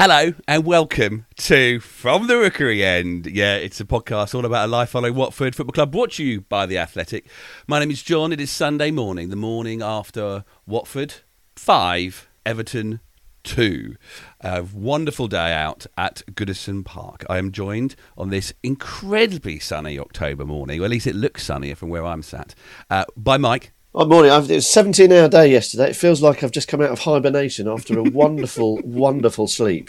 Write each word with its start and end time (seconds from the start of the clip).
Hello 0.00 0.32
and 0.46 0.64
welcome 0.64 1.26
to 1.38 1.80
From 1.80 2.28
the 2.28 2.36
Rookery 2.36 2.84
End. 2.84 3.26
Yeah, 3.26 3.56
it's 3.56 3.80
a 3.80 3.84
podcast 3.84 4.32
all 4.32 4.46
about 4.46 4.68
a 4.68 4.70
life 4.70 4.90
following 4.90 5.16
Watford 5.16 5.56
Football 5.56 5.72
Club, 5.72 5.90
brought 5.90 6.12
to 6.12 6.24
you 6.24 6.42
by 6.42 6.66
The 6.66 6.78
Athletic. 6.78 7.26
My 7.66 7.80
name 7.80 7.90
is 7.90 8.04
John. 8.04 8.32
It 8.32 8.40
is 8.40 8.48
Sunday 8.48 8.92
morning, 8.92 9.28
the 9.28 9.34
morning 9.34 9.82
after 9.82 10.44
Watford 10.68 11.14
5, 11.56 12.28
Everton 12.46 13.00
2. 13.42 13.96
A 14.42 14.62
wonderful 14.62 15.26
day 15.26 15.52
out 15.52 15.84
at 15.96 16.22
Goodison 16.30 16.84
Park. 16.84 17.24
I 17.28 17.38
am 17.38 17.50
joined 17.50 17.96
on 18.16 18.30
this 18.30 18.52
incredibly 18.62 19.58
sunny 19.58 19.98
October 19.98 20.44
morning, 20.44 20.80
or 20.80 20.84
at 20.84 20.90
least 20.90 21.08
it 21.08 21.16
looks 21.16 21.42
sunnier 21.42 21.74
from 21.74 21.88
where 21.88 22.06
I'm 22.06 22.22
sat, 22.22 22.54
uh, 22.88 23.04
by 23.16 23.36
Mike. 23.36 23.72
Oh, 23.94 24.04
morning. 24.04 24.30
I've, 24.30 24.50
it 24.50 24.56
was 24.56 24.66
a 24.66 24.70
17 24.70 25.10
hour 25.10 25.28
day 25.28 25.50
yesterday. 25.50 25.90
It 25.90 25.96
feels 25.96 26.20
like 26.20 26.44
I've 26.44 26.50
just 26.50 26.68
come 26.68 26.82
out 26.82 26.90
of 26.90 27.00
hibernation 27.00 27.66
after 27.66 27.98
a 27.98 28.02
wonderful, 28.02 28.76
wonderful 28.84 29.46
sleep. 29.48 29.88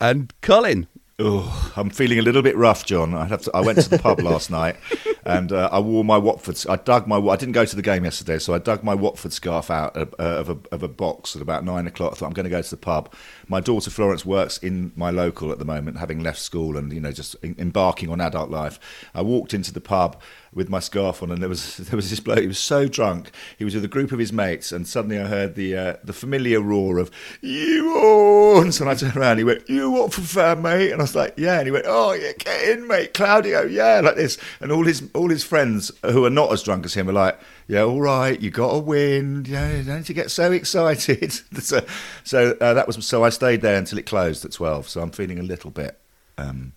And 0.00 0.32
Colin. 0.40 0.88
Oh, 1.22 1.72
I'm 1.76 1.90
feeling 1.90 2.18
a 2.18 2.22
little 2.22 2.42
bit 2.42 2.56
rough, 2.56 2.86
John. 2.86 3.14
I 3.14 3.26
have 3.26 3.42
to. 3.42 3.50
I 3.54 3.60
went 3.60 3.78
to 3.78 3.90
the 3.90 3.98
pub 3.98 4.20
last 4.22 4.50
night, 4.50 4.76
and 5.24 5.52
uh, 5.52 5.68
I 5.70 5.78
wore 5.78 6.02
my 6.02 6.16
Watford. 6.16 6.58
I 6.66 6.76
dug 6.76 7.06
my. 7.06 7.18
I 7.18 7.36
didn't 7.36 7.52
go 7.52 7.66
to 7.66 7.76
the 7.76 7.82
game 7.82 8.04
yesterday, 8.04 8.38
so 8.38 8.54
I 8.54 8.58
dug 8.58 8.82
my 8.82 8.94
Watford 8.94 9.34
scarf 9.34 9.70
out 9.70 9.94
of, 9.98 10.14
uh, 10.18 10.22
of, 10.22 10.48
a, 10.48 10.58
of 10.72 10.82
a 10.82 10.88
box 10.88 11.36
at 11.36 11.42
about 11.42 11.62
nine 11.62 11.86
o'clock. 11.86 12.12
I 12.12 12.16
thought 12.16 12.26
I'm 12.26 12.32
going 12.32 12.44
to 12.44 12.50
go 12.50 12.62
to 12.62 12.70
the 12.70 12.78
pub. 12.78 13.12
My 13.48 13.60
daughter 13.60 13.90
Florence 13.90 14.24
works 14.24 14.56
in 14.58 14.92
my 14.96 15.10
local 15.10 15.52
at 15.52 15.58
the 15.58 15.64
moment, 15.66 15.98
having 15.98 16.20
left 16.20 16.38
school 16.38 16.78
and 16.78 16.90
you 16.90 17.00
know 17.00 17.12
just 17.12 17.36
embarking 17.44 18.08
on 18.08 18.22
adult 18.22 18.48
life. 18.48 18.80
I 19.14 19.20
walked 19.20 19.52
into 19.52 19.74
the 19.74 19.80
pub 19.82 20.20
with 20.52 20.68
my 20.68 20.80
scarf 20.80 21.22
on, 21.22 21.30
and 21.30 21.40
there 21.40 21.48
was 21.48 21.76
there 21.76 21.96
was 21.96 22.10
this 22.10 22.20
bloke. 22.20 22.40
He 22.40 22.46
was 22.46 22.58
so 22.58 22.88
drunk. 22.88 23.30
He 23.58 23.64
was 23.64 23.74
with 23.74 23.84
a 23.84 23.88
group 23.88 24.12
of 24.12 24.18
his 24.18 24.32
mates, 24.32 24.72
and 24.72 24.86
suddenly 24.86 25.18
I 25.18 25.26
heard 25.26 25.54
the 25.54 25.76
uh, 25.76 25.96
the 26.02 26.12
familiar 26.12 26.60
roar 26.60 26.98
of 26.98 27.10
"You 27.40 27.90
on!" 27.90 28.72
So 28.72 28.88
I 28.88 28.94
turned 28.94 29.16
around. 29.16 29.38
He 29.38 29.44
went, 29.44 29.68
"You 29.68 29.90
Watford 29.90 30.24
fan, 30.24 30.62
mate?" 30.62 30.90
And 30.90 31.00
I 31.00 31.04
was 31.04 31.14
like, 31.14 31.34
"Yeah." 31.36 31.58
And 31.58 31.66
he 31.66 31.70
went, 31.70 31.86
"Oh 31.88 32.12
yeah, 32.12 32.32
get 32.38 32.68
in, 32.68 32.86
mate, 32.86 33.14
Claudio, 33.14 33.62
yeah," 33.62 34.00
like 34.00 34.16
this. 34.16 34.38
And 34.60 34.72
all 34.72 34.84
his 34.84 35.08
all 35.14 35.30
his 35.30 35.44
friends 35.44 35.92
who 36.04 36.24
are 36.24 36.30
not 36.30 36.52
as 36.52 36.62
drunk 36.62 36.84
as 36.84 36.94
him 36.94 37.08
are 37.08 37.14
like, 37.14 37.38
"Yeah, 37.68 37.82
all 37.82 38.00
right, 38.00 38.40
you 38.40 38.50
got 38.50 38.72
to 38.72 38.78
win. 38.78 39.44
Yeah, 39.46 39.82
don't 39.82 40.08
you 40.08 40.14
get 40.14 40.30
so 40.30 40.52
excited?" 40.52 41.32
so 41.62 41.84
so 42.24 42.56
uh, 42.60 42.74
that 42.74 42.86
was 42.86 43.04
so 43.06 43.24
I 43.24 43.30
stayed 43.30 43.62
there 43.62 43.76
until 43.76 43.98
it 43.98 44.06
closed 44.06 44.44
at 44.44 44.52
twelve. 44.52 44.88
So 44.88 45.00
I'm 45.00 45.10
feeling 45.10 45.38
a 45.38 45.44
little 45.44 45.70
bit. 45.70 45.98
Um, 46.38 46.72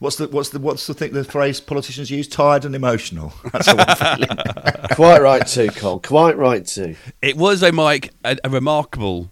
What's 0.00 0.16
the 0.16 0.28
what's 0.28 0.50
the 0.50 0.58
what's 0.58 0.86
the 0.86 0.92
thing 0.92 1.12
the 1.12 1.24
phrase 1.24 1.60
politicians 1.60 2.10
use? 2.10 2.28
Tired 2.28 2.66
and 2.66 2.74
emotional. 2.74 3.32
That's 3.52 3.66
how 3.66 3.76
I'm 3.78 4.18
feeling. 4.18 4.38
Quite 4.94 5.22
right 5.22 5.46
too, 5.46 5.68
Cole. 5.68 5.98
Quite 5.98 6.36
right 6.36 6.66
too. 6.66 6.94
It 7.22 7.38
was, 7.38 7.60
though, 7.60 7.72
Mike, 7.72 8.12
a, 8.22 8.36
a 8.44 8.50
remarkable 8.50 9.30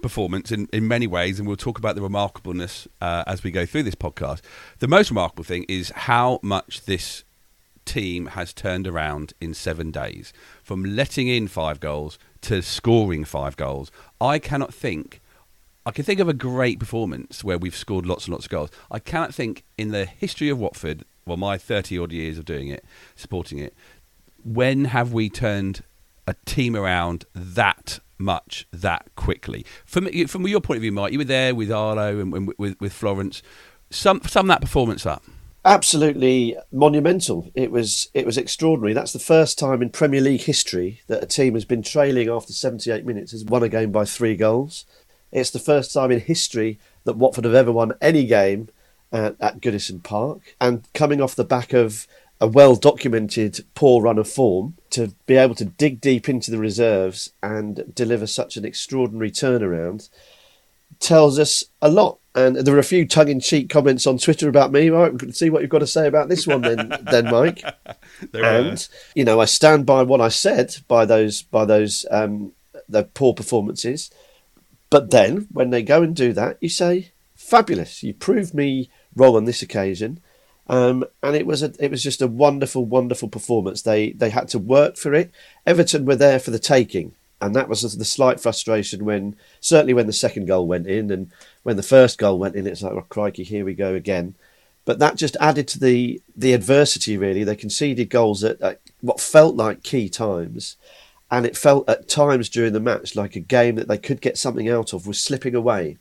performance 0.00 0.50
in, 0.50 0.66
in 0.72 0.88
many 0.88 1.06
ways, 1.06 1.38
and 1.38 1.46
we'll 1.46 1.58
talk 1.58 1.78
about 1.78 1.94
the 1.94 2.00
remarkableness 2.00 2.86
uh, 3.02 3.24
as 3.26 3.44
we 3.44 3.50
go 3.50 3.66
through 3.66 3.82
this 3.82 3.94
podcast. 3.94 4.40
The 4.78 4.88
most 4.88 5.10
remarkable 5.10 5.44
thing 5.44 5.66
is 5.68 5.90
how 5.90 6.40
much 6.42 6.86
this 6.86 7.24
team 7.84 8.26
has 8.26 8.52
turned 8.54 8.86
around 8.86 9.34
in 9.40 9.52
seven 9.52 9.90
days, 9.90 10.32
from 10.62 10.84
letting 10.84 11.28
in 11.28 11.48
five 11.48 11.80
goals 11.80 12.18
to 12.42 12.62
scoring 12.62 13.24
five 13.24 13.56
goals. 13.56 13.90
I 14.20 14.38
cannot 14.38 14.72
think. 14.72 15.20
I 15.84 15.90
can 15.90 16.04
think 16.04 16.20
of 16.20 16.28
a 16.28 16.34
great 16.34 16.78
performance 16.78 17.42
where 17.42 17.58
we've 17.58 17.74
scored 17.74 18.06
lots 18.06 18.26
and 18.26 18.32
lots 18.32 18.46
of 18.46 18.50
goals. 18.50 18.70
I 18.90 18.98
cannot 18.98 19.34
think 19.34 19.64
in 19.76 19.90
the 19.90 20.04
history 20.04 20.48
of 20.48 20.58
Watford, 20.58 21.04
well, 21.26 21.36
my 21.36 21.58
30 21.58 21.98
odd 21.98 22.12
years 22.12 22.38
of 22.38 22.44
doing 22.44 22.68
it, 22.68 22.84
supporting 23.16 23.58
it, 23.58 23.74
when 24.44 24.86
have 24.86 25.12
we 25.12 25.28
turned 25.28 25.82
a 26.26 26.34
team 26.44 26.76
around 26.76 27.24
that 27.34 27.98
much 28.18 28.66
that 28.72 29.08
quickly? 29.16 29.66
From 29.84 30.06
from 30.26 30.46
your 30.46 30.60
point 30.60 30.76
of 30.76 30.82
view, 30.82 30.92
Mike, 30.92 31.12
you 31.12 31.18
were 31.18 31.24
there 31.24 31.54
with 31.54 31.70
Arlo 31.70 32.20
and, 32.20 32.32
and 32.34 32.52
with, 32.58 32.80
with 32.80 32.92
Florence. 32.92 33.42
Sum 33.90 34.22
sum 34.22 34.46
that 34.46 34.60
performance 34.60 35.04
up. 35.04 35.24
Absolutely 35.64 36.56
monumental. 36.72 37.50
It 37.54 37.70
was 37.70 38.08
it 38.14 38.26
was 38.26 38.36
extraordinary. 38.36 38.94
That's 38.94 39.12
the 39.12 39.20
first 39.20 39.58
time 39.58 39.80
in 39.80 39.90
Premier 39.90 40.20
League 40.20 40.42
history 40.42 41.02
that 41.06 41.22
a 41.22 41.26
team 41.26 41.54
has 41.54 41.64
been 41.64 41.82
trailing 41.82 42.28
after 42.28 42.52
78 42.52 43.06
minutes 43.06 43.30
has 43.32 43.44
won 43.44 43.62
a 43.62 43.68
game 43.68 43.92
by 43.92 44.04
three 44.04 44.34
goals. 44.34 44.86
It's 45.32 45.50
the 45.50 45.58
first 45.58 45.92
time 45.92 46.10
in 46.10 46.20
history 46.20 46.78
that 47.04 47.16
Watford 47.16 47.44
have 47.44 47.54
ever 47.54 47.72
won 47.72 47.94
any 48.00 48.26
game 48.26 48.68
at, 49.10 49.36
at 49.40 49.60
Goodison 49.60 50.02
Park, 50.02 50.54
and 50.60 50.86
coming 50.94 51.20
off 51.20 51.34
the 51.34 51.44
back 51.44 51.72
of 51.72 52.06
a 52.40 52.46
well 52.46 52.74
documented 52.74 53.64
poor 53.74 54.02
run 54.02 54.18
of 54.18 54.28
form 54.28 54.74
to 54.90 55.14
be 55.26 55.36
able 55.36 55.54
to 55.54 55.64
dig 55.64 56.00
deep 56.00 56.28
into 56.28 56.50
the 56.50 56.58
reserves 56.58 57.32
and 57.42 57.94
deliver 57.94 58.26
such 58.26 58.56
an 58.56 58.64
extraordinary 58.64 59.30
turnaround 59.30 60.08
tells 60.98 61.38
us 61.38 61.64
a 61.80 61.88
lot. 61.88 62.18
And 62.34 62.56
there 62.56 62.72
were 62.72 62.80
a 62.80 62.84
few 62.84 63.06
tongue 63.06 63.28
in 63.28 63.40
cheek 63.40 63.68
comments 63.68 64.06
on 64.06 64.18
Twitter 64.18 64.48
about 64.48 64.72
me. 64.72 64.88
Right, 64.88 65.12
see 65.34 65.50
what 65.50 65.60
you've 65.60 65.70
got 65.70 65.80
to 65.80 65.86
say 65.86 66.06
about 66.06 66.28
this 66.28 66.46
one 66.46 66.62
then, 66.62 66.88
then 67.10 67.26
Mike. 67.26 67.62
There 68.32 68.44
and 68.44 68.78
are. 68.78 68.96
you 69.14 69.24
know, 69.24 69.40
I 69.40 69.44
stand 69.44 69.84
by 69.84 70.02
what 70.02 70.20
I 70.20 70.28
said 70.28 70.76
by 70.88 71.04
those 71.04 71.42
by 71.42 71.64
those 71.64 72.06
um, 72.10 72.52
the 72.88 73.04
poor 73.04 73.34
performances. 73.34 74.10
But 74.92 75.10
then 75.10 75.48
when 75.50 75.70
they 75.70 75.82
go 75.82 76.02
and 76.02 76.14
do 76.14 76.34
that, 76.34 76.58
you 76.60 76.68
say, 76.68 77.12
"Fabulous! 77.34 78.02
You 78.02 78.12
proved 78.12 78.52
me 78.52 78.90
wrong 79.16 79.34
on 79.34 79.46
this 79.46 79.62
occasion." 79.62 80.20
Um, 80.68 81.06
and 81.22 81.34
it 81.34 81.46
was 81.46 81.62
a, 81.62 81.72
it 81.78 81.90
was 81.90 82.02
just 82.02 82.20
a 82.20 82.26
wonderful, 82.26 82.84
wonderful 82.84 83.30
performance. 83.30 83.80
They 83.80 84.10
they 84.10 84.28
had 84.28 84.48
to 84.48 84.58
work 84.58 84.98
for 84.98 85.14
it. 85.14 85.30
Everton 85.66 86.04
were 86.04 86.14
there 86.14 86.38
for 86.38 86.50
the 86.50 86.58
taking, 86.58 87.14
and 87.40 87.56
that 87.56 87.70
was 87.70 87.80
the 87.96 88.04
slight 88.04 88.38
frustration 88.38 89.06
when 89.06 89.34
certainly 89.60 89.94
when 89.94 90.08
the 90.08 90.12
second 90.12 90.44
goal 90.44 90.66
went 90.66 90.86
in, 90.86 91.10
and 91.10 91.32
when 91.62 91.76
the 91.76 91.82
first 91.82 92.18
goal 92.18 92.38
went 92.38 92.54
in, 92.54 92.66
it's 92.66 92.82
like, 92.82 92.92
oh 92.92 93.06
crikey, 93.08 93.44
here 93.44 93.64
we 93.64 93.72
go 93.72 93.94
again. 93.94 94.34
But 94.84 94.98
that 94.98 95.16
just 95.16 95.38
added 95.40 95.68
to 95.68 95.80
the 95.80 96.20
the 96.36 96.52
adversity. 96.52 97.16
Really, 97.16 97.44
they 97.44 97.56
conceded 97.56 98.10
goals 98.10 98.44
at, 98.44 98.60
at 98.60 98.80
what 99.00 99.20
felt 99.20 99.56
like 99.56 99.82
key 99.82 100.10
times, 100.10 100.76
and 101.32 101.46
it 101.46 101.56
felt 101.56 101.88
at 101.88 102.08
times 102.08 102.50
during 102.50 102.74
the 102.74 102.80
match 102.80 103.16
like 103.16 103.34
a 103.34 103.40
game 103.40 103.74
that 103.76 103.88
they 103.88 103.98
could 103.98 104.20
get 104.20 104.36
something 104.36 104.68
out 104.68 104.92
of 104.92 105.06
was 105.06 105.18
slipping 105.18 105.54
away 105.54 105.96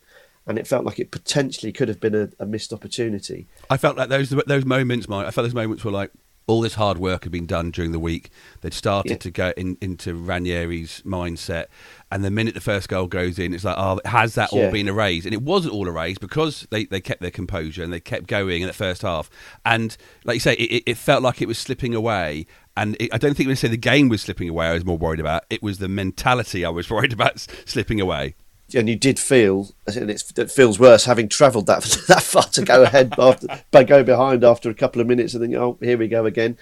and 0.45 0.59
it 0.59 0.67
felt 0.67 0.83
like 0.83 0.99
it 0.99 1.09
potentially 1.09 1.71
could 1.71 1.87
have 1.87 1.99
been 1.99 2.13
a, 2.13 2.29
a 2.39 2.45
missed 2.45 2.73
opportunity. 2.73 3.47
I 3.69 3.77
felt 3.77 3.95
like 3.95 4.09
those 4.09 4.29
those 4.29 4.65
moments, 4.65 5.07
Mike. 5.07 5.25
I 5.25 5.31
felt 5.31 5.45
those 5.45 5.53
moments 5.55 5.85
were 5.85 5.91
like 5.91 6.11
all 6.47 6.61
this 6.61 6.73
hard 6.73 6.97
work 6.97 7.23
had 7.23 7.31
been 7.31 7.45
done 7.45 7.71
during 7.71 7.91
the 7.91 7.99
week. 7.99 8.29
They'd 8.61 8.73
started 8.73 9.11
Yeah. 9.11 9.17
to 9.17 9.31
go 9.31 9.53
in, 9.55 9.77
into 9.81 10.13
Ranieri's 10.13 11.01
mindset, 11.05 11.65
and 12.11 12.23
the 12.25 12.31
minute 12.31 12.53
the 12.55 12.59
first 12.61 12.89
goal 12.89 13.07
goes 13.07 13.39
in, 13.39 13.53
it's 13.53 13.63
like, 13.63 13.77
oh, 13.77 13.99
has 14.05 14.35
that 14.35 14.51
all 14.51 14.69
been 14.71 14.87
erased? 14.89 15.25
And 15.25 15.33
it 15.33 15.41
wasn't 15.41 15.73
all 15.73 15.87
erased 15.87 16.19
because 16.19 16.67
they, 16.71 16.85
they 16.85 16.99
kept 16.99 17.21
their 17.21 17.31
composure 17.31 17.83
and 17.83 17.93
they 17.93 17.99
kept 18.01 18.27
going 18.27 18.61
in 18.61 18.67
the 18.67 18.73
first 18.73 19.01
half. 19.03 19.29
And 19.65 19.95
like 20.25 20.35
you 20.35 20.39
say, 20.41 20.53
it, 20.53 20.71
it- 20.71 20.83
it 20.91 20.97
felt 20.97 21.23
like 21.23 21.41
it 21.41 21.47
was 21.47 21.57
slipping 21.57 21.95
away. 21.95 22.47
And 22.75 22.97
it, 22.99 23.13
I 23.13 23.17
don't 23.17 23.35
think 23.35 23.47
when 23.47 23.51
I 23.53 23.55
say 23.55 23.67
the 23.69 23.77
game 23.77 24.09
was 24.09 24.21
slipping 24.23 24.49
away, 24.49 24.65
I 24.67 24.73
was 24.73 24.83
more 24.85 24.97
worried 24.97 25.19
about. 25.19 25.43
It 25.49 25.61
was 25.63 25.77
the 25.77 25.87
mentality 25.87 26.65
I 26.65 26.69
was 26.69 26.89
worried 26.89 27.13
about 27.13 27.39
slipping 27.65 28.01
away. 28.01 28.35
And 28.75 28.89
you 28.89 28.95
did 28.95 29.19
feel, 29.19 29.71
and 29.87 30.09
it 30.09 30.51
feels 30.51 30.79
worse 30.79 31.05
having 31.05 31.29
travelled 31.29 31.67
that 31.67 31.83
that 32.07 32.23
far 32.23 32.43
to 32.43 32.63
go 32.63 32.83
ahead 32.83 33.13
after, 33.17 33.47
but 33.71 33.87
go 33.87 34.03
behind 34.03 34.43
after 34.43 34.69
a 34.69 34.75
couple 34.75 35.01
of 35.01 35.07
minutes 35.07 35.33
and 35.33 35.43
think, 35.43 35.55
oh, 35.55 35.77
here 35.81 35.97
we 35.97 36.07
go 36.07 36.25
again. 36.25 36.57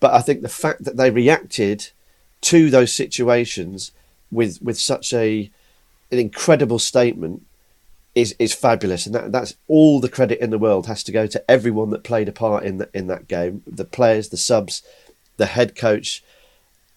But 0.00 0.14
I 0.14 0.20
think 0.20 0.42
the 0.42 0.48
fact 0.48 0.84
that 0.84 0.96
they 0.96 1.10
reacted 1.10 1.90
to 2.42 2.70
those 2.70 2.92
situations 2.92 3.92
with 4.30 4.60
with 4.62 4.78
such 4.78 5.12
a 5.12 5.50
an 6.10 6.18
incredible 6.18 6.78
statement 6.78 7.42
is 8.14 8.34
is 8.38 8.54
fabulous, 8.54 9.06
and 9.06 9.14
that 9.14 9.32
that's 9.32 9.54
all 9.68 10.00
the 10.00 10.08
credit 10.08 10.40
in 10.40 10.50
the 10.50 10.58
world 10.58 10.86
has 10.86 11.02
to 11.04 11.12
go 11.12 11.26
to 11.26 11.50
everyone 11.50 11.90
that 11.90 12.04
played 12.04 12.28
a 12.28 12.32
part 12.32 12.64
in 12.64 12.78
that 12.78 12.90
in 12.94 13.06
that 13.08 13.28
game, 13.28 13.62
the 13.66 13.84
players, 13.84 14.28
the 14.28 14.36
subs, 14.36 14.82
the 15.36 15.46
head 15.46 15.74
coach, 15.74 16.22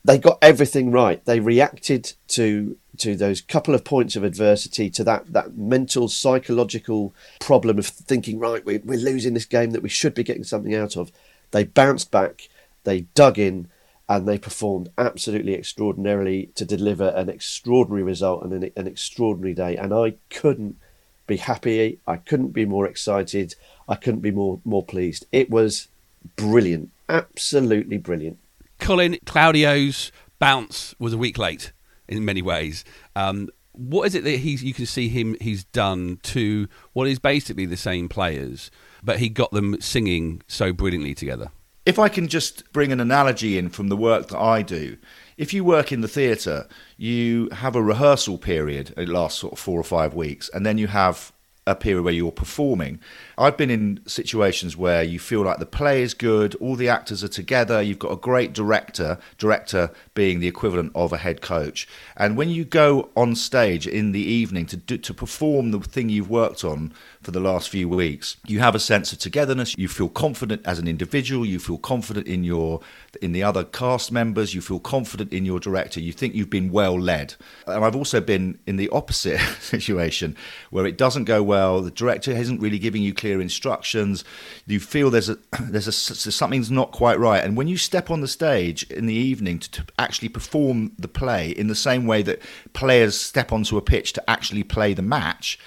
they 0.07 0.17
got 0.17 0.37
everything 0.41 0.91
right. 0.91 1.23
They 1.25 1.39
reacted 1.39 2.13
to 2.29 2.77
to 2.99 3.15
those 3.15 3.41
couple 3.41 3.75
of 3.75 3.83
points 3.83 4.15
of 4.15 4.23
adversity, 4.23 4.89
to 4.91 5.03
that 5.03 5.33
that 5.33 5.57
mental 5.57 6.07
psychological 6.07 7.13
problem 7.39 7.77
of 7.77 7.87
thinking, 7.87 8.39
right, 8.39 8.65
we, 8.65 8.77
we're 8.79 8.97
losing 8.97 9.33
this 9.33 9.45
game 9.45 9.71
that 9.71 9.83
we 9.83 9.89
should 9.89 10.13
be 10.13 10.23
getting 10.23 10.43
something 10.43 10.75
out 10.75 10.95
of. 10.97 11.11
They 11.51 11.63
bounced 11.63 12.11
back, 12.11 12.49
they 12.83 13.01
dug 13.13 13.39
in, 13.39 13.69
and 14.09 14.27
they 14.27 14.37
performed 14.37 14.89
absolutely 14.97 15.53
extraordinarily 15.53 16.49
to 16.55 16.65
deliver 16.65 17.09
an 17.09 17.29
extraordinary 17.29 18.03
result 18.03 18.43
and 18.43 18.53
an, 18.53 18.71
an 18.75 18.87
extraordinary 18.87 19.53
day. 19.53 19.75
And 19.75 19.93
I 19.93 20.15
couldn't 20.29 20.77
be 21.25 21.37
happy. 21.37 21.99
I 22.07 22.17
couldn't 22.17 22.53
be 22.53 22.65
more 22.65 22.87
excited. 22.87 23.55
I 23.87 23.95
couldn't 23.95 24.21
be 24.21 24.31
more 24.31 24.59
more 24.63 24.83
pleased. 24.83 25.25
It 25.31 25.49
was 25.49 25.87
brilliant, 26.35 26.91
absolutely 27.09 27.97
brilliant. 27.97 28.39
Colin 28.79 29.17
Claudio's 29.25 30.11
bounce 30.39 30.95
was 30.99 31.13
a 31.13 31.17
week 31.17 31.37
late 31.37 31.71
in 32.07 32.25
many 32.25 32.41
ways. 32.41 32.83
Um, 33.15 33.49
what 33.73 34.07
is 34.07 34.15
it 34.15 34.23
that 34.23 34.37
he's 34.37 34.63
you 34.63 34.73
can 34.73 34.85
see 34.85 35.07
him 35.07 35.35
he's 35.39 35.63
done 35.65 36.19
to 36.23 36.67
what 36.93 37.07
is 37.07 37.19
basically 37.19 37.65
the 37.65 37.77
same 37.77 38.09
players, 38.09 38.71
but 39.03 39.19
he 39.19 39.29
got 39.29 39.51
them 39.51 39.79
singing 39.79 40.41
so 40.47 40.73
brilliantly 40.73 41.13
together? 41.13 41.49
If 41.85 41.99
I 41.99 42.09
can 42.09 42.27
just 42.27 42.71
bring 42.73 42.91
an 42.91 42.99
analogy 42.99 43.57
in 43.57 43.69
from 43.69 43.87
the 43.87 43.95
work 43.95 44.27
that 44.27 44.39
I 44.39 44.61
do, 44.61 44.97
if 45.37 45.53
you 45.53 45.63
work 45.63 45.91
in 45.91 46.01
the 46.01 46.07
theatre, 46.07 46.67
you 46.97 47.47
have 47.53 47.75
a 47.75 47.81
rehearsal 47.81 48.37
period, 48.37 48.93
it 48.97 49.07
lasts 49.07 49.39
sort 49.39 49.53
of 49.53 49.59
four 49.59 49.79
or 49.79 49.85
five 49.85 50.13
weeks, 50.13 50.49
and 50.53 50.65
then 50.65 50.77
you 50.77 50.87
have 50.87 51.31
a 51.67 51.75
period 51.75 52.03
where 52.03 52.13
you're 52.13 52.31
performing. 52.31 52.99
I've 53.37 53.57
been 53.57 53.69
in 53.69 53.99
situations 54.07 54.77
where 54.77 55.03
you 55.03 55.19
feel 55.19 55.43
like 55.43 55.59
the 55.59 55.65
play 55.65 56.01
is 56.01 56.13
good, 56.13 56.55
all 56.55 56.75
the 56.75 56.89
actors 56.89 57.23
are 57.23 57.27
together, 57.27 57.81
you've 57.81 57.99
got 57.99 58.13
a 58.13 58.15
great 58.15 58.53
director, 58.53 59.19
director 59.37 59.91
being 60.15 60.39
the 60.39 60.47
equivalent 60.47 60.93
of 60.95 61.11
a 61.11 61.17
head 61.17 61.41
coach. 61.41 61.87
And 62.15 62.37
when 62.37 62.49
you 62.49 62.63
go 62.63 63.09
on 63.15 63.35
stage 63.35 63.85
in 63.85 64.13
the 64.13 64.21
evening 64.21 64.65
to 64.67 64.77
do, 64.77 64.97
to 64.97 65.13
perform 65.13 65.71
the 65.71 65.79
thing 65.81 66.09
you've 66.09 66.29
worked 66.29 66.63
on 66.63 66.93
for 67.27 67.31
the 67.31 67.41
last 67.41 67.67
few 67.67 67.89
weeks, 67.89 68.37
you 68.47 68.61
have 68.61 68.73
a 68.73 68.79
sense 68.79 69.11
of 69.11 69.19
togetherness, 69.19 69.77
you 69.77 69.89
feel 69.89 70.07
confident 70.07 70.61
as 70.63 70.79
an 70.79 70.87
individual, 70.87 71.45
you 71.45 71.59
feel 71.59 71.77
confident 71.77 72.25
in 72.25 72.45
your 72.45 72.79
in 73.21 73.33
the 73.33 73.43
other 73.43 73.65
cast 73.65 74.13
members, 74.13 74.55
you 74.55 74.61
feel 74.61 74.79
confident 74.79 75.33
in 75.33 75.43
your 75.43 75.59
director, 75.59 75.99
you 75.99 76.13
think 76.13 76.33
you've 76.33 76.49
been 76.49 76.71
well 76.71 76.97
led. 76.97 77.35
And 77.65 77.83
I've 77.83 77.97
also 77.97 78.21
been 78.21 78.59
in 78.65 78.77
the 78.77 78.87
opposite 78.91 79.39
situation 79.59 80.37
where 80.69 80.85
it 80.85 80.97
doesn't 80.97 81.25
go 81.25 81.43
well, 81.43 81.81
the 81.81 81.91
director 81.91 82.31
isn't 82.31 82.61
really 82.61 82.79
giving 82.79 83.03
you 83.03 83.13
clear 83.13 83.41
instructions, 83.41 84.23
you 84.65 84.79
feel 84.79 85.09
there's 85.09 85.27
a 85.27 85.37
there's 85.63 85.87
a 85.87 85.91
something's 85.91 86.71
not 86.71 86.93
quite 86.93 87.19
right. 87.19 87.43
And 87.43 87.57
when 87.57 87.67
you 87.67 87.75
step 87.75 88.09
on 88.09 88.21
the 88.21 88.29
stage 88.29 88.83
in 88.83 89.05
the 89.05 89.13
evening 89.13 89.59
to, 89.59 89.69
to 89.71 89.85
actually 89.99 90.29
perform 90.29 90.93
the 90.97 91.09
play 91.09 91.49
in 91.49 91.67
the 91.67 91.75
same 91.75 92.07
way 92.07 92.21
that 92.21 92.41
players 92.71 93.19
step 93.19 93.51
onto 93.51 93.75
a 93.75 93.81
pitch 93.81 94.13
to 94.13 94.29
actually 94.29 94.63
play 94.63 94.93
the 94.93 95.01
match, 95.01 95.59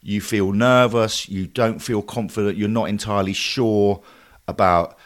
you 0.00 0.20
feel 0.20 0.52
nervous, 0.52 1.28
you 1.28 1.46
don't 1.46 1.80
feel 1.80 2.02
confident, 2.02 2.56
you're 2.56 2.68
not 2.68 2.88
entirely 2.88 3.32
sure 3.32 4.02
about 4.46 4.96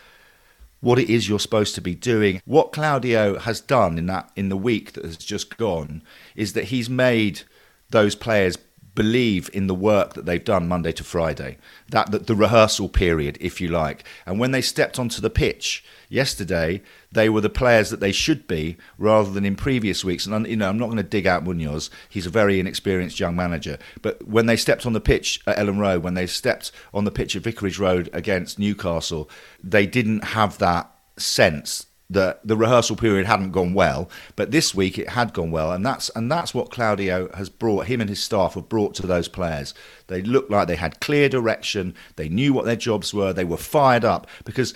what 0.81 0.99
it 0.99 1.09
is 1.09 1.29
you're 1.29 1.39
supposed 1.39 1.75
to 1.77 1.81
be 1.81 1.95
doing. 1.95 2.43
What 2.45 2.73
Claudio 2.73 3.39
has 3.39 3.61
done 3.61 3.99
in 3.99 4.07
that 4.07 4.31
in 4.37 4.49
the 4.49 4.57
week 4.57 4.93
that 4.93 5.05
has 5.05 5.17
just 5.17 5.57
gone 5.57 6.03
is 6.35 6.53
that 6.55 6.65
he's 6.65 6.91
made 6.91 7.43
those 7.91 8.15
players 8.15 8.59
believe 8.95 9.49
in 9.53 9.69
the 9.69 9.75
work 9.75 10.15
that 10.15 10.27
they've 10.27 10.45
done 10.45 10.69
Monday 10.69 10.93
to 10.93 11.05
Friday. 11.05 11.57
That, 11.91 12.11
that 12.11 12.27
the 12.27 12.35
rehearsal 12.35 12.89
period, 12.89 13.39
if 13.41 13.61
you 13.61 13.69
like. 13.69 14.05
And 14.27 14.39
when 14.39 14.51
they 14.51 14.61
stepped 14.61 14.99
onto 14.99 15.21
the 15.21 15.31
pitch 15.31 15.85
yesterday, 16.13 16.83
they 17.11 17.29
were 17.29 17.41
the 17.41 17.51
players 17.51 17.91
that 17.91 18.01
they 18.01 18.13
should 18.13 18.47
be 18.47 18.77
rather 18.99 19.31
than 19.31 19.45
in 19.45 19.57
previous 19.57 20.05
weeks. 20.05 20.27
And 20.27 20.47
you 20.47 20.57
know, 20.57 20.69
I'm 20.69 20.79
not 20.79 20.87
going 20.87 20.97
to 20.99 21.03
dig 21.03 21.27
out 21.27 21.45
Munoz. 21.45 21.91
He's 22.09 22.27
a 22.27 22.31
very 22.31 22.61
inexperienced 22.61 23.19
young 23.19 23.35
manager. 23.35 23.79
But 24.03 24.27
when 24.27 24.47
they 24.47 24.57
stepped 24.57 24.87
on 24.87 24.93
the 24.93 25.01
pitch 25.01 25.41
at 25.47 25.57
Elland 25.57 25.81
Road, 25.81 26.03
when 26.03 26.15
they 26.15 26.27
stepped 26.27 26.73
on 26.93 27.05
the 27.05 27.11
pitch 27.11 27.35
at 27.35 27.43
Vicarage 27.43 27.79
Road 27.79 28.11
against 28.13 28.59
Newcastle, 28.59 29.29
they 29.63 29.87
didn't 29.87 30.25
have 30.25 30.59
that 30.59 30.91
sense 31.17 31.87
that 32.13 32.47
the 32.47 32.57
rehearsal 32.57 32.97
period 32.97 33.27
hadn't 33.27 33.53
gone 33.53 33.73
well, 33.73 34.09
but 34.37 34.51
this 34.51 34.75
week 34.75 34.99
it 34.99 35.11
had 35.11 35.33
gone 35.33 35.51
well, 35.51 35.73
and 35.73 35.85
that's 35.85 36.11
and 36.11 36.31
that's 36.31 36.53
what 36.53 36.71
Claudio 36.71 37.33
has 37.35 37.49
brought. 37.49 37.87
Him 37.87 38.01
and 38.01 38.11
his 38.11 38.23
staff 38.23 38.55
have 38.55 38.69
brought 38.69 38.95
to 38.97 39.07
those 39.07 39.29
players. 39.29 39.73
They 40.09 40.21
looked 40.21 40.51
like 40.51 40.69
they 40.69 40.77
had 40.77 41.01
clear 41.01 41.29
direction. 41.29 41.95
They 42.17 42.29
knew 42.29 42.53
what 42.53 42.67
their 42.67 42.77
jobs 42.77 43.15
were. 43.15 43.33
They 43.33 43.45
were 43.45 43.57
fired 43.57 44.05
up 44.05 44.27
because 44.45 44.75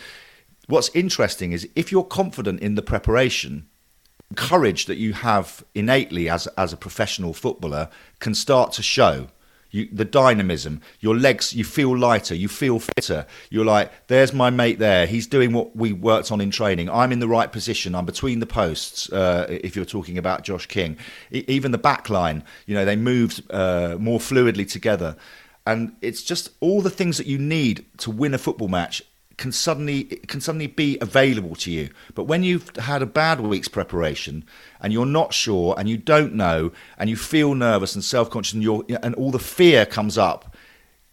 what's 0.66 0.90
interesting 0.94 1.52
is 1.52 1.68
if 1.74 1.90
you're 1.92 2.04
confident 2.04 2.60
in 2.60 2.74
the 2.74 2.82
preparation, 2.82 3.68
courage 4.34 4.86
that 4.86 4.96
you 4.96 5.12
have 5.12 5.64
innately 5.74 6.28
as 6.28 6.46
as 6.58 6.72
a 6.72 6.76
professional 6.76 7.32
footballer 7.32 7.88
can 8.18 8.34
start 8.34 8.72
to 8.72 8.82
show. 8.82 9.28
You, 9.72 9.88
the 9.92 10.04
dynamism, 10.04 10.80
your 11.00 11.16
legs, 11.16 11.52
you 11.52 11.64
feel 11.64 11.94
lighter, 11.98 12.34
you 12.34 12.48
feel 12.48 12.78
fitter. 12.78 13.26
You're 13.50 13.64
like, 13.64 13.90
there's 14.06 14.32
my 14.32 14.48
mate 14.48 14.78
there. 14.78 15.06
He's 15.06 15.26
doing 15.26 15.52
what 15.52 15.76
we 15.76 15.92
worked 15.92 16.32
on 16.32 16.41
in 16.41 16.50
training. 16.50 16.88
I'm 16.88 17.12
in 17.12 17.19
the 17.19 17.29
right 17.29 17.50
position. 17.50 17.94
I'm 17.94 18.06
between 18.06 18.38
the 18.38 18.46
posts. 18.46 19.12
Uh, 19.12 19.44
if 19.50 19.76
you're 19.76 19.84
talking 19.84 20.17
about 20.17 20.44
Josh 20.44 20.67
King, 20.67 20.96
even 21.31 21.72
the 21.72 21.79
back 21.79 22.08
line, 22.08 22.44
you 22.64 22.74
know, 22.74 22.84
they 22.84 22.96
moved 22.96 23.43
uh, 23.50 23.96
more 23.98 24.20
fluidly 24.20 24.70
together, 24.70 25.17
and 25.67 25.94
it's 26.00 26.22
just 26.22 26.50
all 26.60 26.81
the 26.81 26.88
things 26.88 27.19
that 27.19 27.26
you 27.26 27.36
need 27.36 27.84
to 27.98 28.10
win 28.10 28.34
a 28.34 28.38
football 28.38 28.69
match 28.69 29.02
can 29.36 29.52
suddenly 29.52 30.05
can 30.05 30.40
suddenly 30.40 30.66
be 30.66 30.98
available 31.00 31.55
to 31.56 31.70
you. 31.70 31.90
But 32.14 32.24
when 32.24 32.43
you've 32.43 32.74
had 32.76 33.02
a 33.02 33.06
bad 33.06 33.40
week's 33.40 33.69
preparation 33.69 34.44
and 34.81 34.93
you're 34.93 35.06
not 35.06 35.34
sure 35.34 35.74
and 35.78 35.88
you 35.88 35.96
don't 35.96 36.34
know 36.34 36.72
and 36.98 37.10
you 37.10 37.16
feel 37.16 37.55
nervous 37.55 37.94
and 37.94 38.02
self-conscious 38.02 38.55
and 38.55 38.62
you're 38.62 38.84
and 39.02 39.14
all 39.14 39.31
the 39.31 39.38
fear 39.38 39.84
comes 39.84 40.16
up, 40.16 40.56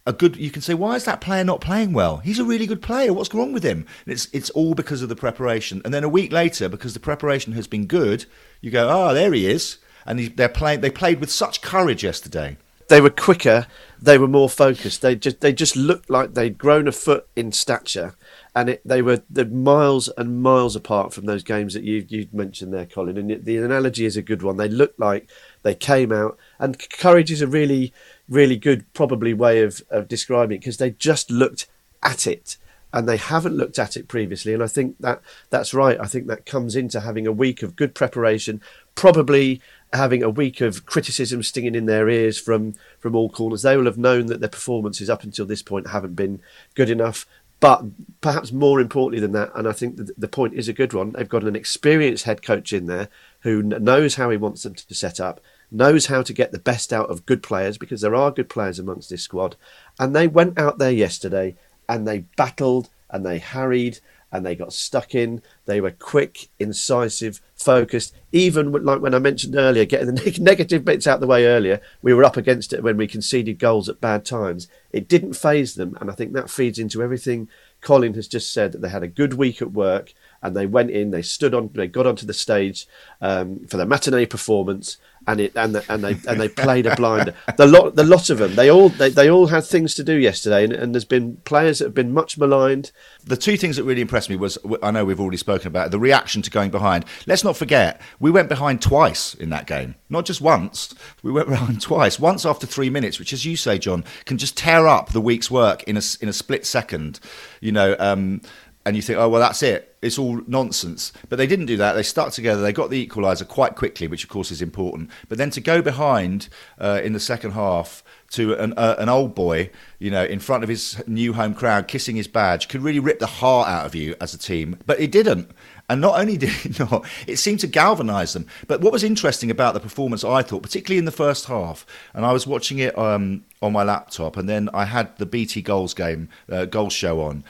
a 0.06 0.12
good 0.12 0.36
you 0.36 0.50
can 0.50 0.62
say 0.62 0.74
why 0.74 0.96
is 0.96 1.04
that 1.04 1.20
player 1.20 1.44
not 1.44 1.60
playing 1.60 1.92
well? 1.92 2.18
He's 2.18 2.38
a 2.38 2.44
really 2.44 2.66
good 2.66 2.82
player. 2.82 3.12
What's 3.12 3.32
wrong 3.34 3.52
with 3.52 3.62
him? 3.62 3.86
And 4.04 4.12
it's 4.12 4.28
it's 4.32 4.50
all 4.50 4.74
because 4.74 5.02
of 5.02 5.08
the 5.08 5.16
preparation. 5.16 5.82
And 5.84 5.92
then 5.92 6.04
a 6.04 6.08
week 6.08 6.32
later, 6.32 6.68
because 6.68 6.94
the 6.94 7.00
preparation 7.00 7.52
has 7.52 7.66
been 7.66 7.86
good, 7.86 8.24
you 8.60 8.70
go, 8.70 8.88
oh, 8.90 9.12
there 9.14 9.32
he 9.32 9.46
is. 9.46 9.78
And 10.06 10.20
he, 10.20 10.28
they're 10.28 10.50
playing. 10.50 10.80
They 10.80 10.90
played 10.90 11.20
with 11.20 11.30
such 11.30 11.62
courage 11.62 12.04
yesterday. 12.04 12.58
They 12.88 13.00
were 13.00 13.10
quicker. 13.10 13.66
They 14.00 14.18
were 14.18 14.28
more 14.28 14.50
focused. 14.50 15.00
They 15.00 15.16
just 15.16 15.40
they 15.40 15.52
just 15.52 15.76
looked 15.76 16.10
like 16.10 16.34
they'd 16.34 16.58
grown 16.58 16.86
a 16.86 16.92
foot 16.92 17.26
in 17.34 17.52
stature, 17.52 18.14
and 18.54 18.68
it, 18.68 18.82
they 18.84 19.00
were 19.00 19.22
the 19.30 19.46
miles 19.46 20.08
and 20.18 20.42
miles 20.42 20.76
apart 20.76 21.14
from 21.14 21.24
those 21.24 21.42
games 21.42 21.72
that 21.74 21.84
you 21.84 22.04
you 22.08 22.28
mentioned 22.32 22.74
there, 22.74 22.84
Colin. 22.84 23.16
And 23.16 23.44
the 23.44 23.56
analogy 23.56 24.04
is 24.04 24.16
a 24.16 24.22
good 24.22 24.42
one. 24.42 24.58
They 24.58 24.68
looked 24.68 25.00
like 25.00 25.30
they 25.62 25.74
came 25.74 26.12
out, 26.12 26.36
and 26.58 26.78
courage 26.90 27.30
is 27.30 27.40
a 27.40 27.46
really 27.46 27.92
really 28.28 28.56
good 28.56 28.90
probably 28.92 29.34
way 29.34 29.62
of, 29.62 29.82
of 29.90 30.08
describing 30.08 30.56
it 30.56 30.60
because 30.60 30.78
they 30.78 30.90
just 30.90 31.30
looked 31.30 31.66
at 32.02 32.26
it 32.26 32.56
and 32.92 33.08
they 33.08 33.16
haven't 33.16 33.56
looked 33.56 33.78
at 33.78 33.96
it 33.96 34.06
previously. 34.06 34.54
And 34.54 34.62
I 34.62 34.68
think 34.68 34.96
that 35.00 35.20
that's 35.50 35.74
right. 35.74 35.98
I 36.00 36.06
think 36.06 36.28
that 36.28 36.46
comes 36.46 36.76
into 36.76 37.00
having 37.00 37.26
a 37.26 37.32
week 37.32 37.62
of 37.62 37.74
good 37.74 37.94
preparation, 37.94 38.60
probably 38.94 39.60
having 39.94 40.22
a 40.22 40.30
week 40.30 40.60
of 40.60 40.86
criticism 40.86 41.42
stinging 41.42 41.74
in 41.74 41.86
their 41.86 42.08
ears 42.08 42.38
from 42.38 42.74
from 42.98 43.14
all 43.14 43.30
corners. 43.30 43.62
They 43.62 43.76
will 43.76 43.86
have 43.86 43.98
known 43.98 44.26
that 44.26 44.40
their 44.40 44.48
performances 44.48 45.08
up 45.08 45.22
until 45.22 45.46
this 45.46 45.62
point 45.62 45.88
haven't 45.88 46.14
been 46.14 46.40
good 46.74 46.90
enough. 46.90 47.26
But 47.60 47.84
perhaps 48.20 48.52
more 48.52 48.78
importantly 48.78 49.20
than 49.20 49.32
that, 49.32 49.50
and 49.54 49.66
I 49.66 49.72
think 49.72 49.96
the 50.18 50.28
point 50.28 50.52
is 50.52 50.68
a 50.68 50.74
good 50.74 50.92
one, 50.92 51.12
they've 51.12 51.26
got 51.26 51.44
an 51.44 51.56
experienced 51.56 52.24
head 52.24 52.42
coach 52.42 52.74
in 52.74 52.86
there 52.86 53.08
who 53.40 53.62
knows 53.62 54.16
how 54.16 54.28
he 54.28 54.36
wants 54.36 54.64
them 54.64 54.74
to 54.74 54.94
set 54.94 55.18
up, 55.18 55.40
knows 55.70 56.06
how 56.06 56.20
to 56.22 56.32
get 56.34 56.52
the 56.52 56.58
best 56.58 56.92
out 56.92 57.08
of 57.08 57.24
good 57.24 57.42
players 57.42 57.78
because 57.78 58.02
there 58.02 58.14
are 58.14 58.30
good 58.30 58.50
players 58.50 58.78
amongst 58.78 59.08
this 59.08 59.22
squad. 59.22 59.56
And 59.98 60.14
they 60.14 60.28
went 60.28 60.58
out 60.58 60.78
there 60.78 60.90
yesterday 60.90 61.56
and 61.88 62.06
they 62.06 62.26
battled 62.36 62.90
and 63.08 63.24
they 63.24 63.38
harried 63.38 64.00
and 64.34 64.44
they 64.44 64.56
got 64.56 64.72
stuck 64.72 65.14
in. 65.14 65.40
They 65.64 65.80
were 65.80 65.92
quick, 65.92 66.48
incisive, 66.58 67.40
focused. 67.54 68.12
Even 68.32 68.72
like 68.72 69.00
when 69.00 69.14
I 69.14 69.20
mentioned 69.20 69.54
earlier, 69.54 69.84
getting 69.84 70.12
the 70.12 70.36
negative 70.40 70.84
bits 70.84 71.06
out 71.06 71.14
of 71.14 71.20
the 71.20 71.28
way 71.28 71.46
earlier, 71.46 71.80
we 72.02 72.12
were 72.12 72.24
up 72.24 72.36
against 72.36 72.72
it 72.72 72.82
when 72.82 72.96
we 72.96 73.06
conceded 73.06 73.60
goals 73.60 73.88
at 73.88 74.00
bad 74.00 74.24
times. 74.24 74.66
It 74.90 75.08
didn't 75.08 75.34
phase 75.34 75.76
them, 75.76 75.96
and 76.00 76.10
I 76.10 76.14
think 76.14 76.32
that 76.32 76.50
feeds 76.50 76.80
into 76.80 77.00
everything 77.00 77.48
Colin 77.80 78.14
has 78.14 78.26
just 78.26 78.52
said. 78.52 78.72
That 78.72 78.82
they 78.82 78.88
had 78.88 79.04
a 79.04 79.08
good 79.08 79.34
week 79.34 79.62
at 79.62 79.70
work, 79.70 80.12
and 80.42 80.56
they 80.56 80.66
went 80.66 80.90
in, 80.90 81.12
they 81.12 81.22
stood 81.22 81.54
on, 81.54 81.70
they 81.74 81.86
got 81.86 82.06
onto 82.06 82.26
the 82.26 82.34
stage 82.34 82.88
um, 83.20 83.64
for 83.66 83.76
the 83.76 83.86
matinee 83.86 84.26
performance, 84.26 84.96
and 85.26 85.40
it 85.40 85.52
and 85.56 85.74
the, 85.74 85.92
and 85.92 86.04
they 86.04 86.16
and 86.28 86.40
they 86.40 86.48
played 86.48 86.86
a 86.86 86.94
blinder. 86.96 87.34
The 87.56 87.66
lot, 87.66 87.94
the 87.94 88.04
lot 88.04 88.30
of 88.30 88.38
them, 88.38 88.54
they 88.54 88.70
all 88.70 88.88
they, 88.88 89.10
they 89.10 89.30
all 89.30 89.46
had 89.46 89.64
things 89.64 89.94
to 89.94 90.04
do 90.04 90.14
yesterday, 90.14 90.64
and, 90.64 90.72
and 90.72 90.94
there's 90.94 91.04
been 91.04 91.36
players 91.44 91.78
that 91.78 91.86
have 91.86 91.94
been 91.94 92.12
much 92.12 92.38
maligned. 92.38 92.92
The 93.24 93.36
two 93.36 93.56
things 93.56 93.76
that 93.76 93.84
really 93.84 94.00
impressed 94.00 94.28
me 94.28 94.36
was 94.36 94.58
I 94.82 94.90
know 94.90 95.04
we've 95.04 95.20
already 95.20 95.36
spoken 95.36 95.68
about 95.68 95.86
it, 95.86 95.90
the 95.90 95.98
reaction 95.98 96.42
to 96.42 96.50
going 96.50 96.70
behind. 96.70 97.04
Let's 97.26 97.44
not 97.44 97.56
forget 97.56 98.00
we 98.20 98.30
went 98.30 98.48
behind 98.48 98.82
twice 98.82 99.34
in 99.34 99.50
that 99.50 99.66
game, 99.66 99.94
not 100.08 100.26
just 100.26 100.40
once. 100.40 100.94
We 101.22 101.32
went 101.32 101.48
behind 101.48 101.80
twice. 101.80 102.18
Once 102.18 102.44
after 102.44 102.66
three 102.66 102.90
minutes, 102.90 103.18
which, 103.18 103.32
as 103.32 103.44
you 103.44 103.56
say, 103.56 103.78
John, 103.78 104.04
can 104.24 104.38
just 104.38 104.56
tear 104.56 104.86
up 104.86 105.10
the 105.10 105.20
week's 105.20 105.50
work 105.50 105.82
in 105.84 105.96
a 105.96 106.02
in 106.20 106.28
a 106.28 106.32
split 106.32 106.66
second. 106.66 107.20
You 107.60 107.72
know. 107.72 107.96
Um, 107.98 108.40
and 108.86 108.96
you 108.96 109.02
think, 109.02 109.18
oh 109.18 109.28
well, 109.28 109.40
that's 109.40 109.62
it. 109.62 109.96
It's 110.02 110.18
all 110.18 110.42
nonsense. 110.46 111.12
But 111.28 111.36
they 111.36 111.46
didn't 111.46 111.66
do 111.66 111.78
that. 111.78 111.94
They 111.94 112.02
stuck 112.02 112.32
together. 112.32 112.60
They 112.60 112.72
got 112.72 112.90
the 112.90 113.06
equaliser 113.06 113.48
quite 113.48 113.74
quickly, 113.74 114.06
which 114.06 114.24
of 114.24 114.30
course 114.30 114.50
is 114.50 114.60
important. 114.60 115.10
But 115.28 115.38
then 115.38 115.50
to 115.50 115.60
go 115.60 115.80
behind 115.80 116.48
uh, 116.78 117.00
in 117.02 117.14
the 117.14 117.20
second 117.20 117.52
half 117.52 118.04
to 118.32 118.54
an, 118.54 118.74
uh, 118.76 118.96
an 118.98 119.08
old 119.08 119.34
boy, 119.34 119.70
you 119.98 120.10
know, 120.10 120.24
in 120.24 120.40
front 120.40 120.62
of 120.62 120.68
his 120.68 121.02
new 121.06 121.32
home 121.32 121.54
crowd, 121.54 121.88
kissing 121.88 122.16
his 122.16 122.28
badge, 122.28 122.68
could 122.68 122.82
really 122.82 122.98
rip 122.98 123.18
the 123.18 123.26
heart 123.26 123.68
out 123.68 123.86
of 123.86 123.94
you 123.94 124.14
as 124.20 124.34
a 124.34 124.38
team. 124.38 124.78
But 124.86 125.00
it 125.00 125.10
didn't. 125.10 125.50
And 125.88 126.00
not 126.00 126.18
only 126.18 126.36
did 126.38 126.50
it 126.64 126.78
not, 126.78 127.06
it 127.26 127.36
seemed 127.36 127.60
to 127.60 127.66
galvanise 127.66 128.32
them. 128.32 128.46
But 128.66 128.80
what 128.80 128.92
was 128.92 129.04
interesting 129.04 129.50
about 129.50 129.74
the 129.74 129.80
performance, 129.80 130.24
I 130.24 130.42
thought, 130.42 130.62
particularly 130.62 130.98
in 130.98 131.04
the 131.04 131.12
first 131.12 131.46
half, 131.46 131.86
and 132.12 132.24
I 132.24 132.32
was 132.32 132.46
watching 132.46 132.78
it 132.78 132.96
um, 132.98 133.44
on 133.62 133.72
my 133.72 133.82
laptop, 133.82 134.36
and 134.36 134.48
then 134.48 134.68
I 134.74 134.84
had 134.84 135.16
the 135.18 135.26
BT 135.26 135.62
Goals 135.62 135.94
game, 135.94 136.28
uh, 136.50 136.64
Goals 136.64 136.92
show 136.92 137.20
on, 137.20 137.44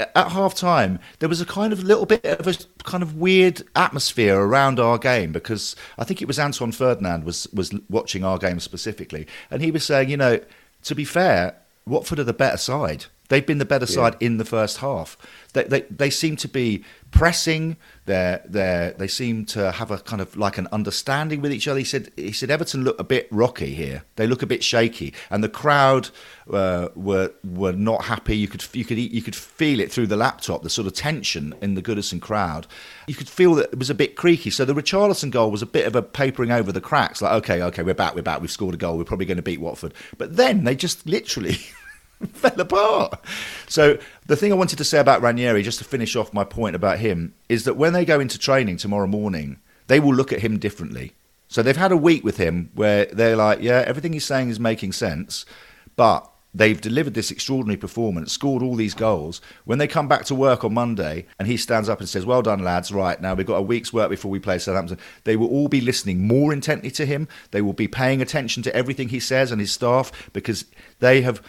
at 0.00 0.32
half 0.32 0.54
time, 0.54 0.98
there 1.18 1.28
was 1.28 1.40
a 1.40 1.46
kind 1.46 1.72
of 1.72 1.82
little 1.82 2.06
bit 2.06 2.24
of 2.24 2.46
a 2.46 2.54
kind 2.84 3.02
of 3.02 3.16
weird 3.16 3.62
atmosphere 3.76 4.38
around 4.38 4.80
our 4.80 4.98
game 4.98 5.32
because 5.32 5.76
I 5.98 6.04
think 6.04 6.22
it 6.22 6.28
was 6.28 6.38
Anton 6.38 6.72
Ferdinand 6.72 7.24
was, 7.24 7.46
was 7.52 7.72
watching 7.88 8.24
our 8.24 8.38
game 8.38 8.60
specifically. 8.60 9.26
And 9.50 9.62
he 9.62 9.70
was 9.70 9.84
saying, 9.84 10.10
you 10.10 10.16
know, 10.16 10.40
to 10.84 10.94
be 10.94 11.04
fair, 11.04 11.56
Watford 11.86 12.18
are 12.18 12.24
the 12.24 12.32
better 12.32 12.56
side. 12.56 13.06
They've 13.30 13.46
been 13.46 13.58
the 13.58 13.64
better 13.64 13.86
yeah. 13.88 13.94
side 13.94 14.16
in 14.18 14.38
the 14.38 14.44
first 14.44 14.78
half. 14.78 15.16
They, 15.52 15.62
they, 15.62 15.80
they 15.82 16.10
seem 16.10 16.36
to 16.36 16.48
be 16.48 16.84
pressing. 17.12 17.76
They 18.06 18.40
they 18.44 18.92
they 18.98 19.06
seem 19.06 19.44
to 19.46 19.70
have 19.70 19.92
a 19.92 19.98
kind 19.98 20.20
of 20.20 20.36
like 20.36 20.58
an 20.58 20.66
understanding 20.72 21.40
with 21.40 21.52
each 21.52 21.68
other. 21.68 21.78
He 21.78 21.84
said 21.84 22.10
he 22.16 22.32
said 22.32 22.50
Everton 22.50 22.82
look 22.82 22.98
a 22.98 23.04
bit 23.04 23.28
rocky 23.30 23.74
here. 23.74 24.02
They 24.16 24.26
look 24.26 24.42
a 24.42 24.46
bit 24.46 24.64
shaky, 24.64 25.14
and 25.30 25.44
the 25.44 25.48
crowd 25.48 26.10
uh, 26.52 26.88
were 26.96 27.32
were 27.44 27.72
not 27.72 28.04
happy. 28.04 28.36
You 28.36 28.48
could 28.48 28.64
you 28.72 28.84
could 28.84 28.98
you 28.98 29.22
could 29.22 29.36
feel 29.36 29.78
it 29.78 29.92
through 29.92 30.08
the 30.08 30.16
laptop. 30.16 30.62
The 30.62 30.70
sort 30.70 30.88
of 30.88 30.94
tension 30.94 31.54
in 31.60 31.74
the 31.74 31.82
Goodison 31.82 32.20
crowd. 32.20 32.66
You 33.06 33.14
could 33.14 33.28
feel 33.28 33.54
that 33.54 33.72
it 33.72 33.78
was 33.78 33.90
a 33.90 33.94
bit 33.94 34.16
creaky. 34.16 34.50
So 34.50 34.64
the 34.64 34.74
Richarlison 34.74 35.30
goal 35.30 35.52
was 35.52 35.62
a 35.62 35.66
bit 35.66 35.86
of 35.86 35.94
a 35.94 36.02
papering 36.02 36.50
over 36.50 36.72
the 36.72 36.80
cracks. 36.80 37.22
Like 37.22 37.32
okay 37.44 37.62
okay 37.62 37.84
we're 37.84 37.94
back 37.94 38.16
we're 38.16 38.22
back 38.22 38.40
we've 38.40 38.50
scored 38.50 38.74
a 38.74 38.78
goal. 38.78 38.98
We're 38.98 39.04
probably 39.04 39.26
going 39.26 39.36
to 39.36 39.42
beat 39.42 39.60
Watford. 39.60 39.94
But 40.18 40.36
then 40.36 40.64
they 40.64 40.74
just 40.74 41.06
literally. 41.06 41.58
fell 42.32 42.60
apart. 42.60 43.24
So 43.68 43.98
the 44.26 44.36
thing 44.36 44.52
I 44.52 44.56
wanted 44.56 44.78
to 44.78 44.84
say 44.84 44.98
about 44.98 45.22
Ranieri, 45.22 45.62
just 45.62 45.78
to 45.78 45.84
finish 45.84 46.16
off 46.16 46.34
my 46.34 46.44
point 46.44 46.76
about 46.76 46.98
him, 46.98 47.34
is 47.48 47.64
that 47.64 47.76
when 47.76 47.92
they 47.92 48.04
go 48.04 48.20
into 48.20 48.38
training 48.38 48.76
tomorrow 48.76 49.06
morning, 49.06 49.58
they 49.86 50.00
will 50.00 50.14
look 50.14 50.32
at 50.32 50.40
him 50.40 50.58
differently. 50.58 51.12
So 51.48 51.62
they've 51.62 51.76
had 51.76 51.92
a 51.92 51.96
week 51.96 52.22
with 52.22 52.36
him 52.36 52.70
where 52.74 53.06
they're 53.06 53.36
like, 53.36 53.60
yeah, 53.60 53.82
everything 53.86 54.12
he's 54.12 54.24
saying 54.24 54.50
is 54.50 54.60
making 54.60 54.92
sense, 54.92 55.44
but 55.96 56.30
they've 56.54 56.80
delivered 56.80 57.14
this 57.14 57.30
extraordinary 57.30 57.76
performance, 57.76 58.32
scored 58.32 58.62
all 58.62 58.76
these 58.76 58.94
goals. 58.94 59.40
When 59.64 59.78
they 59.78 59.88
come 59.88 60.06
back 60.06 60.24
to 60.26 60.34
work 60.34 60.62
on 60.64 60.74
Monday 60.74 61.26
and 61.38 61.48
he 61.48 61.56
stands 61.56 61.88
up 61.88 61.98
and 62.00 62.08
says, 62.08 62.26
Well 62.26 62.42
done, 62.42 62.62
lads, 62.62 62.92
right, 62.92 63.20
now 63.20 63.34
we've 63.34 63.46
got 63.46 63.56
a 63.56 63.62
week's 63.62 63.92
work 63.92 64.10
before 64.10 64.30
we 64.30 64.38
play 64.38 64.58
Southampton, 64.58 64.98
they 65.24 65.36
will 65.36 65.48
all 65.48 65.68
be 65.68 65.80
listening 65.80 66.26
more 66.26 66.52
intently 66.52 66.90
to 66.92 67.06
him. 67.06 67.26
They 67.50 67.62
will 67.62 67.72
be 67.72 67.88
paying 67.88 68.22
attention 68.22 68.62
to 68.64 68.74
everything 68.74 69.08
he 69.08 69.20
says 69.20 69.50
and 69.50 69.60
his 69.60 69.72
staff 69.72 70.12
because 70.32 70.66
they 71.00 71.22
have 71.22 71.42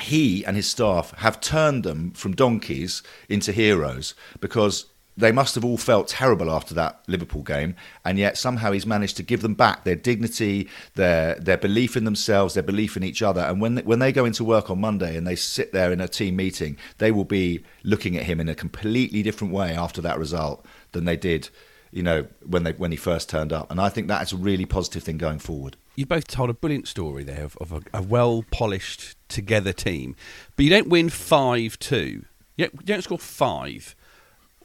he 0.00 0.44
and 0.44 0.56
his 0.56 0.68
staff 0.68 1.12
have 1.18 1.40
turned 1.40 1.82
them 1.84 2.10
from 2.12 2.34
donkeys 2.34 3.02
into 3.28 3.52
heroes 3.52 4.14
because 4.40 4.86
they 5.16 5.32
must 5.32 5.54
have 5.54 5.64
all 5.64 5.78
felt 5.78 6.08
terrible 6.08 6.50
after 6.50 6.74
that 6.74 7.00
Liverpool 7.06 7.42
game, 7.42 7.74
and 8.04 8.18
yet 8.18 8.36
somehow 8.36 8.72
he's 8.72 8.84
managed 8.84 9.16
to 9.16 9.22
give 9.22 9.40
them 9.40 9.54
back 9.54 9.84
their 9.84 9.96
dignity, 9.96 10.68
their 10.94 11.36
their 11.36 11.56
belief 11.56 11.96
in 11.96 12.04
themselves, 12.04 12.54
their 12.54 12.62
belief 12.62 12.96
in 12.96 13.02
each 13.02 13.22
other. 13.22 13.40
And 13.40 13.60
when 13.60 13.78
when 13.78 13.98
they 13.98 14.12
go 14.12 14.26
into 14.26 14.44
work 14.44 14.68
on 14.70 14.80
Monday 14.80 15.16
and 15.16 15.26
they 15.26 15.36
sit 15.36 15.72
there 15.72 15.90
in 15.90 16.00
a 16.00 16.08
team 16.08 16.36
meeting, 16.36 16.76
they 16.98 17.10
will 17.10 17.24
be 17.24 17.64
looking 17.82 18.16
at 18.16 18.24
him 18.24 18.40
in 18.40 18.48
a 18.48 18.54
completely 18.54 19.22
different 19.22 19.54
way 19.54 19.74
after 19.74 20.02
that 20.02 20.18
result 20.18 20.64
than 20.92 21.06
they 21.06 21.16
did, 21.16 21.48
you 21.90 22.02
know, 22.02 22.26
when 22.44 22.64
they 22.64 22.72
when 22.72 22.90
he 22.90 22.96
first 22.96 23.28
turned 23.28 23.52
up. 23.52 23.70
And 23.70 23.80
I 23.80 23.88
think 23.88 24.08
that 24.08 24.22
is 24.22 24.32
a 24.32 24.36
really 24.36 24.66
positive 24.66 25.02
thing 25.02 25.18
going 25.18 25.38
forward 25.38 25.76
you 25.96 26.04
both 26.04 26.28
told 26.28 26.50
a 26.50 26.54
brilliant 26.54 26.86
story 26.86 27.24
there 27.24 27.44
of, 27.44 27.56
of 27.56 27.72
a, 27.72 27.80
a 27.94 28.02
well 28.02 28.44
polished 28.50 29.16
together 29.28 29.72
team, 29.72 30.14
but 30.54 30.64
you 30.64 30.70
don't 30.70 30.88
win 30.88 31.08
five 31.08 31.78
two. 31.78 32.24
You 32.56 32.66
don't, 32.66 32.74
you 32.74 32.86
don't 32.86 33.02
score 33.02 33.18
five 33.18 33.96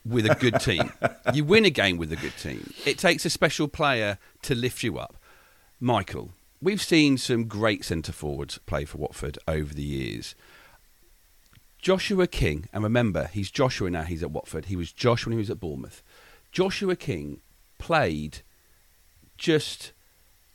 with 0.06 0.26
a 0.26 0.36
good 0.36 0.60
team. 0.60 0.92
you 1.34 1.44
win 1.44 1.66
a 1.66 1.70
game 1.70 1.98
with 1.98 2.12
a 2.12 2.18
good 2.18 2.38
team. 2.38 2.74
It 2.86 2.98
takes 2.98 3.26
a 3.26 3.30
special 3.30 3.68
player 3.68 4.18
to 4.44 4.56
lift 4.56 4.84
you 4.84 5.00
up. 5.00 5.16
Michael, 5.80 6.34
we've 6.62 6.82
seen 6.82 7.18
some 7.18 7.46
great 7.46 7.86
centre 7.86 8.12
forwards 8.12 8.60
play 8.60 8.86
for 8.86 8.98
Watford 8.98 9.40
over 9.48 9.74
the 9.74 9.84
years. 9.84 10.36
Joshua 11.80 12.28
King, 12.28 12.70
and 12.72 12.84
remember, 12.84 13.30
he's 13.34 13.50
Joshua 13.50 13.90
now, 13.90 14.04
he's 14.04 14.22
at 14.22 14.32
Watford. 14.32 14.66
He 14.66 14.76
was 14.76 14.92
Joshua 14.92 15.32
when 15.32 15.38
he 15.38 15.42
was 15.42 15.50
at 15.50 15.60
Bournemouth. 15.60 16.04
Joshua 16.52 16.96
King 16.96 17.42
played 17.78 18.40
just 19.38 19.94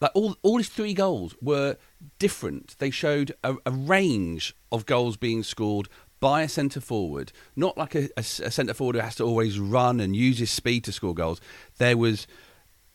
like 0.00 0.10
all 0.14 0.36
all 0.42 0.58
his 0.58 0.68
three 0.68 0.94
goals 0.94 1.34
were 1.40 1.76
different. 2.18 2.76
They 2.78 2.90
showed 2.90 3.34
a, 3.42 3.56
a 3.64 3.70
range 3.70 4.54
of 4.70 4.86
goals 4.86 5.16
being 5.16 5.42
scored 5.42 5.88
by 6.20 6.42
a 6.42 6.48
centre 6.48 6.80
forward, 6.80 7.32
not 7.54 7.76
like 7.76 7.94
a, 7.94 8.08
a, 8.16 8.20
a 8.20 8.50
centre 8.50 8.74
forward 8.74 8.96
who 8.96 9.02
has 9.02 9.16
to 9.16 9.24
always 9.24 9.58
run 9.58 10.00
and 10.00 10.16
use 10.16 10.38
his 10.38 10.50
speed 10.50 10.84
to 10.84 10.92
score 10.92 11.14
goals. 11.14 11.40
There 11.78 11.96
was 11.96 12.26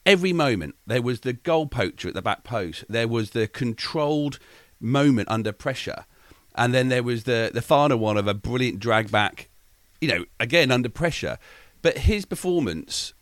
every 0.05 0.34
moment. 0.34 0.75
There 0.88 1.01
was 1.01 1.22
the 1.22 1.34
goal 1.34 1.67
poacher 1.67 2.08
at 2.08 2.13
the 2.13 2.22
back 2.22 2.43
post. 2.43 2.86
There 2.89 3.08
was 3.08 3.31
the 3.31 3.48
controlled 3.48 4.39
moment 4.79 5.29
under 5.29 5.51
pressure, 5.51 6.05
and 6.55 6.74
then 6.74 6.89
there 6.89 7.03
was 7.03 7.24
the 7.24 7.51
the 7.53 7.62
final 7.62 7.98
one 7.98 8.17
of 8.17 8.27
a 8.27 8.34
brilliant 8.34 8.79
drag 8.79 9.12
back. 9.12 9.50
You 10.00 10.08
know, 10.08 10.25
again 10.39 10.72
under 10.72 10.89
pressure, 10.89 11.38
but 11.81 12.00
his 12.00 12.25
performance 12.25 13.13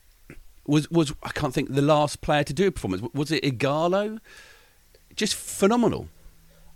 was 0.65 0.89
was 0.91 1.13
I 1.23 1.29
can't 1.29 1.53
think 1.53 1.73
the 1.73 1.81
last 1.81 2.21
player 2.21 2.43
to 2.43 2.53
do 2.53 2.67
a 2.67 2.71
performance. 2.71 3.03
Was 3.13 3.31
it 3.31 3.43
Ighalo? 3.43 4.19
Just 5.15 5.35
phenomenal. 5.35 6.07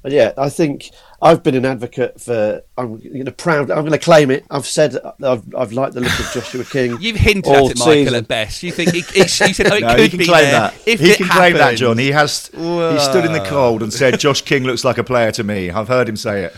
Yeah, 0.06 0.34
I 0.38 0.50
think 0.50 0.90
I've 1.22 1.44
been 1.44 1.56
an 1.56 1.66
advocate 1.66 2.20
for. 2.20 2.62
I'm 2.78 2.98
going 2.98 3.24
to 3.24 3.32
proud. 3.32 3.72
I'm 3.72 3.82
going 3.82 3.92
to 3.92 3.98
claim 3.98 4.32
it. 4.32 4.46
I've 4.52 4.66
said 4.66 4.98
I've, 5.24 5.44
I've 5.56 5.72
liked 5.72 5.94
the 5.94 6.02
look 6.02 6.20
of 6.20 6.30
Joshua 6.34 6.66
King. 6.66 6.98
You've 7.00 7.16
hinted 7.16 7.54
at 7.54 7.72
it, 7.72 7.80
Michael. 7.80 7.94
Season. 7.94 8.16
At 8.16 8.28
best, 8.28 8.64
you 8.64 8.74
think 8.74 8.92
he, 8.92 9.00
he, 9.02 9.22
he 9.22 9.28
said, 9.28 9.72
"Oh, 9.72 9.76
it 9.78 9.82
no, 9.82 9.96
could 9.96 10.12
he 10.12 10.18
be 10.18 10.26
claim 10.26 10.44
there." 10.44 10.52
That. 10.52 10.74
If 10.86 11.00
he 11.00 11.16
can 11.16 11.28
happened. 11.28 11.32
claim 11.32 11.54
that, 11.54 11.78
John. 11.78 11.98
He 11.98 12.12
has. 12.12 12.48
Whoa. 12.48 12.94
He 12.94 13.00
stood 13.00 13.24
in 13.24 13.32
the 13.32 13.46
cold 13.46 13.82
and 13.82 13.94
said, 13.94 14.20
"Josh 14.20 14.42
King 14.42 14.66
looks 14.66 14.84
like 14.84 14.98
a 14.98 15.06
player 15.06 15.32
to 15.32 15.44
me." 15.44 15.70
I've 15.70 15.88
heard 15.88 16.10
him 16.10 16.18
say 16.18 16.44
it. 16.44 16.56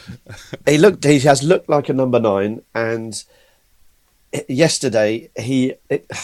He 0.67 0.79
looked. 0.79 1.03
He 1.03 1.19
has 1.19 1.43
looked 1.43 1.69
like 1.69 1.87
a 1.87 1.93
number 1.93 2.19
nine, 2.19 2.63
and 2.73 3.23
yesterday 4.47 5.29
he. 5.37 5.75
It, 5.89 6.09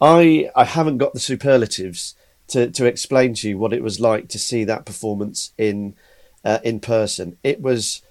I 0.00 0.50
I 0.54 0.64
haven't 0.64 0.98
got 0.98 1.14
the 1.14 1.20
superlatives 1.20 2.16
to, 2.48 2.70
to 2.70 2.84
explain 2.84 3.34
to 3.34 3.48
you 3.48 3.58
what 3.58 3.72
it 3.72 3.82
was 3.82 4.00
like 4.00 4.28
to 4.28 4.38
see 4.38 4.64
that 4.64 4.84
performance 4.84 5.52
in 5.56 5.94
uh, 6.44 6.58
in 6.62 6.80
person. 6.80 7.38
It 7.42 7.60
was 7.60 8.02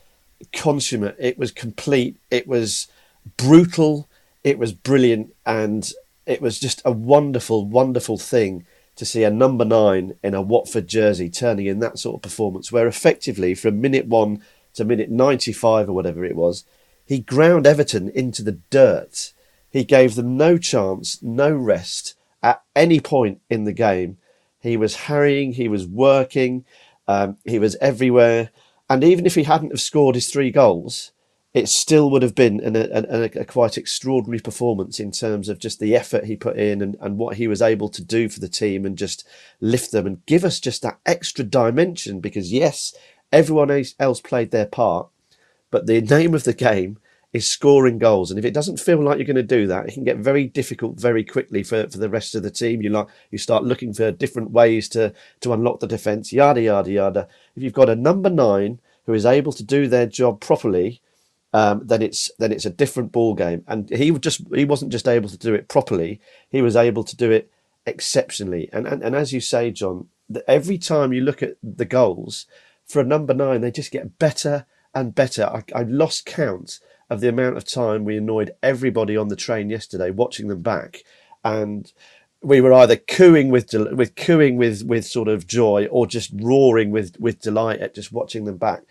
consummate. 0.52 1.16
It 1.20 1.38
was 1.38 1.52
complete. 1.52 2.18
It 2.32 2.48
was 2.48 2.88
brutal. 3.38 4.08
It 4.44 4.58
was 4.58 4.74
brilliant, 4.74 5.34
and 5.46 5.92
it 6.26 6.42
was 6.42 6.60
just 6.60 6.82
a 6.84 6.92
wonderful, 6.92 7.66
wonderful 7.66 8.18
thing 8.18 8.66
to 8.96 9.06
see 9.06 9.24
a 9.24 9.32
number 9.32 9.66
nine 9.66 10.16
in 10.24 10.34
a 10.34 10.42
Watford 10.42 10.88
jersey 10.88 11.30
turning 11.30 11.66
in 11.66 11.80
that 11.80 11.98
sort 11.98 12.16
of 12.16 12.22
performance, 12.22 12.72
where 12.72 12.88
effectively 12.88 13.56
from 13.56 13.82
minute 13.82 14.08
one 14.08 14.42
to 14.74 14.84
minute 14.84 15.10
ninety-five 15.10 15.90
or 15.90 15.94
whatever 15.94 16.26
it 16.26 16.36
was, 16.36 16.66
he 17.06 17.20
ground 17.20 17.68
Everton 17.68 18.10
into 18.10 18.42
the 18.44 18.60
dirt 18.70 19.34
he 19.74 19.84
gave 19.84 20.14
them 20.14 20.38
no 20.38 20.60
chance, 20.60 21.22
no 21.24 21.52
rest 21.52 22.14
at 22.44 22.62
any 22.76 23.00
point 23.00 23.42
in 23.50 23.64
the 23.64 23.74
game. 23.74 24.18
He 24.60 24.78
was 24.78 24.96
harrying, 24.96 25.54
he 25.54 25.68
was 25.68 25.88
working, 25.88 26.64
um, 27.08 27.38
he 27.44 27.58
was 27.58 27.76
everywhere. 27.82 28.52
And 28.88 29.04
even 29.04 29.26
if 29.26 29.34
he 29.34 29.44
hadn't 29.44 29.72
have 29.72 29.82
scored 29.82 30.14
his 30.14 30.30
three 30.30 30.52
goals, 30.52 31.12
it 31.56 31.70
still 31.70 32.12
would 32.12 32.22
have 32.22 32.36
been 32.36 32.60
an, 32.60 32.76
an, 32.76 33.06
a, 33.10 33.24
a 33.40 33.46
quite 33.46 33.80
extraordinary 33.80 34.40
performance 34.40 35.00
in 35.00 35.12
terms 35.12 35.50
of 35.50 35.58
just 35.58 35.80
the 35.80 35.96
effort 35.96 36.26
he 36.26 36.36
put 36.36 36.58
in 36.58 36.84
and, 36.84 36.96
and 37.02 37.18
what 37.18 37.38
he 37.38 37.48
was 37.48 37.62
able 37.62 37.90
to 37.90 38.04
do 38.04 38.30
for 38.30 38.40
the 38.40 38.48
team 38.48 38.86
and 38.86 38.96
just 38.96 39.28
lift 39.60 39.92
them 39.92 40.06
and 40.06 40.24
give 40.28 40.46
us 40.46 40.60
just 40.60 40.84
that 40.84 41.00
extra 41.08 41.44
dimension. 41.44 42.20
Because, 42.20 42.54
yes, 42.54 42.94
everyone 43.32 43.72
else 44.00 44.22
played 44.22 44.52
their 44.52 44.68
part, 44.68 45.08
but 45.74 45.88
the 45.88 46.02
name 46.02 46.36
of 46.36 46.44
the 46.44 46.54
game 46.54 47.00
is 47.34 47.48
scoring 47.48 47.98
goals. 47.98 48.30
And 48.30 48.38
if 48.38 48.46
it 48.46 48.54
doesn't 48.54 48.80
feel 48.80 49.02
like 49.02 49.18
you're 49.18 49.26
going 49.26 49.36
to 49.38 49.44
do 49.44 49.66
that, 49.66 49.88
it 49.88 49.94
can 49.96 50.04
get 50.04 50.18
very 50.18 50.46
difficult 50.46 51.00
very 51.00 51.24
quickly 51.24 51.64
for, 51.64 51.90
for 51.90 51.98
the 51.98 52.10
rest 52.10 52.36
of 52.36 52.44
the 52.44 52.52
team. 52.52 52.84
You 52.84 52.92
like 52.92 53.08
you 53.32 53.40
start 53.40 53.64
looking 53.64 53.92
for 53.92 54.12
different 54.12 54.52
ways 54.52 54.88
to 54.90 55.14
to 55.42 55.52
unlock 55.52 55.80
the 55.80 55.88
defence, 55.88 56.32
yada 56.32 56.62
yada 56.62 56.92
yada. 56.92 57.28
If 57.56 57.64
you've 57.64 57.74
got 57.74 57.90
a 57.90 57.96
number 57.96 58.30
nine 58.30 58.80
who 59.08 59.14
is 59.14 59.26
able 59.26 59.52
to 59.54 59.64
do 59.64 59.88
their 59.88 60.06
job 60.06 60.40
properly 60.40 61.02
um, 61.54 61.82
then 61.86 62.02
it's 62.02 62.32
then 62.40 62.52
it's 62.52 62.66
a 62.66 62.72
different 62.72 63.12
ball 63.12 63.36
game. 63.36 63.64
And 63.68 63.90
he 63.90 64.12
just 64.12 64.42
he 64.54 64.66
wasn't 64.66 64.92
just 64.92 65.08
able 65.08 65.30
to 65.30 65.38
do 65.38 65.54
it 65.54 65.68
properly; 65.68 66.20
he 66.50 66.62
was 66.62 66.76
able 66.76 67.04
to 67.04 67.16
do 67.16 67.32
it 67.32 67.52
exceptionally. 67.86 68.70
And 68.74 68.88
and, 68.88 69.04
and 69.04 69.16
as 69.16 69.32
you 69.34 69.40
say, 69.40 69.72
John, 69.72 70.10
every 70.48 70.78
time 70.78 71.14
you 71.14 71.22
look 71.22 71.44
at 71.44 71.58
the 71.62 71.86
goals 71.86 72.48
for 72.86 73.00
a 73.00 73.06
number 73.06 73.34
nine, 73.34 73.62
they 73.62 73.72
just 73.72 73.92
get 73.92 74.18
better 74.20 74.66
and 74.94 75.16
better. 75.16 75.46
I, 75.46 75.64
I 75.76 75.84
lost 75.84 76.26
count 76.26 76.80
of 77.10 77.22
the 77.22 77.30
amount 77.30 77.58
of 77.58 77.66
time 77.66 78.04
we 78.04 78.18
annoyed 78.18 78.56
everybody 78.62 79.18
on 79.18 79.28
the 79.28 79.36
train 79.36 79.70
yesterday 79.70 80.10
watching 80.10 80.48
them 80.48 80.62
back, 80.62 81.04
and 81.44 81.92
we 82.42 82.60
were 82.62 82.74
either 82.74 82.98
cooing 82.98 83.50
with 83.50 83.74
with 83.74 84.16
cooing 84.16 84.58
with 84.58 84.84
with 84.84 85.06
sort 85.06 85.28
of 85.28 85.48
joy 85.48 85.88
or 85.92 86.06
just 86.06 86.32
roaring 86.34 86.92
with 86.92 87.20
with 87.20 87.40
delight 87.40 87.80
at 87.80 87.96
just 87.96 88.12
watching 88.12 88.46
them 88.46 88.58
back. 88.58 88.84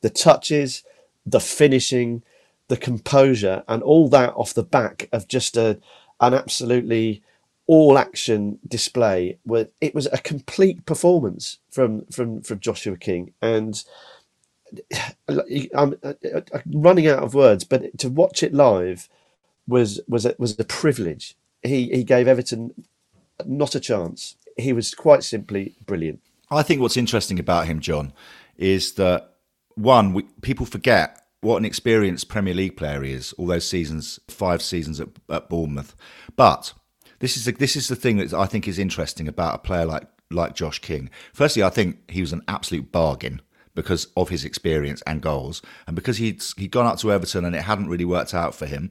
The 0.00 0.10
touches, 0.10 0.84
the 1.24 1.40
finishing, 1.40 2.22
the 2.68 2.76
composure, 2.76 3.62
and 3.68 3.82
all 3.82 4.08
that 4.08 4.34
off 4.34 4.54
the 4.54 4.62
back 4.62 5.08
of 5.12 5.28
just 5.28 5.56
a 5.56 5.78
an 6.20 6.34
absolutely 6.34 7.22
all 7.66 7.98
action 7.98 8.58
display 8.66 9.38
where 9.44 9.68
it 9.80 9.94
was 9.94 10.06
a 10.06 10.18
complete 10.18 10.84
performance 10.86 11.58
from 11.70 12.04
from 12.06 12.40
from 12.42 12.58
Joshua 12.58 12.96
King 12.96 13.32
and 13.42 13.84
I'm, 15.74 15.94
uh, 16.02 16.14
uh, 16.34 16.40
uh, 16.52 16.60
running 16.72 17.06
out 17.06 17.22
of 17.22 17.34
words 17.34 17.64
but 17.64 17.98
to 17.98 18.08
watch 18.08 18.42
it 18.42 18.54
live 18.54 19.08
was 19.66 20.00
was 20.08 20.24
a, 20.24 20.34
was 20.38 20.58
a 20.58 20.64
privilege 20.64 21.36
he 21.62 21.88
he 21.88 22.04
gave 22.04 22.28
Everton 22.28 22.72
not 23.44 23.74
a 23.74 23.80
chance 23.80 24.36
he 24.56 24.72
was 24.72 24.94
quite 24.94 25.22
simply 25.22 25.76
brilliant 25.86 26.20
I 26.50 26.62
think 26.62 26.80
what's 26.80 26.96
interesting 26.96 27.38
about 27.38 27.66
him 27.66 27.80
John 27.80 28.12
is 28.56 28.92
that 28.94 29.34
one, 29.78 30.12
we, 30.12 30.24
people 30.42 30.66
forget 30.66 31.22
what 31.40 31.56
an 31.56 31.64
experienced 31.64 32.28
Premier 32.28 32.52
League 32.52 32.76
player 32.76 33.02
he 33.02 33.12
is. 33.12 33.32
All 33.34 33.46
those 33.46 33.66
seasons, 33.66 34.18
five 34.28 34.60
seasons 34.60 35.00
at, 35.00 35.08
at 35.30 35.48
Bournemouth. 35.48 35.94
But 36.34 36.72
this 37.20 37.36
is 37.36 37.44
the, 37.44 37.52
this 37.52 37.76
is 37.76 37.88
the 37.88 37.96
thing 37.96 38.16
that 38.16 38.34
I 38.34 38.46
think 38.46 38.66
is 38.66 38.78
interesting 38.78 39.28
about 39.28 39.54
a 39.54 39.58
player 39.58 39.86
like 39.86 40.08
like 40.30 40.54
Josh 40.54 40.80
King. 40.80 41.08
Firstly, 41.32 41.62
I 41.62 41.70
think 41.70 42.10
he 42.10 42.20
was 42.20 42.34
an 42.34 42.42
absolute 42.48 42.92
bargain 42.92 43.40
because 43.78 44.08
of 44.16 44.28
his 44.28 44.44
experience 44.44 45.02
and 45.06 45.22
goals, 45.22 45.62
and 45.86 45.94
because 45.94 46.16
he'd 46.16 46.42
he'd 46.56 46.72
gone 46.72 46.86
up 46.86 46.98
to 46.98 47.12
Everton 47.12 47.44
and 47.44 47.54
it 47.54 47.62
hadn't 47.62 47.88
really 47.88 48.04
worked 48.04 48.34
out 48.34 48.54
for 48.54 48.66
him. 48.66 48.90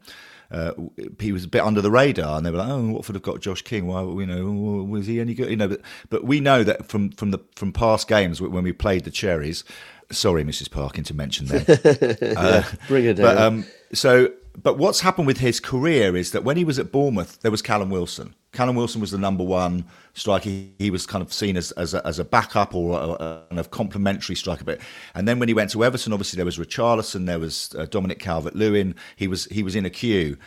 Uh, 0.49 0.71
he 1.19 1.33
was 1.33 1.43
a 1.43 1.47
bit 1.49 1.61
under 1.61 1.81
the 1.81 1.91
radar, 1.91 2.37
and 2.37 2.45
they 2.45 2.51
were 2.51 2.59
like, 2.59 2.69
"Oh, 2.69 2.91
Watford 2.91 3.15
have 3.15 3.21
got 3.21 3.41
Josh 3.41 3.61
King. 3.63 3.85
Why, 3.85 4.01
you 4.01 4.25
know, 4.25 4.45
was 4.85 5.05
he 5.05 5.19
any 5.19 5.33
good?" 5.33 5.49
You 5.49 5.57
know, 5.57 5.67
but 5.67 5.81
but 6.09 6.23
we 6.23 6.39
know 6.39 6.63
that 6.63 6.87
from 6.87 7.11
from 7.11 7.31
the 7.31 7.39
from 7.55 7.73
past 7.73 8.07
games 8.07 8.39
when 8.39 8.63
we 8.63 8.71
played 8.71 9.03
the 9.03 9.11
Cherries, 9.11 9.65
Sorry, 10.09 10.45
Mrs. 10.45 10.71
Parkin, 10.71 11.03
to 11.05 11.13
mention 11.13 11.47
that. 11.47 12.33
uh, 12.37 12.63
Bring 12.87 13.05
it 13.05 13.15
down. 13.15 13.25
But, 13.25 13.37
um, 13.37 13.65
so, 13.93 14.31
but 14.61 14.79
what's 14.79 15.01
happened 15.01 15.27
with 15.27 15.37
his 15.37 15.59
career 15.59 16.17
is 16.17 16.31
that 16.31 16.43
when 16.43 16.57
he 16.57 16.65
was 16.65 16.79
at 16.79 16.91
Bournemouth, 16.91 17.39
there 17.41 17.51
was 17.51 17.61
Callum 17.61 17.91
Wilson. 17.91 18.33
Callum 18.53 18.75
Wilson 18.75 18.99
was 18.99 19.11
the 19.11 19.17
number 19.19 19.43
one 19.43 19.85
striker. 20.15 20.49
He, 20.79 20.89
was 20.89 21.05
kind 21.05 21.21
of 21.21 21.31
seen 21.31 21.55
as, 21.55 21.71
as, 21.73 21.93
a, 21.93 22.05
as 22.07 22.17
a 22.17 22.25
backup 22.25 22.73
or 22.73 22.99
a, 22.99 23.03
a, 23.03 23.43
kind 23.49 23.59
of 23.59 23.69
complementary 23.69 24.35
striker. 24.35 24.63
But 24.63 24.79
and 25.13 25.27
then 25.27 25.37
when 25.37 25.47
he 25.47 25.53
went 25.53 25.69
to 25.71 25.83
Everton, 25.83 26.11
obviously 26.11 26.37
there 26.37 26.45
was 26.45 26.57
Richarlison, 26.57 27.27
there 27.27 27.37
was 27.37 27.75
uh, 27.77 27.85
Dominic 27.85 28.17
Calvert-Lewin. 28.17 28.95
He 29.15 29.27
was 29.27 29.45
he 29.45 29.61
was 29.61 29.75
in 29.75 29.85
a 29.85 29.91
queue. 29.91 30.37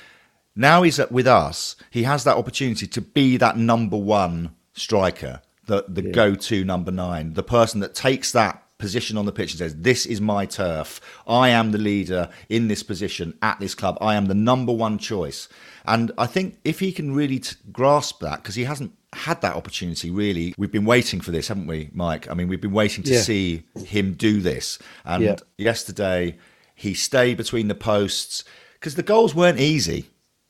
Now 0.57 0.83
he's 0.83 0.99
at, 0.99 1.13
with 1.13 1.29
us. 1.29 1.77
He 1.91 2.03
has 2.03 2.25
that 2.25 2.37
opportunity 2.37 2.89
to 2.89 3.01
be 3.01 3.37
that 3.37 3.57
number 3.57 3.97
one 3.97 4.57
striker, 4.73 5.41
the 5.67 5.85
the 5.87 6.03
yeah. 6.03 6.11
go-to 6.11 6.65
number 6.65 6.91
nine, 6.91 7.35
the 7.35 7.45
person 7.45 7.79
that 7.79 7.95
takes 7.95 8.33
that 8.33 8.65
position 8.81 9.17
on 9.17 9.27
the 9.27 9.33
pitch 9.33 9.53
and 9.53 9.59
says, 9.59 9.77
This 9.77 10.07
is 10.07 10.21
my 10.21 10.47
turf. 10.47 11.01
I 11.27 11.51
am 11.51 11.71
the 11.71 11.79
leader 11.79 12.31
in 12.49 12.69
this 12.69 12.83
position 12.83 13.39
at 13.43 13.61
this 13.61 13.75
club. 13.75 13.97
I 14.01 14.15
am 14.17 14.27
the 14.27 14.35
number 14.35 14.73
one 14.73 14.99
choice. 14.99 15.49
And 15.87 16.11
I 16.19 16.27
think 16.27 16.59
if 16.65 16.81
he 16.81 16.93
can 16.93 17.15
really 17.15 17.39
t- 17.39 17.57
grasp 17.71 18.21
that, 18.21 18.43
because 18.43 18.55
he 18.55 18.65
hasn't 18.65 18.93
had 19.13 19.41
that 19.43 19.57
opportunity 19.57 20.11
really, 20.11 20.55
we've 20.59 20.73
been 20.73 20.85
waiting 20.85 21.21
for 21.21 21.31
this, 21.31 21.49
haven't 21.49 21.67
we, 21.67 21.91
Mike? 21.93 22.29
I 22.31 22.35
mean, 22.35 22.49
we've 22.49 22.61
been 22.61 22.73
waiting 22.73 23.05
to 23.05 23.15
yeah. 23.15 23.21
see 23.21 23.63
him 23.85 24.15
do 24.15 24.41
this. 24.41 24.79
And 25.05 25.23
yeah. 25.23 25.37
yesterday, 25.57 26.39
he 26.75 26.95
stayed 26.95 27.37
between 27.37 27.69
the 27.69 27.75
posts 27.75 28.45
because 28.75 28.95
the 28.95 29.03
goals 29.03 29.35
weren't 29.35 29.61
easy. 29.61 30.07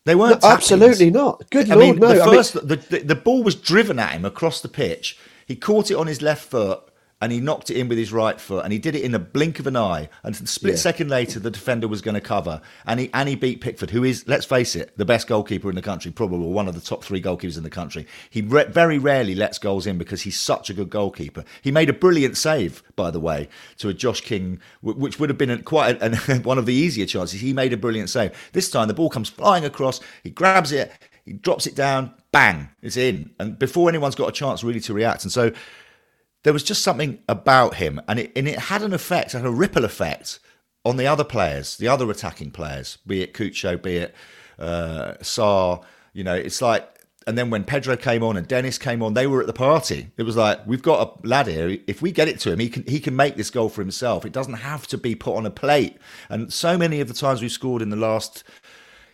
They 0.07 0.15
weren't 0.15 0.43
no, 0.43 0.49
absolutely 0.49 1.11
not. 1.11 1.51
Good 1.51 1.71
I 1.71 1.75
lord, 1.75 1.99
mean, 2.01 2.01
no. 2.01 2.15
The 2.15 2.25
first, 2.25 2.57
I 2.57 2.61
mean... 2.61 2.69
the, 2.69 2.77
the, 2.77 2.99
the 3.01 3.15
ball 3.15 3.43
was 3.43 3.55
driven 3.55 3.99
at 3.99 4.13
him 4.13 4.25
across 4.25 4.61
the 4.61 4.69
pitch. 4.69 5.19
He 5.47 5.57
caught 5.57 5.91
it 5.91 5.95
on 5.95 6.07
his 6.07 6.23
left 6.23 6.49
foot 6.49 6.90
and 7.21 7.33
he 7.33 7.41
knocked 7.41 7.71
it 7.71 7.77
in 7.77 7.89
with 7.89 7.99
his 7.99 8.13
right 8.13 8.41
foot, 8.41 8.65
and 8.65 8.73
he 8.73 8.79
did 8.79 8.95
it 8.95 9.03
in 9.03 9.13
the 9.13 9.19
blink 9.19 9.59
of 9.59 9.67
an 9.67 9.77
eye. 9.77 10.09
And 10.23 10.35
a 10.35 10.47
split 10.47 10.75
yeah. 10.75 10.79
second 10.79 11.11
later, 11.11 11.39
the 11.39 11.51
defender 11.51 11.87
was 11.87 12.01
going 12.01 12.15
to 12.15 12.21
cover, 12.21 12.61
and 12.87 13.01
he 13.01 13.11
and 13.13 13.29
he 13.29 13.35
beat 13.35 13.61
Pickford, 13.61 13.91
who 13.91 14.05
is, 14.05 14.27
let's 14.27 14.47
face 14.47 14.75
it, 14.75 14.97
the 14.97 15.05
best 15.05 15.27
goalkeeper 15.27 15.69
in 15.69 15.77
the 15.77 15.83
country, 15.83 16.11
probably 16.11 16.47
one 16.49 16.69
of 16.69 16.75
the 16.75 16.81
top 16.81 17.05
three 17.05 17.21
goalkeepers 17.21 17.57
in 17.59 17.63
the 17.63 17.71
country. 17.71 18.07
He 18.31 18.43
re- 18.43 18.65
very 18.65 18.99
rarely 18.99 19.35
lets 19.35 19.59
goals 19.59 19.87
in 19.87 19.99
because 19.99 20.23
he's 20.23 20.39
such 20.39 20.71
a 20.71 20.75
good 20.75 20.91
goalkeeper. 20.91 21.45
He 21.61 21.71
made 21.71 21.91
a 21.91 21.95
brilliant 21.95 22.37
save, 22.37 22.83
by 22.97 23.11
the 23.11 23.21
way, 23.21 23.49
to 23.79 23.89
a 23.89 23.95
Josh 23.95 24.23
King, 24.23 24.61
which 24.83 25.21
would 25.21 25.29
have 25.29 25.39
been 25.39 25.51
a, 25.51 25.63
quite 25.63 26.01
a, 26.01 26.33
a, 26.33 26.39
one 26.43 26.59
of 26.59 26.67
the 26.67 26.75
easier 26.75 27.07
chances. 27.07 27.41
He 27.41 27.53
made 27.53 27.73
a 27.73 27.77
brilliant 27.77 28.09
save. 28.09 28.33
This 28.53 28.71
time, 28.71 28.89
the 28.89 28.95
ball 28.95 29.11
comes 29.11 29.29
flying 29.29 29.65
across. 29.65 30.01
He 30.23 30.31
grabs 30.31 30.73
it, 30.73 30.91
he 31.25 31.35
drops 31.35 31.67
it 31.67 31.75
down, 31.75 32.15
bang, 32.33 32.71
it's 32.83 32.97
in, 32.97 33.31
and 33.39 33.59
before 33.59 33.89
anyone's 33.89 34.15
got 34.15 34.29
a 34.29 34.33
chance 34.33 34.65
really 34.65 34.81
to 34.81 34.95
react. 34.95 35.25
And 35.25 35.33
so 35.33 35.53
there 36.43 36.53
was 36.53 36.63
just 36.63 36.83
something 36.83 37.19
about 37.29 37.75
him, 37.75 38.01
and 38.09 38.19
it 38.19 38.33
and 38.35 38.49
it 38.49 38.59
had 38.59 38.83
an 38.83 38.93
effect, 38.93 39.33
had 39.33 39.45
a 39.45 39.51
ripple 39.51 39.85
effect 39.85 40.39
on 40.85 40.97
the 40.97 41.07
other 41.07 41.25
players, 41.25 41.77
the 41.77 41.89
other 41.89 42.11
attacking 42.11 42.51
players, 42.51 42.99
be 43.07 43.23
it 43.23 43.35
Cucho, 43.35 43.81
be 43.81 43.97
it 43.97 44.15
uh, 44.59 45.15
Sarr. 45.21 45.83
You 46.13 46.25
know, 46.25 46.35
it's 46.35 46.63
like, 46.63 46.89
and 47.27 47.37
then 47.37 47.51
when 47.51 47.65
Pedro 47.65 47.97
came 47.97 48.23
on 48.23 48.37
and 48.37 48.49
Dennis 48.49 48.79
came 48.79 49.03
on, 49.03 49.15
they 49.15 49.27
were 49.27 49.41
at 49.41 49.47
the 49.47 49.53
party. 49.53 50.11
It 50.17 50.23
was 50.23 50.37
like 50.37 50.67
we've 50.67 50.83
got 50.83 51.21
a 51.23 51.27
lad 51.27 51.47
here. 51.47 51.79
If 51.87 52.01
we 52.01 52.13
get 52.13 52.29
it 52.29 52.41
to 52.41 52.53
him, 52.53 52.59
he 52.59 52.69
can 52.71 52.85
he 52.85 53.01
can 53.01 53.15
make 53.15 53.37
this 53.37 53.51
goal 53.51 53.69
for 53.69 53.83
himself. 53.83 54.25
It 54.25 54.33
doesn't 54.33 54.55
have 54.55 54.87
to 54.89 54.99
be 54.99 55.15
put 55.15 55.37
on 55.37 55.47
a 55.47 55.51
plate. 55.51 55.99
And 56.29 56.53
so 56.53 56.79
many 56.79 57.01
of 57.01 57.09
the 57.09 57.15
times 57.15 57.43
we've 57.43 57.53
scored 57.53 57.83
in 57.83 57.91
the 57.91 57.97
last, 57.97 58.45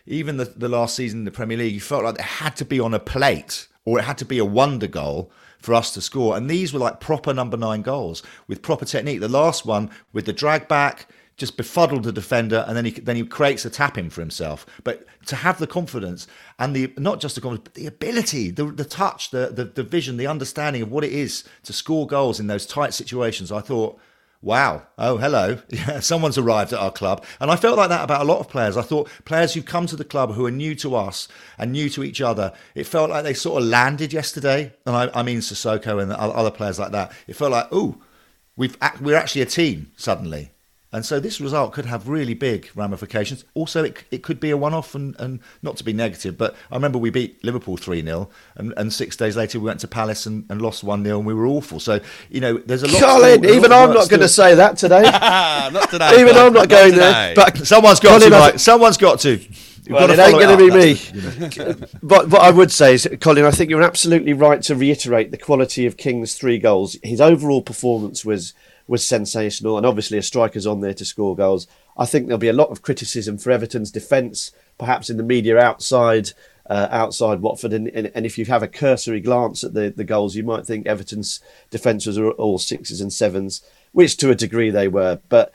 even 0.05 0.37
the, 0.37 0.45
the 0.45 0.69
last 0.69 0.95
season 0.95 1.19
in 1.19 1.25
the 1.25 1.31
Premier 1.31 1.57
League, 1.57 1.73
you 1.73 1.81
felt 1.81 2.05
like 2.05 2.15
it 2.15 2.21
had 2.21 2.55
to 2.55 2.65
be 2.65 2.79
on 2.79 2.93
a 2.93 2.99
plate 2.99 3.67
or 3.83 3.99
it 3.99 4.03
had 4.03 4.17
to 4.19 4.25
be 4.25 4.37
a 4.37 4.45
wonder 4.45 4.87
goal 4.87 5.31
for 5.59 5.73
us 5.73 5.93
to 5.93 6.01
score. 6.01 6.37
And 6.37 6.49
these 6.49 6.73
were 6.73 6.79
like 6.79 6.99
proper 6.99 7.33
number 7.33 7.57
nine 7.57 7.81
goals 7.81 8.23
with 8.47 8.61
proper 8.61 8.85
technique. 8.85 9.19
The 9.19 9.27
last 9.27 9.65
one 9.65 9.89
with 10.13 10.25
the 10.25 10.33
drag 10.33 10.67
back 10.67 11.07
just 11.37 11.55
befuddled 11.55 12.03
the 12.03 12.11
defender, 12.11 12.65
and 12.67 12.75
then 12.75 12.85
he 12.85 12.91
then 12.91 13.15
he 13.15 13.23
creates 13.23 13.63
a 13.63 13.69
tap 13.69 13.97
in 13.97 14.09
for 14.09 14.21
himself. 14.21 14.65
But 14.83 15.05
to 15.27 15.35
have 15.35 15.59
the 15.59 15.67
confidence 15.67 16.27
and 16.57 16.75
the 16.75 16.91
not 16.97 17.19
just 17.19 17.35
the 17.35 17.41
confidence, 17.41 17.65
but 17.65 17.73
the 17.75 17.85
ability, 17.85 18.49
the 18.49 18.65
the 18.65 18.85
touch, 18.85 19.29
the 19.29 19.51
the, 19.53 19.65
the 19.65 19.83
vision, 19.83 20.17
the 20.17 20.27
understanding 20.27 20.81
of 20.81 20.91
what 20.91 21.03
it 21.03 21.11
is 21.11 21.43
to 21.63 21.73
score 21.73 22.07
goals 22.07 22.39
in 22.39 22.47
those 22.47 22.65
tight 22.65 22.93
situations, 22.93 23.51
I 23.51 23.61
thought 23.61 23.99
wow, 24.41 24.83
oh, 24.97 25.17
hello, 25.17 25.59
yeah, 25.69 25.99
someone's 25.99 26.37
arrived 26.37 26.73
at 26.73 26.79
our 26.79 26.91
club. 26.91 27.23
And 27.39 27.49
I 27.49 27.55
felt 27.55 27.77
like 27.77 27.89
that 27.89 28.03
about 28.03 28.21
a 28.21 28.25
lot 28.25 28.39
of 28.39 28.49
players. 28.49 28.77
I 28.77 28.81
thought 28.81 29.09
players 29.25 29.53
who 29.53 29.61
come 29.61 29.87
to 29.87 29.95
the 29.95 30.05
club 30.05 30.33
who 30.33 30.45
are 30.45 30.51
new 30.51 30.75
to 30.75 30.95
us 30.95 31.27
and 31.57 31.71
new 31.71 31.89
to 31.89 32.03
each 32.03 32.21
other, 32.21 32.53
it 32.75 32.85
felt 32.85 33.09
like 33.09 33.23
they 33.23 33.33
sort 33.33 33.61
of 33.61 33.67
landed 33.67 34.13
yesterday. 34.13 34.73
And 34.85 34.95
I, 34.95 35.09
I 35.13 35.23
mean 35.23 35.39
Sissoko 35.39 36.01
and 36.01 36.11
other 36.11 36.51
players 36.51 36.79
like 36.79 36.91
that. 36.91 37.11
It 37.27 37.35
felt 37.35 37.51
like, 37.51 37.67
oh, 37.71 37.97
we've 38.55 38.77
we're 39.01 39.15
actually 39.15 39.41
a 39.41 39.47
team 39.47 39.91
suddenly. 39.95 40.51
And 40.93 41.05
so 41.05 41.19
this 41.19 41.41
result 41.41 41.73
could 41.73 41.85
have 41.85 42.07
really 42.07 42.33
big 42.33 42.69
ramifications. 42.73 43.43
Also, 43.53 43.83
it, 43.83 44.05
it 44.09 44.23
could 44.23 44.39
be 44.39 44.51
a 44.51 44.57
one 44.57 44.73
off 44.73 44.95
and, 44.95 45.19
and 45.19 45.41
not 45.61 45.75
to 45.77 45.83
be 45.83 45.91
negative, 45.91 46.37
but 46.37 46.55
I 46.71 46.75
remember 46.75 46.97
we 46.97 47.09
beat 47.09 47.43
Liverpool 47.43 47.75
3 47.75 48.01
0, 48.01 48.29
and, 48.55 48.73
and 48.77 48.93
six 48.93 49.17
days 49.17 49.35
later 49.35 49.59
we 49.59 49.65
went 49.65 49.81
to 49.81 49.87
Palace 49.89 50.25
and, 50.25 50.45
and 50.49 50.61
lost 50.61 50.85
1 50.85 51.03
0, 51.03 51.17
and 51.17 51.27
we 51.27 51.33
were 51.33 51.45
awful. 51.45 51.81
So, 51.81 51.99
you 52.29 52.39
know, 52.39 52.57
there's 52.59 52.83
a 52.83 52.87
lot 52.87 53.01
Colin, 53.01 53.39
still, 53.39 53.55
even 53.55 53.73
I'm 53.73 53.93
not 53.93 54.09
going 54.09 54.21
to 54.21 54.29
say 54.29 54.55
that 54.55 54.77
today. 54.77 55.01
not 55.73 55.89
today. 55.89 56.21
even 56.21 56.37
I'm 56.37 56.53
not 56.53 56.69
going 56.69 56.95
there. 56.95 57.35
But 57.35 57.67
someone's 57.67 57.99
got 57.99 58.21
Colin, 58.21 58.31
to, 58.31 58.37
right? 58.37 58.59
Someone's 58.59 58.97
got 58.97 59.19
to. 59.21 59.41
well, 59.89 60.09
it 60.09 60.19
ain't 60.19 60.39
going 60.39 60.57
to 60.57 60.69
be 60.69 60.73
me. 60.73 61.01
You 61.13 61.65
know. 61.65 61.75
but 62.01 62.29
what 62.29 62.41
I 62.41 62.51
would 62.51 62.71
say 62.71 62.93
is, 62.93 63.09
Colin, 63.19 63.43
I 63.43 63.51
think 63.51 63.69
you're 63.69 63.83
absolutely 63.83 64.31
right 64.31 64.61
to 64.61 64.75
reiterate 64.75 65.31
the 65.31 65.37
quality 65.37 65.85
of 65.85 65.97
King's 65.97 66.35
three 66.35 66.59
goals. 66.59 66.95
His 67.03 67.19
overall 67.19 67.61
performance 67.61 68.23
was 68.23 68.53
was 68.87 69.05
sensational, 69.05 69.77
and 69.77 69.85
obviously 69.85 70.17
a 70.17 70.21
striker's 70.23 70.67
on 70.67 70.81
there 70.81 70.93
to 70.93 71.05
score 71.05 71.35
goals. 71.35 71.67
I 71.97 72.05
think 72.05 72.27
there'll 72.27 72.37
be 72.37 72.47
a 72.47 72.53
lot 72.53 72.69
of 72.69 72.81
criticism 72.81 73.37
for 73.37 73.51
Everton's 73.51 73.91
defence, 73.91 74.51
perhaps 74.77 75.09
in 75.09 75.17
the 75.17 75.23
media 75.23 75.59
outside 75.59 76.31
uh, 76.69 76.87
outside 76.91 77.41
Watford. 77.41 77.73
And, 77.73 77.87
and, 77.89 78.11
and, 78.13 78.25
if 78.25 78.37
you 78.37 78.45
have 78.45 78.63
a 78.63 78.67
cursory 78.67 79.21
glance 79.21 79.63
at 79.63 79.73
the, 79.73 79.89
the 79.89 80.03
goals, 80.03 80.35
you 80.35 80.43
might 80.43 80.65
think 80.65 80.85
Everton's 80.85 81.39
defence 81.69 82.05
was 82.05 82.17
all 82.17 82.57
sixes 82.57 83.01
and 83.01 83.11
sevens, 83.11 83.61
which 83.93 84.17
to 84.17 84.29
a 84.29 84.35
degree 84.35 84.69
they 84.69 84.87
were. 84.87 85.19
But 85.29 85.53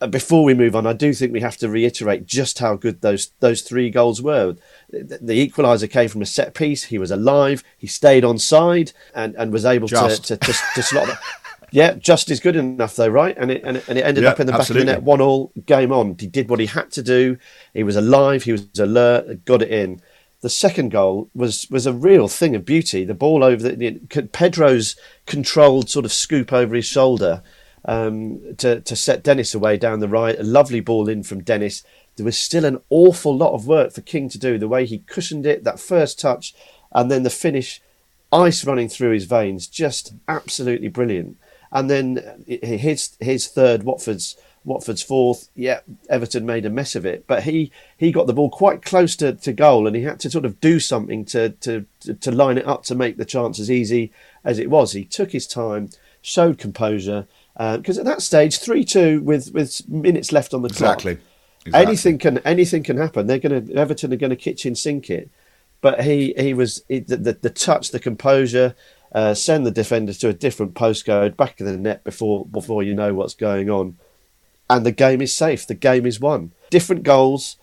uh, 0.00 0.06
before 0.06 0.42
we 0.42 0.54
move 0.54 0.74
on, 0.74 0.86
I 0.86 0.94
do 0.94 1.12
think 1.12 1.32
we 1.32 1.40
have 1.40 1.58
to 1.58 1.68
reiterate 1.68 2.26
just 2.26 2.58
how 2.58 2.76
good 2.76 3.00
those 3.02 3.30
those 3.40 3.62
three 3.62 3.90
goals 3.90 4.22
were. 4.22 4.56
The, 4.90 5.18
the 5.20 5.48
equaliser 5.48 5.90
came 5.90 6.08
from 6.08 6.22
a 6.22 6.26
set 6.26 6.54
piece. 6.54 6.84
He 6.84 6.98
was 6.98 7.10
alive. 7.10 7.62
He 7.76 7.86
stayed 7.86 8.24
on 8.24 8.38
side 8.38 8.92
and, 9.14 9.34
and 9.36 9.52
was 9.52 9.64
able 9.64 9.88
to, 9.88 10.16
to, 10.16 10.36
to, 10.36 10.54
to 10.74 10.82
slot. 10.82 11.18
Yeah, 11.74 11.94
just 11.94 12.30
is 12.30 12.38
good 12.38 12.54
enough 12.54 12.94
though, 12.94 13.08
right? 13.08 13.36
And 13.36 13.50
it 13.50 13.64
and 13.64 13.78
it, 13.78 13.88
and 13.88 13.98
it 13.98 14.02
ended 14.02 14.22
yeah, 14.22 14.30
up 14.30 14.38
in 14.38 14.46
the 14.46 14.54
absolutely. 14.54 14.86
back 14.86 14.98
of 14.98 15.02
the 15.02 15.06
net, 15.06 15.18
one 15.18 15.20
all, 15.20 15.50
game 15.66 15.90
on. 15.90 16.14
He 16.16 16.28
did 16.28 16.48
what 16.48 16.60
he 16.60 16.66
had 16.66 16.92
to 16.92 17.02
do. 17.02 17.36
He 17.72 17.82
was 17.82 17.96
alive. 17.96 18.44
He 18.44 18.52
was 18.52 18.68
alert. 18.78 19.44
Got 19.44 19.62
it 19.62 19.72
in. 19.72 20.00
The 20.40 20.50
second 20.50 20.90
goal 20.90 21.30
was 21.34 21.68
was 21.72 21.84
a 21.84 21.92
real 21.92 22.28
thing 22.28 22.54
of 22.54 22.64
beauty. 22.64 23.04
The 23.04 23.12
ball 23.12 23.42
over 23.42 23.70
the 23.70 23.98
Pedro's 24.30 24.94
controlled 25.26 25.90
sort 25.90 26.04
of 26.04 26.12
scoop 26.12 26.52
over 26.52 26.76
his 26.76 26.84
shoulder 26.84 27.42
um, 27.86 28.54
to 28.58 28.80
to 28.80 28.94
set 28.94 29.24
Dennis 29.24 29.52
away 29.52 29.76
down 29.76 29.98
the 29.98 30.06
right. 30.06 30.38
A 30.38 30.44
lovely 30.44 30.78
ball 30.78 31.08
in 31.08 31.24
from 31.24 31.42
Dennis. 31.42 31.82
There 32.14 32.24
was 32.24 32.38
still 32.38 32.64
an 32.64 32.82
awful 32.88 33.36
lot 33.36 33.52
of 33.52 33.66
work 33.66 33.92
for 33.92 34.00
King 34.00 34.28
to 34.28 34.38
do. 34.38 34.58
The 34.58 34.68
way 34.68 34.86
he 34.86 34.98
cushioned 34.98 35.44
it, 35.44 35.64
that 35.64 35.80
first 35.80 36.20
touch, 36.20 36.54
and 36.92 37.10
then 37.10 37.24
the 37.24 37.30
finish, 37.30 37.82
ice 38.32 38.64
running 38.64 38.88
through 38.88 39.10
his 39.10 39.24
veins, 39.24 39.66
just 39.66 40.14
absolutely 40.28 40.86
brilliant. 40.86 41.36
And 41.74 41.90
then 41.90 42.44
his 42.46 43.16
his 43.20 43.48
third, 43.48 43.82
Watford's 43.82 44.36
Watford's 44.64 45.02
fourth. 45.02 45.50
Yeah, 45.54 45.80
Everton 46.08 46.46
made 46.46 46.64
a 46.64 46.70
mess 46.70 46.94
of 46.94 47.04
it, 47.04 47.26
but 47.26 47.42
he 47.42 47.72
he 47.96 48.12
got 48.12 48.26
the 48.26 48.32
ball 48.32 48.48
quite 48.48 48.82
close 48.82 49.16
to, 49.16 49.34
to 49.34 49.52
goal, 49.52 49.86
and 49.86 49.94
he 49.94 50.02
had 50.02 50.20
to 50.20 50.30
sort 50.30 50.44
of 50.44 50.60
do 50.60 50.80
something 50.80 51.24
to 51.26 51.50
to 51.50 51.84
to 52.20 52.30
line 52.30 52.58
it 52.58 52.66
up 52.66 52.84
to 52.84 52.94
make 52.94 53.16
the 53.16 53.24
chance 53.24 53.58
as 53.58 53.70
easy 53.70 54.12
as 54.44 54.58
it 54.58 54.70
was. 54.70 54.92
He 54.92 55.04
took 55.04 55.32
his 55.32 55.46
time, 55.46 55.90
showed 56.22 56.58
composure, 56.58 57.26
because 57.56 57.98
uh, 57.98 58.02
at 58.02 58.06
that 58.06 58.22
stage, 58.22 58.58
three 58.58 58.84
two 58.84 59.20
with 59.20 59.52
with 59.52 59.86
minutes 59.88 60.32
left 60.32 60.54
on 60.54 60.62
the 60.62 60.68
exactly. 60.68 61.16
clock. 61.16 61.26
Exactly. 61.66 61.86
Anything 61.86 62.18
can 62.18 62.38
anything 62.38 62.82
can 62.82 62.96
happen. 62.96 63.26
They're 63.26 63.38
going 63.38 63.66
to 63.66 63.74
Everton 63.74 64.12
are 64.12 64.16
going 64.16 64.30
to 64.30 64.36
kitchen 64.36 64.74
sink 64.74 65.10
it, 65.10 65.28
but 65.80 66.04
he 66.04 66.34
he 66.36 66.54
was 66.54 66.84
he, 66.88 67.00
the, 67.00 67.16
the, 67.16 67.32
the 67.32 67.50
touch, 67.50 67.90
the 67.90 67.98
composure, 67.98 68.74
uh, 69.14 69.32
send 69.32 69.64
the 69.64 69.70
defenders 69.70 70.18
to 70.18 70.28
a 70.28 70.32
different 70.32 70.74
postcode, 70.74 71.36
back 71.36 71.60
of 71.60 71.66
the 71.66 71.76
net 71.76 72.02
before 72.02 72.44
before 72.46 72.82
you 72.82 72.94
know 72.94 73.14
what's 73.14 73.34
going 73.34 73.70
on, 73.70 73.96
and 74.68 74.84
the 74.84 74.92
game 74.92 75.22
is 75.22 75.34
safe. 75.34 75.66
The 75.66 75.74
game 75.74 76.04
is 76.04 76.18
won. 76.18 76.50
Different 76.68 77.04
goals, 77.04 77.56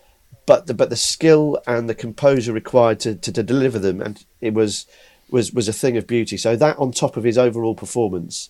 but 0.45 0.67
the 0.67 0.73
but 0.73 0.89
the 0.89 0.95
skill 0.95 1.61
and 1.67 1.89
the 1.89 1.95
composure 1.95 2.53
required 2.53 3.01
to, 3.01 3.15
to, 3.15 3.31
to 3.33 3.43
deliver 3.43 3.77
them, 3.77 4.01
and 4.01 4.23
it 4.39 4.53
was 4.53 4.85
was 5.29 5.51
was 5.51 5.67
a 5.67 5.73
thing 5.73 5.97
of 5.97 6.07
beauty. 6.07 6.37
So 6.37 6.55
that 6.55 6.79
on 6.79 6.93
top 6.93 7.17
of 7.17 7.25
his 7.25 7.37
overall 7.37 7.75
performance. 7.75 8.49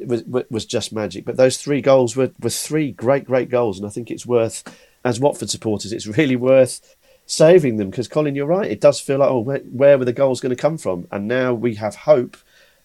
Was, 0.00 0.24
was 0.50 0.66
just 0.66 0.92
magic, 0.92 1.24
but 1.24 1.36
those 1.36 1.56
three 1.56 1.80
goals 1.80 2.16
were, 2.16 2.32
were 2.42 2.50
three 2.50 2.90
great, 2.90 3.24
great 3.24 3.48
goals, 3.48 3.78
and 3.78 3.86
I 3.86 3.90
think 3.90 4.10
it's 4.10 4.26
worth, 4.26 4.64
as 5.04 5.20
Watford 5.20 5.50
supporters, 5.50 5.92
it's 5.92 6.08
really 6.08 6.34
worth 6.34 6.96
saving 7.26 7.76
them 7.76 7.90
because 7.90 8.08
Colin, 8.08 8.34
you're 8.34 8.46
right. 8.46 8.70
It 8.70 8.80
does 8.80 9.00
feel 9.00 9.18
like, 9.18 9.30
oh, 9.30 9.40
where, 9.40 9.58
where 9.60 9.98
were 9.98 10.04
the 10.04 10.12
goals 10.12 10.40
going 10.40 10.54
to 10.54 10.60
come 10.60 10.78
from? 10.78 11.06
And 11.10 11.26
now 11.26 11.54
we 11.54 11.76
have 11.76 11.94
hope 11.94 12.36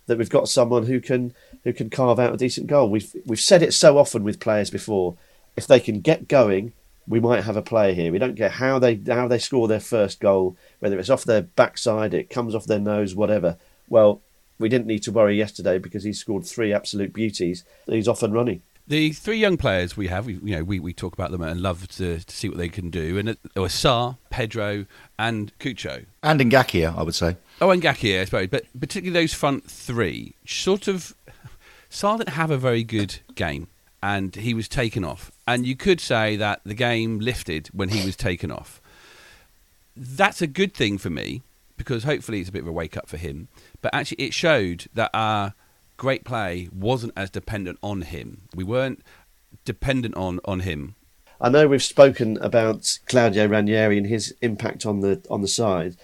that 0.07 0.17
we've 0.17 0.29
got 0.29 0.49
someone 0.49 0.85
who 0.85 0.99
can 0.99 1.33
who 1.63 1.73
can 1.73 1.89
carve 1.89 2.19
out 2.19 2.33
a 2.33 2.37
decent 2.37 2.67
goal. 2.67 2.89
We've 2.89 3.13
we've 3.25 3.39
said 3.39 3.61
it 3.61 3.73
so 3.73 3.97
often 3.97 4.23
with 4.23 4.39
players 4.39 4.69
before. 4.69 5.15
If 5.55 5.67
they 5.67 5.79
can 5.79 6.01
get 6.01 6.27
going, 6.27 6.73
we 7.07 7.19
might 7.19 7.43
have 7.43 7.57
a 7.57 7.61
player 7.61 7.93
here. 7.93 8.11
We 8.11 8.19
don't 8.19 8.37
care 8.37 8.49
how 8.49 8.79
they 8.79 9.01
how 9.07 9.27
they 9.27 9.39
score 9.39 9.67
their 9.67 9.79
first 9.79 10.19
goal, 10.19 10.57
whether 10.79 10.97
it's 10.97 11.09
off 11.09 11.23
their 11.23 11.41
backside, 11.41 12.13
it 12.13 12.29
comes 12.29 12.55
off 12.55 12.65
their 12.65 12.79
nose, 12.79 13.15
whatever. 13.15 13.57
Well, 13.87 14.21
we 14.59 14.69
didn't 14.69 14.87
need 14.87 15.03
to 15.03 15.11
worry 15.11 15.37
yesterday 15.37 15.79
because 15.79 16.03
he 16.03 16.13
scored 16.13 16.45
three 16.45 16.73
absolute 16.73 17.13
beauties. 17.13 17.63
He's 17.87 18.07
off 18.07 18.23
and 18.23 18.33
running. 18.33 18.61
The 18.89 19.11
three 19.11 19.37
young 19.37 19.55
players 19.55 19.95
we 19.95 20.07
have, 20.07 20.25
we, 20.25 20.33
you 20.43 20.55
know, 20.55 20.63
we, 20.63 20.79
we 20.79 20.93
talk 20.93 21.13
about 21.13 21.29
them 21.29 21.43
and 21.43 21.61
love 21.61 21.87
to, 21.89 22.19
to 22.19 22.35
see 22.35 22.49
what 22.49 22.57
they 22.57 22.69
can 22.69 22.89
do. 22.89 23.19
And 23.19 23.29
it, 23.29 23.39
it 23.55 23.59
was 23.59 23.71
Sarr, 23.71 24.17
Pedro, 24.31 24.87
and 25.19 25.55
Cucho. 25.59 26.05
And 26.23 26.41
Ngakia, 26.41 26.97
I 26.97 27.03
would 27.03 27.13
say. 27.13 27.37
Oh, 27.61 27.67
Ngakia, 27.67 28.21
I 28.21 28.25
suppose. 28.25 28.47
But 28.47 28.65
particularly 28.79 29.21
those 29.21 29.33
front 29.33 29.69
three, 29.69 30.33
sort 30.43 30.87
of. 30.87 31.15
Sarr 31.91 32.17
didn't 32.17 32.29
have 32.29 32.49
a 32.49 32.57
very 32.57 32.83
good 32.83 33.19
game, 33.35 33.67
and 34.01 34.35
he 34.35 34.55
was 34.55 34.67
taken 34.67 35.05
off. 35.05 35.31
And 35.47 35.67
you 35.67 35.75
could 35.75 36.01
say 36.01 36.35
that 36.37 36.61
the 36.63 36.73
game 36.73 37.19
lifted 37.19 37.67
when 37.67 37.89
he 37.89 38.03
was 38.03 38.15
taken 38.15 38.51
off. 38.51 38.81
That's 39.95 40.41
a 40.41 40.47
good 40.47 40.73
thing 40.73 40.97
for 40.97 41.11
me 41.11 41.43
because 41.77 42.03
hopefully 42.03 42.39
it's 42.39 42.49
a 42.49 42.51
bit 42.51 42.63
of 42.63 42.67
a 42.67 42.71
wake 42.71 42.97
up 42.97 43.07
for 43.07 43.17
him. 43.17 43.49
But 43.81 43.93
actually, 43.93 44.23
it 44.23 44.33
showed 44.33 44.87
that 44.95 45.11
our 45.13 45.53
great 45.99 46.23
play 46.23 46.69
wasn't 46.73 47.13
as 47.15 47.29
dependent 47.29 47.77
on 47.83 48.01
him. 48.01 48.47
We 48.55 48.63
weren't 48.63 49.03
dependent 49.65 50.15
on, 50.15 50.39
on 50.45 50.61
him. 50.61 50.95
I 51.39 51.49
know 51.49 51.67
we've 51.67 51.83
spoken 51.83 52.37
about 52.37 52.97
Claudio 53.05 53.45
Ranieri 53.45 53.97
and 53.97 54.07
his 54.07 54.33
impact 54.41 54.85
on 54.85 55.01
the 55.01 55.21
on 55.29 55.41
the 55.41 55.47
side. 55.47 55.95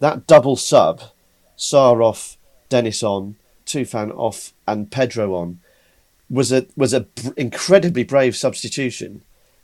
That 0.00 0.26
double 0.26 0.56
sub, 0.56 1.00
Sarr 1.56 2.04
off, 2.04 2.36
Dennis 2.68 3.02
on, 3.02 3.36
Tufan 3.64 4.12
off, 4.16 4.52
and 4.66 4.90
Pedro 4.90 5.34
on, 5.34 5.60
was 6.28 6.52
a 6.52 6.66
was 6.76 6.92
a 6.92 7.00
br- 7.00 7.32
incredibly 7.36 8.04
brave 8.04 8.36
substitution, 8.36 9.22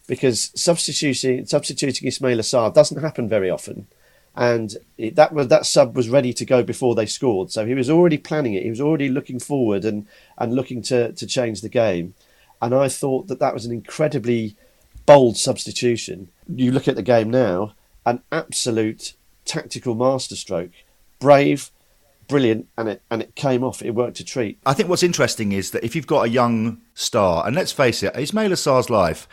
because 0.09 0.51
substituting 0.57 1.47
substituting 1.47 2.09
Ismaila 2.09 2.41
Sarr 2.41 2.75
doesn't 2.75 3.01
happen 3.01 3.29
very 3.29 3.51
often 3.51 3.87
and 4.37 4.77
it, 4.99 5.16
that 5.16 5.33
was 5.33 5.49
that 5.49 5.66
sub 5.66 5.97
was 5.97 6.09
ready 6.09 6.33
to 6.33 6.44
go 6.44 6.62
before 6.62 6.94
they 6.94 7.07
scored. 7.07 7.51
So 7.51 7.66
he 7.66 7.75
was 7.75 7.88
already 7.88 8.18
planning 8.18 8.55
it. 8.55 8.64
He 8.64 8.70
was 8.70 8.81
already 8.81 9.09
looking 9.09 9.38
forward 9.38 9.85
and 9.85 10.07
and 10.38 10.55
looking 10.55 10.83
to 10.83 11.12
to 11.12 11.27
change 11.27 11.61
the 11.61 11.68
game. 11.68 12.14
And 12.61 12.75
I 12.75 12.88
thought 12.88 13.29
that 13.29 13.40
that 13.40 13.55
was 13.55 13.66
an 13.66 13.73
incredibly 13.73 14.57
bold 15.07 15.37
substitution. 15.37 16.29
You 16.49 16.73
look 16.73 16.88
at 16.88 16.97
the 16.97 17.03
game 17.03 17.31
now, 17.31 17.75
an 18.07 18.23
absolute 18.33 19.14
tactical 19.44 19.94
masterstroke, 19.94 20.70
brave, 21.18 21.70
brilliant, 22.27 22.68
and 22.77 22.88
it 22.88 23.03
and 23.11 23.23
it 23.23 23.35
came 23.35 23.62
off. 23.62 23.83
It 23.83 23.92
worked 23.92 24.20
a 24.20 24.25
treat. 24.25 24.59
I 24.66 24.75
think 24.75 24.88
what's 24.88 25.03
interesting 25.03 25.53
is 25.53 25.70
that 25.70 25.85
if 25.85 25.94
you've 25.94 26.07
got 26.07 26.23
a 26.23 26.29
young 26.29 26.81
star, 26.94 27.47
and 27.47 27.55
let's 27.55 27.73
face 27.73 28.03
it, 28.03 28.14
Ismaila 28.14 28.59
Sarr's 28.59 28.90
life, 28.90 29.29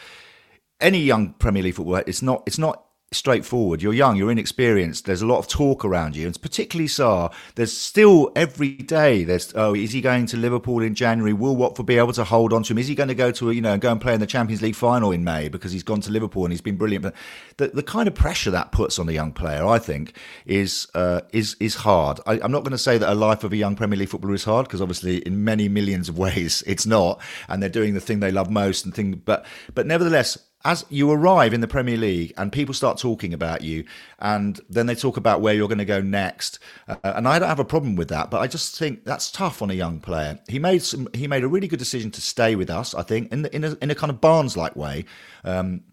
any 0.80 1.00
young 1.00 1.34
Premier 1.34 1.64
League 1.64 1.76
footballer, 1.76 2.04
it's 2.06 2.22
not 2.22 2.44
it's 2.46 2.58
not 2.58 2.86
straightforward. 3.14 3.82
You're 3.82 3.94
young, 3.94 4.16
you're 4.16 4.32
inexperienced. 4.32 5.06
There's 5.06 5.22
a 5.22 5.26
lot 5.26 5.40
of 5.40 5.48
talk 5.48 5.84
around 5.84 6.16
you, 6.16 6.26
and 6.26 6.42
particularly 6.42 6.88
Sarr. 6.88 7.34
There's 7.56 7.76
still 7.78 8.32
every 8.38 8.72
day. 8.72 9.26
There's 9.26 9.54
oh, 9.54 9.76
is 9.76 9.92
he 9.92 10.00
going 10.00 10.28
to 10.28 10.38
Liverpool 10.38 10.82
in 10.82 10.96
January? 10.96 11.34
Will 11.34 11.56
Watford 11.56 11.86
be 11.86 11.98
able 11.98 12.14
to 12.14 12.24
hold 12.24 12.54
on 12.54 12.64
to 12.64 12.74
him? 12.74 12.78
Is 12.78 12.88
he 12.88 12.96
going 12.96 13.10
to 13.10 13.16
go 13.16 13.32
to 13.32 13.52
you 13.52 13.62
know 13.62 13.78
go 13.78 13.92
and 13.92 14.00
play 14.00 14.14
in 14.14 14.22
the 14.22 14.28
Champions 14.28 14.62
League 14.62 14.76
final 14.76 15.12
in 15.12 15.26
May 15.26 15.50
because 15.50 15.74
he's 15.74 15.84
gone 15.84 16.00
to 16.02 16.12
Liverpool 16.12 16.46
and 16.46 16.54
he's 16.54 16.62
been 16.62 16.78
brilliant? 16.78 17.04
But 17.04 17.16
the, 17.58 17.68
the 17.68 17.84
kind 17.84 18.08
of 18.08 18.16
pressure 18.16 18.52
that 18.52 18.72
puts 18.72 18.98
on 18.98 19.10
a 19.10 19.12
young 19.12 19.34
player, 19.34 19.66
I 19.66 19.78
think, 19.78 20.18
is 20.46 20.88
uh, 20.96 21.22
is 21.34 21.58
is 21.60 21.76
hard. 21.76 22.22
I, 22.26 22.40
I'm 22.42 22.52
not 22.52 22.64
going 22.64 22.72
to 22.72 22.78
say 22.78 22.98
that 22.98 23.12
a 23.12 23.16
life 23.16 23.44
of 23.44 23.52
a 23.52 23.58
young 23.58 23.76
Premier 23.76 24.00
League 24.00 24.10
footballer 24.10 24.36
is 24.36 24.46
hard 24.46 24.68
because 24.68 24.82
obviously 24.82 25.18
in 25.18 25.44
many 25.44 25.68
millions 25.68 26.08
of 26.08 26.18
ways 26.18 26.64
it's 26.68 26.86
not, 26.86 27.22
and 27.50 27.62
they're 27.62 27.70
doing 27.70 27.94
the 27.94 28.00
thing 28.00 28.22
they 28.22 28.32
love 28.32 28.50
most 28.50 28.86
and 28.86 28.96
thing. 28.96 29.22
But 29.26 29.46
but 29.74 29.86
nevertheless 29.86 30.38
as 30.64 30.86
you 30.90 31.12
arrive 31.12 31.54
in 31.54 31.62
the 31.62 31.68
Premier 31.68 31.98
League 31.98 32.34
and 32.38 32.52
people 32.52 32.74
start 32.74 32.98
talking 32.98 33.34
about 33.34 33.62
you, 33.62 33.86
and 34.20 34.60
then 34.70 34.86
they 34.86 34.96
talk 34.96 35.18
about 35.18 35.42
where 35.42 35.54
you're 35.54 35.68
going 35.68 35.78
to 35.78 35.86
go 35.86 36.02
next, 36.02 36.60
uh, 36.88 36.96
and 37.04 37.28
I 37.28 37.40
don't 37.40 37.50
have 37.50 37.60
a 37.60 37.66
problem 37.66 37.96
with 37.96 38.10
that, 38.10 38.30
but 38.30 38.42
I 38.42 38.48
just 38.48 38.78
think 38.78 39.06
that's 39.06 39.32
tough 39.32 39.62
on 39.62 39.72
a 39.72 39.76
young 39.76 40.00
player. 40.00 40.40
He 40.48 40.60
made 40.60 40.84
some, 40.84 41.08
he 41.14 41.28
made 41.28 41.44
a 41.44 41.48
really 41.48 41.68
good 41.68 41.80
decision 41.80 42.12
to 42.12 42.22
stay 42.22 42.56
with 42.56 42.70
us, 42.70 42.94
I 42.94 43.04
think, 43.04 43.32
in 43.32 43.44
the, 43.44 43.56
in 43.56 43.64
a 43.64 43.78
in 43.82 43.92
a 43.92 43.96
kind 43.96 44.10
of 44.10 44.22
Barnes 44.22 44.56
like 44.56 44.76
way. 44.76 45.06
Um, 45.44 45.84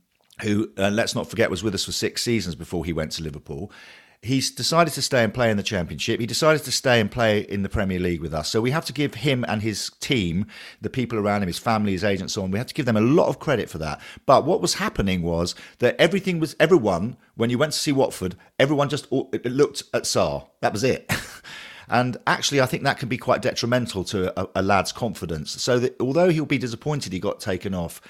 who, 0.43 0.71
uh, 0.79 0.91
let's 0.91 1.17
not 1.17 1.29
forget, 1.29 1.51
was 1.51 1.65
with 1.65 1.75
us 1.75 1.85
for 1.85 1.91
six 1.91 2.23
seasons 2.23 2.55
before 2.55 2.85
he 2.85 2.93
went 2.93 3.11
to 3.13 3.25
Liverpool. 3.25 3.73
He's 4.21 4.51
decided 4.51 4.95
to 4.95 5.03
stay 5.03 5.23
and 5.23 5.33
play 5.33 5.51
in 5.51 5.57
the 5.57 5.63
Championship. 5.63 6.19
He 6.19 6.27
decided 6.27 6.65
to 6.65 6.73
stay 6.73 7.01
and 7.01 7.11
play 7.11 7.41
in 7.41 7.63
the 7.63 7.69
Premier 7.69 8.01
League 8.01 8.21
with 8.21 8.35
us. 8.35 8.51
So 8.51 8.61
we 8.61 8.73
have 8.73 8.85
to 8.87 8.93
give 8.93 9.15
him 9.15 9.45
and 9.47 9.63
his 9.63 9.91
team, 10.01 10.47
the 10.81 10.91
people 10.91 11.19
around 11.19 11.43
him, 11.43 11.47
his 11.47 11.59
family, 11.59 11.93
his 11.93 12.03
agents, 12.03 12.33
so 12.33 12.43
on, 12.43 12.51
we 12.51 12.59
have 12.59 12.67
to 12.67 12.75
give 12.75 12.87
them 12.87 12.97
a 12.97 13.01
lot 13.01 13.29
of 13.29 13.39
credit 13.39 13.71
for 13.71 13.79
that. 13.79 14.01
But 14.27 14.45
what 14.45 14.61
was 14.61 14.75
happening 14.75 15.23
was 15.23 15.55
that 15.79 15.95
everything 16.01 16.41
was, 16.41 16.57
everyone, 16.59 17.17
when 17.37 17.49
you 17.49 17.59
went 17.59 17.73
to 17.75 17.79
see 17.79 17.93
Watford, 17.93 18.35
everyone 18.59 18.89
just 18.89 19.11
looked 19.13 19.85
at 19.95 20.03
Sarr. 20.03 20.49
That 20.61 20.73
was 20.73 20.83
it. 20.83 21.11
And 21.91 22.19
actually, 22.27 22.61
I 22.61 22.67
think 22.67 22.83
that 22.83 22.99
can 22.99 23.09
be 23.09 23.17
quite 23.17 23.43
detrimental 23.43 24.05
to 24.05 24.39
a, 24.39 24.49
a 24.57 24.63
lad's 24.63 24.93
confidence. 24.93 25.51
So 25.63 25.79
that 25.79 25.97
although 26.01 26.29
he'll 26.29 26.45
be 26.45 26.59
disappointed 26.59 27.13
he 27.13 27.19
got 27.19 27.41
taken 27.41 27.75
off, 27.75 28.01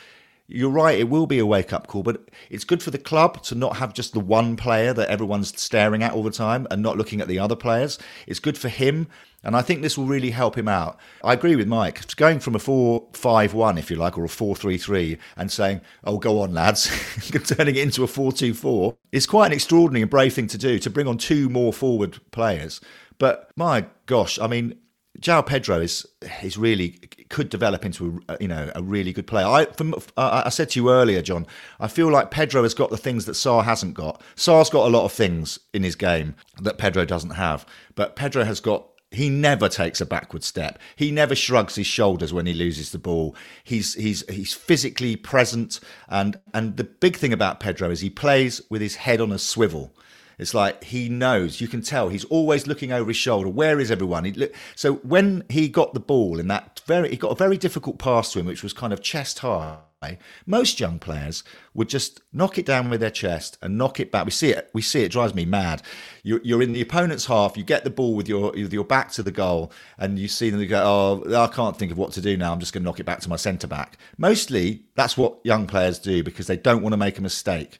you're 0.48 0.70
right, 0.70 0.98
it 0.98 1.10
will 1.10 1.26
be 1.26 1.38
a 1.38 1.46
wake 1.46 1.74
up 1.74 1.86
call, 1.86 2.02
but 2.02 2.28
it's 2.48 2.64
good 2.64 2.82
for 2.82 2.90
the 2.90 2.98
club 2.98 3.42
to 3.44 3.54
not 3.54 3.76
have 3.76 3.92
just 3.92 4.14
the 4.14 4.20
one 4.20 4.56
player 4.56 4.94
that 4.94 5.10
everyone's 5.10 5.60
staring 5.60 6.02
at 6.02 6.12
all 6.12 6.22
the 6.22 6.30
time 6.30 6.66
and 6.70 6.82
not 6.82 6.96
looking 6.96 7.20
at 7.20 7.28
the 7.28 7.38
other 7.38 7.54
players. 7.54 7.98
It's 8.26 8.40
good 8.40 8.56
for 8.56 8.70
him. 8.70 9.08
And 9.44 9.54
I 9.54 9.62
think 9.62 9.82
this 9.82 9.96
will 9.96 10.06
really 10.06 10.30
help 10.30 10.58
him 10.58 10.66
out. 10.66 10.98
I 11.22 11.32
agree 11.32 11.54
with 11.54 11.68
Mike. 11.68 12.16
Going 12.16 12.40
from 12.40 12.56
a 12.56 12.58
4 12.58 13.06
5 13.12 13.54
1, 13.54 13.78
if 13.78 13.88
you 13.88 13.96
like, 13.96 14.18
or 14.18 14.24
a 14.24 14.28
4 14.28 14.56
3 14.56 14.76
3, 14.76 15.16
and 15.36 15.52
saying, 15.52 15.80
oh, 16.02 16.18
go 16.18 16.40
on, 16.40 16.54
lads, 16.54 16.90
turning 17.44 17.76
it 17.76 17.82
into 17.82 18.02
a 18.02 18.08
4 18.08 18.32
2 18.32 18.52
4 18.52 18.96
is 19.12 19.26
quite 19.26 19.46
an 19.46 19.52
extraordinary 19.52 20.02
and 20.02 20.10
brave 20.10 20.34
thing 20.34 20.48
to 20.48 20.58
do 20.58 20.78
to 20.80 20.90
bring 20.90 21.06
on 21.06 21.18
two 21.18 21.48
more 21.48 21.72
forward 21.72 22.18
players. 22.32 22.80
But 23.18 23.50
my 23.54 23.86
gosh, 24.06 24.40
I 24.40 24.48
mean, 24.48 24.74
João 25.20 25.46
Pedro 25.46 25.80
is 25.80 26.06
is 26.42 26.56
really 26.56 26.98
could 27.28 27.48
develop 27.48 27.84
into 27.84 28.20
a, 28.28 28.36
you 28.40 28.48
know 28.48 28.70
a 28.74 28.82
really 28.82 29.12
good 29.12 29.26
player. 29.26 29.46
I 29.46 29.66
from, 29.66 29.94
uh, 30.16 30.42
I 30.44 30.48
said 30.48 30.70
to 30.70 30.80
you 30.80 30.90
earlier, 30.90 31.22
John. 31.22 31.46
I 31.80 31.88
feel 31.88 32.10
like 32.10 32.30
Pedro 32.30 32.62
has 32.62 32.74
got 32.74 32.90
the 32.90 32.96
things 32.96 33.24
that 33.26 33.32
Sarr 33.32 33.64
hasn't 33.64 33.94
got. 33.94 34.22
Sarr's 34.36 34.70
got 34.70 34.86
a 34.86 34.90
lot 34.90 35.04
of 35.04 35.12
things 35.12 35.58
in 35.72 35.82
his 35.82 35.96
game 35.96 36.34
that 36.60 36.78
Pedro 36.78 37.04
doesn't 37.04 37.30
have, 37.30 37.66
but 37.94 38.16
Pedro 38.16 38.44
has 38.44 38.60
got. 38.60 38.86
He 39.10 39.30
never 39.30 39.70
takes 39.70 40.02
a 40.02 40.06
backward 40.06 40.44
step. 40.44 40.78
He 40.94 41.10
never 41.10 41.34
shrugs 41.34 41.76
his 41.76 41.86
shoulders 41.86 42.34
when 42.34 42.44
he 42.44 42.52
loses 42.52 42.92
the 42.92 42.98
ball. 42.98 43.34
He's 43.64 43.94
he's 43.94 44.28
he's 44.28 44.52
physically 44.52 45.16
present, 45.16 45.80
and 46.08 46.38
and 46.52 46.76
the 46.76 46.84
big 46.84 47.16
thing 47.16 47.32
about 47.32 47.60
Pedro 47.60 47.90
is 47.90 48.00
he 48.00 48.10
plays 48.10 48.60
with 48.68 48.82
his 48.82 48.96
head 48.96 49.20
on 49.20 49.32
a 49.32 49.38
swivel. 49.38 49.94
It's 50.38 50.54
like 50.54 50.84
he 50.84 51.08
knows. 51.08 51.60
You 51.60 51.68
can 51.68 51.82
tell 51.82 52.08
he's 52.08 52.24
always 52.24 52.66
looking 52.66 52.92
over 52.92 53.10
his 53.10 53.16
shoulder. 53.16 53.48
Where 53.48 53.80
is 53.80 53.90
everyone? 53.90 54.24
He, 54.24 54.48
so 54.76 54.94
when 54.96 55.44
he 55.48 55.68
got 55.68 55.94
the 55.94 56.00
ball 56.00 56.38
in 56.38 56.48
that 56.48 56.80
very, 56.86 57.10
he 57.10 57.16
got 57.16 57.32
a 57.32 57.34
very 57.34 57.58
difficult 57.58 57.98
pass 57.98 58.32
to 58.32 58.38
him, 58.38 58.46
which 58.46 58.62
was 58.62 58.72
kind 58.72 58.92
of 58.92 59.02
chest 59.02 59.40
high. 59.40 59.78
Most 60.46 60.78
young 60.78 61.00
players 61.00 61.42
would 61.74 61.88
just 61.88 62.20
knock 62.32 62.56
it 62.56 62.64
down 62.64 62.88
with 62.88 63.00
their 63.00 63.10
chest 63.10 63.58
and 63.60 63.76
knock 63.76 63.98
it 63.98 64.12
back. 64.12 64.24
We 64.24 64.30
see 64.30 64.50
it. 64.50 64.70
We 64.72 64.80
see 64.80 65.02
it. 65.02 65.10
Drives 65.10 65.34
me 65.34 65.44
mad. 65.44 65.82
You're, 66.22 66.40
you're 66.44 66.62
in 66.62 66.72
the 66.72 66.80
opponent's 66.80 67.26
half. 67.26 67.56
You 67.56 67.64
get 67.64 67.82
the 67.82 67.90
ball 67.90 68.14
with 68.14 68.28
your 68.28 68.52
with 68.52 68.72
your 68.72 68.84
back 68.84 69.10
to 69.12 69.24
the 69.24 69.32
goal, 69.32 69.72
and 69.98 70.16
you 70.16 70.28
see 70.28 70.50
them. 70.50 70.64
Go, 70.68 71.24
"Oh, 71.26 71.34
I 71.44 71.48
can't 71.48 71.76
think 71.76 71.90
of 71.90 71.98
what 71.98 72.12
to 72.12 72.20
do 72.20 72.36
now. 72.36 72.52
I'm 72.52 72.60
just 72.60 72.72
going 72.72 72.82
to 72.82 72.84
knock 72.84 73.00
it 73.00 73.06
back 73.06 73.20
to 73.20 73.28
my 73.28 73.34
centre 73.34 73.66
back." 73.66 73.98
Mostly, 74.16 74.84
that's 74.94 75.16
what 75.16 75.40
young 75.42 75.66
players 75.66 75.98
do 75.98 76.22
because 76.22 76.46
they 76.46 76.56
don't 76.56 76.82
want 76.82 76.92
to 76.92 76.96
make 76.96 77.18
a 77.18 77.22
mistake. 77.22 77.78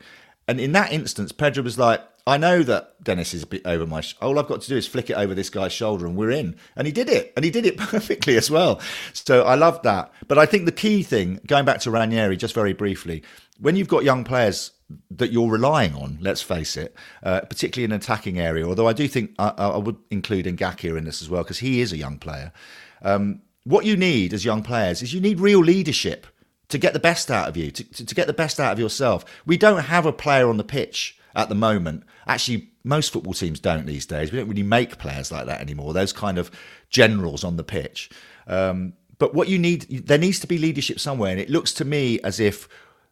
And 0.48 0.58
in 0.58 0.72
that 0.72 0.92
instance, 0.92 1.30
Pedro 1.30 1.62
was 1.62 1.78
like, 1.78 2.00
I 2.28 2.36
know 2.36 2.62
that 2.62 3.02
Dennis 3.02 3.32
is 3.32 3.42
a 3.42 3.46
bit 3.46 3.62
over 3.64 3.86
my. 3.86 4.02
Sh- 4.02 4.14
all 4.20 4.38
I've 4.38 4.46
got 4.46 4.60
to 4.60 4.68
do 4.68 4.76
is 4.76 4.86
flick 4.86 5.08
it 5.08 5.14
over 5.14 5.34
this 5.34 5.48
guy's 5.48 5.72
shoulder, 5.72 6.04
and 6.06 6.14
we're 6.14 6.30
in. 6.30 6.56
And 6.76 6.86
he 6.86 6.92
did 6.92 7.08
it, 7.08 7.32
and 7.34 7.44
he 7.44 7.50
did 7.50 7.64
it 7.64 7.76
perfectly 7.78 8.36
as 8.36 8.50
well. 8.50 8.80
So 9.14 9.44
I 9.44 9.54
love 9.54 9.82
that. 9.82 10.12
But 10.28 10.36
I 10.36 10.44
think 10.44 10.66
the 10.66 10.72
key 10.72 11.02
thing, 11.02 11.40
going 11.46 11.64
back 11.64 11.80
to 11.80 11.90
Ranieri, 11.90 12.36
just 12.36 12.54
very 12.54 12.74
briefly, 12.74 13.22
when 13.58 13.76
you've 13.76 13.88
got 13.88 14.04
young 14.04 14.24
players 14.24 14.72
that 15.10 15.32
you're 15.32 15.50
relying 15.50 15.94
on, 15.94 16.18
let's 16.20 16.42
face 16.42 16.76
it, 16.76 16.94
uh, 17.22 17.40
particularly 17.40 17.84
in 17.84 17.92
an 17.92 17.96
attacking 17.96 18.38
area. 18.38 18.66
Although 18.66 18.88
I 18.88 18.92
do 18.92 19.08
think 19.08 19.34
I, 19.38 19.48
I 19.56 19.76
would 19.78 19.96
include 20.10 20.44
Ngakia 20.44 20.98
in 20.98 21.04
this 21.04 21.22
as 21.22 21.30
well 21.30 21.42
because 21.42 21.58
he 21.58 21.80
is 21.80 21.92
a 21.92 21.96
young 21.96 22.18
player. 22.18 22.52
Um, 23.00 23.40
what 23.64 23.86
you 23.86 23.96
need 23.96 24.34
as 24.34 24.44
young 24.44 24.62
players 24.62 25.02
is 25.02 25.14
you 25.14 25.20
need 25.20 25.40
real 25.40 25.60
leadership 25.60 26.26
to 26.68 26.78
get 26.78 26.92
the 26.92 27.00
best 27.00 27.30
out 27.30 27.48
of 27.48 27.56
you, 27.56 27.70
to, 27.70 27.84
to, 27.84 28.04
to 28.04 28.14
get 28.14 28.26
the 28.26 28.32
best 28.32 28.60
out 28.60 28.72
of 28.72 28.78
yourself. 28.78 29.24
We 29.46 29.56
don't 29.56 29.84
have 29.84 30.04
a 30.04 30.12
player 30.12 30.48
on 30.48 30.58
the 30.58 30.64
pitch 30.64 31.18
at 31.38 31.48
the 31.48 31.54
moment. 31.54 32.02
Actually, 32.26 32.68
most 32.84 33.12
football 33.12 33.32
teams 33.32 33.60
don't 33.60 33.86
these 33.86 34.04
days. 34.04 34.32
We 34.32 34.38
don't 34.38 34.48
really 34.48 34.64
make 34.64 34.98
players 34.98 35.30
like 35.30 35.46
that 35.46 35.60
anymore. 35.60 35.94
Those 35.94 36.12
kind 36.12 36.36
of 36.36 36.50
generals 36.90 37.44
on 37.44 37.56
the 37.56 37.64
pitch. 37.64 38.10
Um, 38.48 38.94
but 39.18 39.34
what 39.34 39.48
you 39.48 39.58
need, 39.58 40.06
there 40.06 40.18
needs 40.18 40.40
to 40.40 40.46
be 40.48 40.58
leadership 40.58 40.98
somewhere. 40.98 41.30
And 41.30 41.40
it 41.40 41.48
looks 41.48 41.72
to 41.74 41.84
me 41.84 42.20
as 42.20 42.40
if 42.40 42.68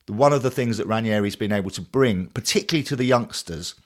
one 0.08 0.32
of 0.32 0.42
the 0.42 0.50
things 0.50 0.76
that 0.78 0.88
Ranieri's 0.88 1.36
been 1.36 1.52
able 1.52 1.70
to 1.70 1.80
bring, 1.80 2.26
particularly 2.26 2.82
to 2.84 2.96
the 2.96 3.04
youngsters, 3.04 3.76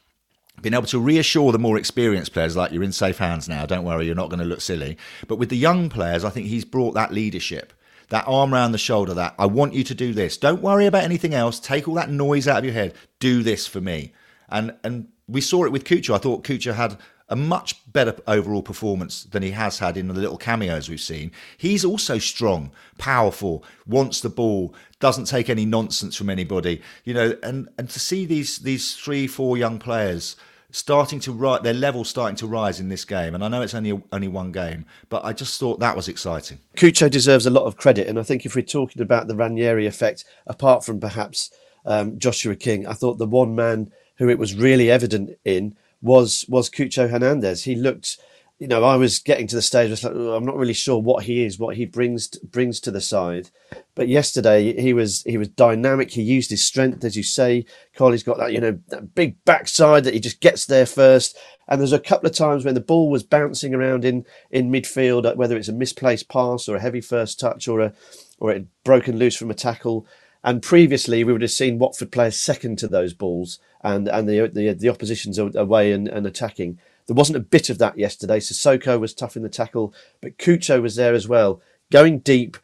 being 0.62 0.74
able 0.74 0.86
to 0.86 0.98
reassure 1.00 1.52
the 1.52 1.58
more 1.58 1.76
experienced 1.78 2.32
players, 2.32 2.56
like 2.56 2.72
you're 2.72 2.82
in 2.82 2.92
safe 2.92 3.18
hands 3.18 3.48
now, 3.48 3.66
don't 3.66 3.84
worry, 3.84 4.06
you're 4.06 4.14
not 4.14 4.30
going 4.30 4.40
to 4.40 4.44
look 4.46 4.60
silly. 4.62 4.96
But 5.28 5.36
with 5.36 5.50
the 5.50 5.56
young 5.56 5.90
players, 5.90 6.24
I 6.24 6.30
think 6.30 6.46
he's 6.46 6.64
brought 6.64 6.94
that 6.94 7.12
leadership 7.12 7.74
that 8.10 8.26
arm 8.26 8.52
around 8.52 8.72
the 8.72 8.78
shoulder, 8.78 9.14
that 9.14 9.34
I 9.38 9.46
want 9.46 9.72
you 9.72 9.84
to 9.84 9.94
do 9.94 10.12
this. 10.12 10.36
Don't 10.36 10.60
worry 10.60 10.86
about 10.86 11.04
anything 11.04 11.32
else. 11.32 11.58
Take 11.58 11.88
all 11.88 11.94
that 11.94 12.10
noise 12.10 12.46
out 12.46 12.58
of 12.58 12.64
your 12.64 12.74
head. 12.74 12.94
Do 13.20 13.42
this 13.42 13.66
for 13.66 13.80
me. 13.80 14.12
And 14.50 14.74
and 14.84 15.08
we 15.28 15.40
saw 15.40 15.64
it 15.64 15.72
with 15.72 15.84
Kucka. 15.84 16.14
I 16.14 16.18
thought 16.18 16.44
Kucka 16.44 16.74
had 16.74 16.96
a 17.30 17.36
much 17.36 17.76
better 17.92 18.16
overall 18.26 18.62
performance 18.62 19.22
than 19.22 19.42
he 19.42 19.52
has 19.52 19.78
had 19.78 19.96
in 19.96 20.08
the 20.08 20.14
little 20.14 20.36
cameos 20.36 20.88
we've 20.88 21.00
seen. 21.00 21.30
He's 21.56 21.84
also 21.84 22.18
strong, 22.18 22.72
powerful, 22.98 23.64
wants 23.86 24.20
the 24.20 24.28
ball, 24.28 24.74
doesn't 24.98 25.26
take 25.26 25.48
any 25.48 25.64
nonsense 25.64 26.16
from 26.16 26.28
anybody. 26.28 26.82
You 27.04 27.14
know, 27.14 27.38
and 27.42 27.68
and 27.78 27.88
to 27.88 28.00
see 28.00 28.26
these 28.26 28.58
these 28.58 28.96
three, 28.96 29.26
four 29.26 29.56
young 29.56 29.78
players 29.78 30.36
starting 30.72 31.20
to 31.20 31.32
rise, 31.32 31.62
their 31.62 31.74
level 31.74 32.04
starting 32.04 32.36
to 32.36 32.46
rise 32.46 32.80
in 32.80 32.88
this 32.88 33.04
game. 33.04 33.34
And 33.34 33.44
I 33.44 33.48
know 33.48 33.62
it's 33.62 33.74
only 33.74 34.02
only 34.12 34.28
one 34.28 34.50
game, 34.50 34.84
but 35.08 35.24
I 35.24 35.32
just 35.32 35.58
thought 35.60 35.78
that 35.80 35.96
was 35.96 36.08
exciting. 36.08 36.58
Kucka 36.76 37.10
deserves 37.10 37.46
a 37.46 37.50
lot 37.50 37.64
of 37.64 37.76
credit, 37.76 38.08
and 38.08 38.18
I 38.18 38.24
think 38.24 38.44
if 38.44 38.56
we're 38.56 38.62
talking 38.62 39.02
about 39.02 39.28
the 39.28 39.36
Ranieri 39.36 39.86
effect, 39.86 40.24
apart 40.48 40.84
from 40.84 40.98
perhaps 40.98 41.50
um, 41.86 42.18
Joshua 42.18 42.56
King, 42.56 42.86
I 42.86 42.92
thought 42.92 43.18
the 43.18 43.26
one 43.26 43.54
man 43.54 43.92
who 44.20 44.28
it 44.28 44.38
was 44.38 44.54
really 44.54 44.90
evident 44.90 45.30
in 45.46 45.74
was 46.02 46.44
was 46.46 46.70
Cucho 46.70 47.08
Hernandez. 47.08 47.64
He 47.64 47.74
looked, 47.74 48.18
you 48.58 48.68
know, 48.68 48.84
I 48.84 48.96
was 48.96 49.18
getting 49.18 49.46
to 49.46 49.56
the 49.56 49.62
stage. 49.62 49.90
Like, 50.04 50.12
oh, 50.14 50.34
I'm 50.34 50.44
not 50.44 50.58
really 50.58 50.74
sure 50.74 50.98
what 50.98 51.24
he 51.24 51.42
is, 51.42 51.58
what 51.58 51.76
he 51.76 51.86
brings 51.86 52.28
brings 52.28 52.80
to 52.80 52.90
the 52.90 53.00
side. 53.00 53.48
But 53.94 54.08
yesterday 54.08 54.78
he 54.78 54.92
was 54.92 55.22
he 55.22 55.38
was 55.38 55.48
dynamic. 55.48 56.10
He 56.10 56.20
used 56.20 56.50
his 56.50 56.62
strength, 56.62 57.02
as 57.02 57.16
you 57.16 57.22
say. 57.22 57.64
Carly's 57.96 58.22
got 58.22 58.36
that 58.36 58.52
you 58.52 58.60
know 58.60 58.78
that 58.88 59.14
big 59.14 59.42
backside 59.46 60.04
that 60.04 60.14
he 60.14 60.20
just 60.20 60.40
gets 60.40 60.66
there 60.66 60.86
first. 60.86 61.36
And 61.66 61.80
there's 61.80 61.92
a 61.92 61.98
couple 61.98 62.28
of 62.28 62.34
times 62.34 62.64
when 62.64 62.74
the 62.74 62.80
ball 62.80 63.08
was 63.08 63.22
bouncing 63.22 63.74
around 63.74 64.04
in 64.04 64.26
in 64.50 64.70
midfield, 64.70 65.34
whether 65.36 65.56
it's 65.56 65.68
a 65.68 65.72
misplaced 65.72 66.28
pass 66.28 66.68
or 66.68 66.76
a 66.76 66.80
heavy 66.80 67.00
first 67.00 67.40
touch 67.40 67.68
or 67.68 67.80
a 67.80 67.94
or 68.38 68.50
it 68.50 68.66
broken 68.84 69.18
loose 69.18 69.36
from 69.36 69.50
a 69.50 69.54
tackle. 69.54 70.06
And 70.42 70.62
previously, 70.62 71.22
we 71.22 71.32
would 71.32 71.42
have 71.42 71.50
seen 71.50 71.78
Watford 71.78 72.12
players 72.12 72.36
second 72.38 72.78
to 72.78 72.88
those 72.88 73.12
balls 73.12 73.58
and 73.82 74.08
and 74.08 74.28
the 74.28 74.48
the, 74.48 74.72
the 74.72 74.88
opposition's 74.88 75.38
away 75.38 75.92
and, 75.92 76.08
and 76.08 76.26
attacking. 76.26 76.78
There 77.06 77.16
wasn't 77.16 77.36
a 77.36 77.40
bit 77.40 77.70
of 77.70 77.78
that 77.78 77.98
yesterday. 77.98 78.38
Sissoko 78.38 78.98
was 78.98 79.14
tough 79.14 79.36
in 79.36 79.42
the 79.42 79.48
tackle, 79.48 79.92
but 80.20 80.38
Cucho 80.38 80.80
was 80.80 80.96
there 80.96 81.12
as 81.12 81.26
well, 81.26 81.60
going 81.90 82.20
deep, 82.20 82.56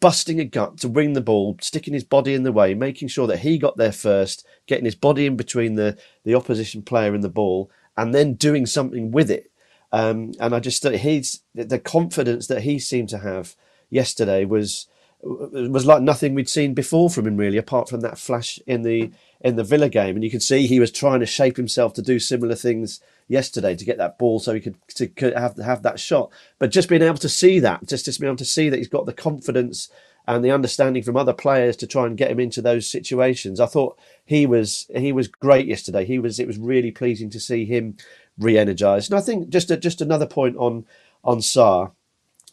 busting 0.00 0.40
a 0.40 0.44
gut 0.44 0.78
to 0.78 0.88
win 0.88 1.14
the 1.14 1.20
ball, 1.20 1.56
sticking 1.60 1.94
his 1.94 2.04
body 2.04 2.34
in 2.34 2.42
the 2.42 2.52
way, 2.52 2.74
making 2.74 3.08
sure 3.08 3.26
that 3.26 3.38
he 3.40 3.58
got 3.58 3.76
there 3.76 3.92
first, 3.92 4.46
getting 4.66 4.84
his 4.84 4.94
body 4.94 5.26
in 5.26 5.36
between 5.36 5.76
the, 5.76 5.96
the 6.24 6.34
opposition 6.34 6.82
player 6.82 7.14
and 7.14 7.24
the 7.24 7.28
ball, 7.28 7.70
and 7.96 8.14
then 8.14 8.34
doing 8.34 8.66
something 8.66 9.10
with 9.10 9.30
it. 9.30 9.50
Um, 9.90 10.32
and 10.38 10.54
I 10.54 10.60
just 10.60 10.82
thought 10.82 10.96
he's 10.96 11.42
the 11.54 11.78
confidence 11.78 12.46
that 12.48 12.62
he 12.62 12.78
seemed 12.78 13.08
to 13.10 13.18
have 13.18 13.56
yesterday 13.88 14.44
was 14.44 14.86
was 15.22 15.86
like 15.86 16.02
nothing 16.02 16.34
we'd 16.34 16.48
seen 16.48 16.74
before 16.74 17.10
from 17.10 17.26
him 17.26 17.36
really, 17.36 17.58
apart 17.58 17.88
from 17.88 18.00
that 18.02 18.18
flash 18.18 18.58
in 18.66 18.82
the 18.82 19.10
in 19.40 19.56
the 19.56 19.64
Villa 19.64 19.88
game, 19.88 20.16
and 20.16 20.24
you 20.24 20.30
could 20.30 20.42
see 20.42 20.66
he 20.66 20.80
was 20.80 20.90
trying 20.90 21.20
to 21.20 21.26
shape 21.26 21.56
himself 21.56 21.94
to 21.94 22.02
do 22.02 22.18
similar 22.18 22.54
things 22.54 23.00
yesterday 23.28 23.76
to 23.76 23.84
get 23.84 23.98
that 23.98 24.18
ball 24.18 24.40
so 24.40 24.54
he 24.54 24.60
could 24.60 24.76
to 24.88 25.06
could 25.06 25.36
have 25.36 25.56
have 25.58 25.82
that 25.82 25.98
shot. 26.00 26.30
But 26.58 26.70
just 26.70 26.88
being 26.88 27.02
able 27.02 27.18
to 27.18 27.28
see 27.28 27.58
that, 27.60 27.86
just 27.86 28.04
just 28.04 28.20
being 28.20 28.28
able 28.28 28.36
to 28.36 28.44
see 28.44 28.68
that 28.68 28.76
he's 28.78 28.88
got 28.88 29.06
the 29.06 29.12
confidence 29.12 29.90
and 30.28 30.44
the 30.44 30.50
understanding 30.50 31.02
from 31.02 31.16
other 31.16 31.32
players 31.32 31.74
to 31.74 31.86
try 31.86 32.04
and 32.06 32.16
get 32.16 32.30
him 32.30 32.38
into 32.38 32.60
those 32.60 32.86
situations. 32.86 33.60
I 33.60 33.66
thought 33.66 33.98
he 34.24 34.46
was 34.46 34.86
he 34.94 35.10
was 35.10 35.26
great 35.26 35.66
yesterday. 35.66 36.04
He 36.04 36.18
was 36.18 36.38
it 36.38 36.46
was 36.46 36.58
really 36.58 36.90
pleasing 36.90 37.30
to 37.30 37.40
see 37.40 37.64
him 37.64 37.96
re-energized. 38.38 39.10
And 39.10 39.18
I 39.18 39.22
think 39.22 39.48
just 39.48 39.70
a, 39.70 39.76
just 39.76 40.00
another 40.00 40.26
point 40.26 40.56
on 40.58 40.84
on 41.24 41.38
Sarr. 41.38 41.92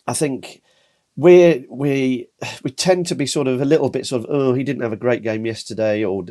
I 0.08 0.13
think 0.13 0.62
we 1.15 1.65
we 1.69 2.28
we 2.63 2.71
tend 2.71 3.08
to 3.08 3.15
be 3.15 3.25
sort 3.25 3.47
of 3.47 3.62
a 3.62 3.65
little 3.65 3.89
bit 3.89 4.06
sort 4.06 4.23
of 4.23 4.28
oh 4.30 4.54
he 4.54 4.63
didn't 4.63 4.84
have 4.84 4.93
a 4.93 4.97
great 4.97 5.23
game 5.23 5.45
yesterday 5.45 6.04
or 6.04 6.25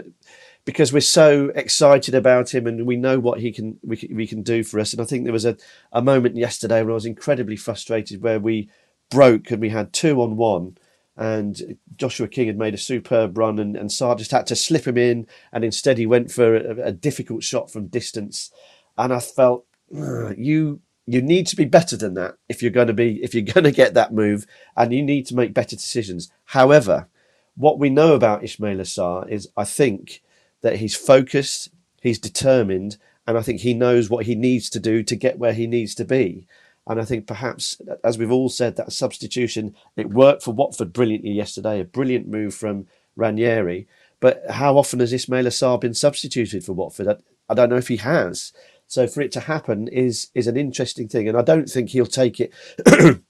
because 0.65 0.93
we're 0.93 1.01
so 1.01 1.51
excited 1.55 2.15
about 2.15 2.55
him 2.55 2.67
and 2.67 2.87
we 2.87 2.97
know 2.97 3.19
what 3.19 3.41
he 3.41 3.53
can 3.53 3.79
we, 3.83 3.97
can, 3.97 4.17
we 4.17 4.27
can 4.27 4.43
do 4.43 4.63
for 4.63 4.81
us. 4.81 4.93
And 4.93 5.03
I 5.03 5.05
think 5.05 5.25
there 5.25 5.33
was 5.33 5.45
a, 5.45 5.57
a 5.93 6.03
moment 6.03 6.37
yesterday 6.37 6.83
when 6.83 6.91
I 6.91 6.95
was 6.95 7.07
incredibly 7.07 7.57
frustrated 7.57 8.23
where 8.23 8.41
we 8.41 8.71
broke 9.11 9.51
and 9.51 9.61
we 9.61 9.69
had 9.69 9.93
two 9.93 10.21
on 10.23 10.37
one 10.37 10.77
and 11.17 11.77
Joshua 11.97 12.27
King 12.27 12.49
had 12.49 12.59
made 12.59 12.75
a 12.75 12.79
superb 12.79 13.39
run 13.39 13.59
and, 13.59 13.77
and 13.77 13.91
Sarr 13.91 14.19
just 14.19 14.33
had 14.33 14.47
to 14.49 14.57
slip 14.57 14.87
him 14.87 14.99
in 14.99 15.27
and 15.53 15.65
instead 15.65 15.99
he 15.99 16.07
went 16.07 16.31
for 16.31 16.57
a, 16.57 16.89
a 16.89 16.93
difficult 16.93 17.43
shot 17.43 17.71
from 17.71 17.87
distance. 17.87 18.51
And 18.97 19.13
I 19.13 19.21
felt 19.21 19.67
you 19.91 20.81
you 21.07 21.21
need 21.21 21.47
to 21.47 21.57
be 21.57 21.65
better 21.65 21.97
than 21.97 22.15
that 22.15 22.37
if 22.49 22.63
you're 22.63 22.71
going 22.71 22.87
to 22.87 22.95
be 22.95 23.23
if 23.23 23.35
you're 23.35 23.43
going 23.55 23.65
to 23.65 23.73
get 23.73 23.95
that 23.95 24.13
move 24.13 24.47
and 24.77 24.93
you 24.93 25.03
need 25.03 25.27
to 25.27 25.35
make 25.35 25.55
better 25.55 25.77
decisions 25.77 26.31
however 26.47 27.09
what 27.57 27.79
we 27.79 27.89
know 27.89 28.15
about 28.15 28.43
Ismaila 28.43 28.83
Sarr 28.83 29.29
is 29.29 29.49
I 29.57 29.65
think 29.65 30.23
that 30.63 30.77
he's 30.77 30.97
focused 30.97 31.71
he's 32.01 32.19
determined 32.19 32.97
and 33.27 33.39
I 33.39 33.43
think 33.43 33.61
he 33.61 33.75
knows 33.75 34.11
what 34.11 34.27
he 34.27 34.35
needs 34.35 34.69
to 34.71 34.81
do 34.81 35.03
to 35.03 35.17
get 35.17 35.39
where 35.39 35.55
he 35.55 35.67
needs 35.67 35.95
to 35.97 36.05
be 36.05 36.47
and 36.87 37.01
I 37.01 37.05
think 37.05 37.27
perhaps 37.27 37.81
as 38.03 38.19
we've 38.19 38.33
all 38.33 38.49
said 38.49 38.77
that 38.77 38.93
substitution 38.93 39.75
it 39.97 40.11
worked 40.11 40.43
for 40.43 40.53
Watford 40.53 40.93
brilliantly 40.93 41.31
yesterday 41.31 41.81
a 41.81 41.85
brilliant 41.85 42.27
move 42.29 42.55
from 42.55 42.87
Ranieri. 43.17 43.87
But 44.21 44.43
how 44.51 44.77
often 44.77 45.01
has 45.01 45.13
Ismaila 45.13 45.49
Sarr 45.49 45.81
been 45.81 45.95
substituted 45.95 46.65
for 46.65 46.73
Watford? 46.73 47.09
I, 47.09 47.17
I 47.49 47.55
don't 47.55 47.69
know 47.69 47.77
if 47.77 47.89
he 47.89 47.99
has. 47.99 48.53
So 48.95 49.09
for 49.09 49.23
it 49.23 49.33
to 49.33 49.41
happen 49.41 49.89
is 49.89 50.29
is 50.35 50.47
an 50.47 50.57
interesting 50.57 51.09
thing, 51.09 51.29
and 51.29 51.37
I 51.37 51.43
don't 51.43 51.69
think 51.69 51.91
he'll 51.91 52.07
take 52.07 52.39
it. 52.39 52.53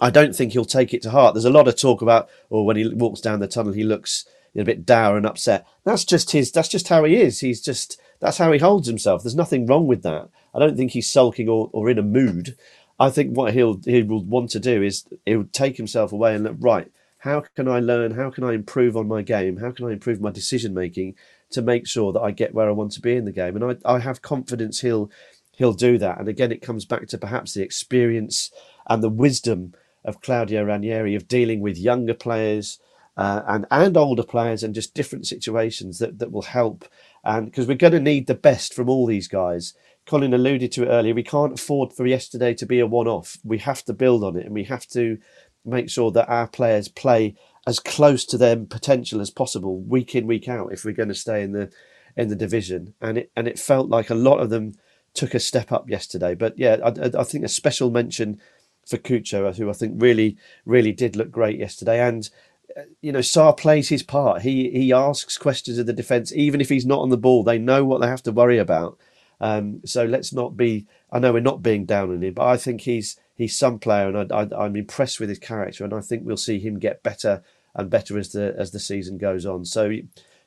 I 0.00 0.10
don't 0.10 0.34
think 0.34 0.52
he'll 0.52 0.64
take 0.64 0.92
it 0.92 1.02
to 1.02 1.10
heart. 1.10 1.34
There's 1.34 1.44
a 1.44 1.50
lot 1.50 1.68
of 1.68 1.76
talk 1.76 2.02
about, 2.02 2.28
or 2.50 2.60
oh, 2.60 2.62
when 2.64 2.76
he 2.76 2.88
walks 2.88 3.20
down 3.20 3.38
the 3.38 3.46
tunnel, 3.46 3.72
he 3.72 3.84
looks 3.84 4.24
a 4.56 4.64
bit 4.64 4.84
dour 4.84 5.16
and 5.16 5.24
upset. 5.24 5.68
That's 5.84 6.04
just 6.04 6.32
his. 6.32 6.50
That's 6.50 6.66
just 6.68 6.88
how 6.88 7.04
he 7.04 7.14
is. 7.14 7.38
He's 7.38 7.60
just 7.60 8.00
that's 8.18 8.38
how 8.38 8.50
he 8.50 8.58
holds 8.58 8.88
himself. 8.88 9.22
There's 9.22 9.36
nothing 9.36 9.66
wrong 9.66 9.86
with 9.86 10.02
that. 10.02 10.30
I 10.52 10.58
don't 10.58 10.76
think 10.76 10.90
he's 10.90 11.08
sulking 11.08 11.48
or, 11.48 11.70
or 11.72 11.88
in 11.88 11.98
a 11.98 12.02
mood. 12.02 12.56
I 12.98 13.08
think 13.08 13.36
what 13.36 13.54
he'll 13.54 13.80
he 13.84 14.02
will 14.02 14.24
want 14.24 14.50
to 14.50 14.58
do 14.58 14.82
is 14.82 15.04
he'll 15.24 15.44
take 15.44 15.76
himself 15.76 16.10
away 16.10 16.34
and 16.34 16.42
look 16.42 16.56
right. 16.58 16.90
How 17.18 17.44
can 17.54 17.68
I 17.68 17.78
learn? 17.78 18.10
How 18.10 18.30
can 18.30 18.42
I 18.42 18.52
improve 18.52 18.96
on 18.96 19.06
my 19.06 19.22
game? 19.22 19.58
How 19.58 19.70
can 19.70 19.86
I 19.86 19.92
improve 19.92 20.20
my 20.20 20.32
decision 20.32 20.74
making 20.74 21.14
to 21.54 21.62
make 21.62 21.86
sure 21.86 22.12
that 22.12 22.20
I 22.20 22.30
get 22.30 22.54
where 22.54 22.68
I 22.68 22.72
want 22.72 22.92
to 22.92 23.00
be 23.00 23.16
in 23.16 23.24
the 23.24 23.32
game? 23.32 23.56
And 23.56 23.64
I, 23.64 23.94
I 23.94 23.98
have 23.98 24.22
confidence 24.22 24.80
he'll 24.80 25.10
he'll 25.56 25.72
do 25.72 25.98
that. 25.98 26.18
And 26.18 26.28
again, 26.28 26.52
it 26.52 26.62
comes 26.62 26.84
back 26.84 27.06
to 27.08 27.18
perhaps 27.18 27.54
the 27.54 27.62
experience 27.62 28.50
and 28.88 29.02
the 29.02 29.08
wisdom 29.08 29.74
of 30.04 30.20
Claudio 30.20 30.64
Ranieri 30.64 31.14
of 31.14 31.28
dealing 31.28 31.60
with 31.60 31.78
younger 31.78 32.14
players 32.14 32.78
uh, 33.16 33.42
and 33.46 33.66
and 33.70 33.96
older 33.96 34.24
players 34.24 34.62
and 34.62 34.74
just 34.74 34.94
different 34.94 35.26
situations 35.26 35.98
that 35.98 36.18
that 36.18 36.32
will 36.32 36.42
help. 36.42 36.84
And 37.24 37.46
because 37.46 37.66
we're 37.66 37.76
going 37.76 37.92
to 37.94 38.00
need 38.00 38.26
the 38.26 38.34
best 38.34 38.74
from 38.74 38.88
all 38.88 39.06
these 39.06 39.28
guys. 39.28 39.74
Colin 40.06 40.34
alluded 40.34 40.70
to 40.72 40.82
it 40.82 40.88
earlier. 40.88 41.14
We 41.14 41.22
can't 41.22 41.54
afford 41.58 41.94
for 41.94 42.06
yesterday 42.06 42.52
to 42.54 42.66
be 42.66 42.78
a 42.78 42.86
one-off. 42.86 43.38
We 43.42 43.56
have 43.58 43.82
to 43.84 43.94
build 43.94 44.22
on 44.22 44.36
it, 44.36 44.44
and 44.44 44.54
we 44.54 44.64
have 44.64 44.86
to 44.88 45.16
make 45.64 45.88
sure 45.88 46.10
that 46.12 46.28
our 46.28 46.46
players 46.46 46.88
play 46.88 47.34
as 47.66 47.80
close 47.80 48.24
to 48.26 48.38
their 48.38 48.56
potential 48.56 49.20
as 49.20 49.30
possible 49.30 49.80
week 49.80 50.14
in 50.14 50.26
week 50.26 50.48
out 50.48 50.72
if 50.72 50.84
we're 50.84 50.92
going 50.92 51.08
to 51.08 51.14
stay 51.14 51.42
in 51.42 51.52
the 51.52 51.70
in 52.16 52.28
the 52.28 52.36
division. 52.36 52.94
And 53.00 53.18
it 53.18 53.30
and 53.36 53.48
it 53.48 53.58
felt 53.58 53.88
like 53.88 54.10
a 54.10 54.14
lot 54.14 54.40
of 54.40 54.50
them 54.50 54.74
took 55.14 55.34
a 55.34 55.40
step 55.40 55.72
up 55.72 55.88
yesterday. 55.88 56.34
But 56.34 56.58
yeah, 56.58 56.76
I, 56.84 57.20
I 57.20 57.24
think 57.24 57.44
a 57.44 57.48
special 57.48 57.90
mention 57.90 58.40
for 58.86 58.98
Cucho, 58.98 59.54
who 59.56 59.70
I 59.70 59.72
think 59.72 59.94
really, 60.02 60.36
really 60.66 60.92
did 60.92 61.16
look 61.16 61.30
great 61.30 61.58
yesterday. 61.58 62.00
And 62.00 62.28
uh, 62.76 62.82
you 63.00 63.12
know, 63.12 63.20
Sarr 63.20 63.56
plays 63.56 63.88
his 63.88 64.02
part. 64.02 64.42
He 64.42 64.70
he 64.70 64.92
asks 64.92 65.38
questions 65.38 65.78
of 65.78 65.86
the 65.86 65.92
defence, 65.92 66.32
even 66.32 66.60
if 66.60 66.68
he's 66.68 66.86
not 66.86 67.00
on 67.00 67.10
the 67.10 67.16
ball. 67.16 67.42
They 67.42 67.58
know 67.58 67.84
what 67.84 68.00
they 68.00 68.08
have 68.08 68.22
to 68.24 68.32
worry 68.32 68.58
about. 68.58 68.98
Um, 69.40 69.80
so 69.84 70.04
let's 70.04 70.32
not 70.32 70.56
be. 70.56 70.86
I 71.10 71.18
know 71.18 71.32
we're 71.32 71.40
not 71.40 71.62
being 71.62 71.84
down 71.84 72.10
on 72.10 72.22
him, 72.22 72.34
but 72.34 72.46
I 72.46 72.56
think 72.56 72.82
he's 72.82 73.18
he's 73.34 73.58
some 73.58 73.78
player, 73.78 74.08
and 74.08 74.32
I, 74.32 74.42
I, 74.42 74.64
I'm 74.64 74.76
impressed 74.76 75.20
with 75.20 75.28
his 75.28 75.38
character, 75.38 75.84
and 75.84 75.92
I 75.92 76.00
think 76.00 76.24
we'll 76.24 76.36
see 76.36 76.58
him 76.58 76.78
get 76.78 77.02
better 77.02 77.42
and 77.74 77.90
better 77.90 78.18
as 78.18 78.32
the 78.32 78.54
as 78.56 78.70
the 78.70 78.80
season 78.80 79.18
goes 79.18 79.44
on. 79.44 79.64
So 79.64 79.92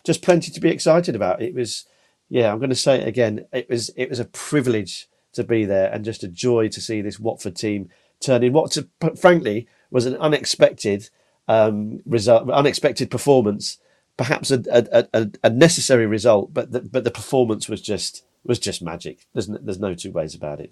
just 0.06 0.21
plenty 0.21 0.52
to 0.52 0.62
be 0.62 0.69
excited 0.69 1.15
about. 1.15 1.41
It 1.41 1.54
was, 1.54 1.86
yeah, 2.30 2.52
I'm 2.52 2.60
going 2.60 2.69
to 2.69 2.76
say 2.76 3.02
it 3.02 3.08
again. 3.08 3.45
It 3.52 3.69
was 3.69 3.89
it 3.97 4.10
was 4.10 4.19
a 4.19 4.26
privilege 4.26 5.08
to 5.34 5.43
be 5.43 5.65
there, 5.65 5.91
and 5.91 6.06
just 6.06 6.23
a 6.23 6.28
joy 6.28 6.69
to 6.69 6.82
see 6.82 7.02
this 7.02 7.19
Watford 7.19 7.56
team 7.56 7.89
turn 8.19 8.43
in 8.43 8.54
what, 8.54 8.71
to, 8.71 8.88
frankly, 9.15 9.67
was 9.91 10.06
an 10.06 10.15
unexpected 10.15 11.10
um, 11.47 12.02
result, 12.06 12.50
unexpected 12.50 13.12
performance. 13.12 13.78
Perhaps 14.15 14.50
a, 14.50 14.63
a, 14.71 15.08
a, 15.13 15.32
a 15.43 15.50
necessary 15.52 16.08
result, 16.08 16.52
but 16.52 16.71
the, 16.71 16.82
but 16.82 17.04
the 17.04 17.12
performance 17.12 17.69
was 17.69 17.82
just 17.82 18.23
was 18.43 18.58
just 18.58 18.82
magic. 18.82 19.28
There's 19.34 19.47
no, 19.47 19.60
there's 19.62 19.80
no 19.80 19.93
two 19.93 20.12
ways 20.12 20.34
about 20.34 20.60
it. 20.60 20.71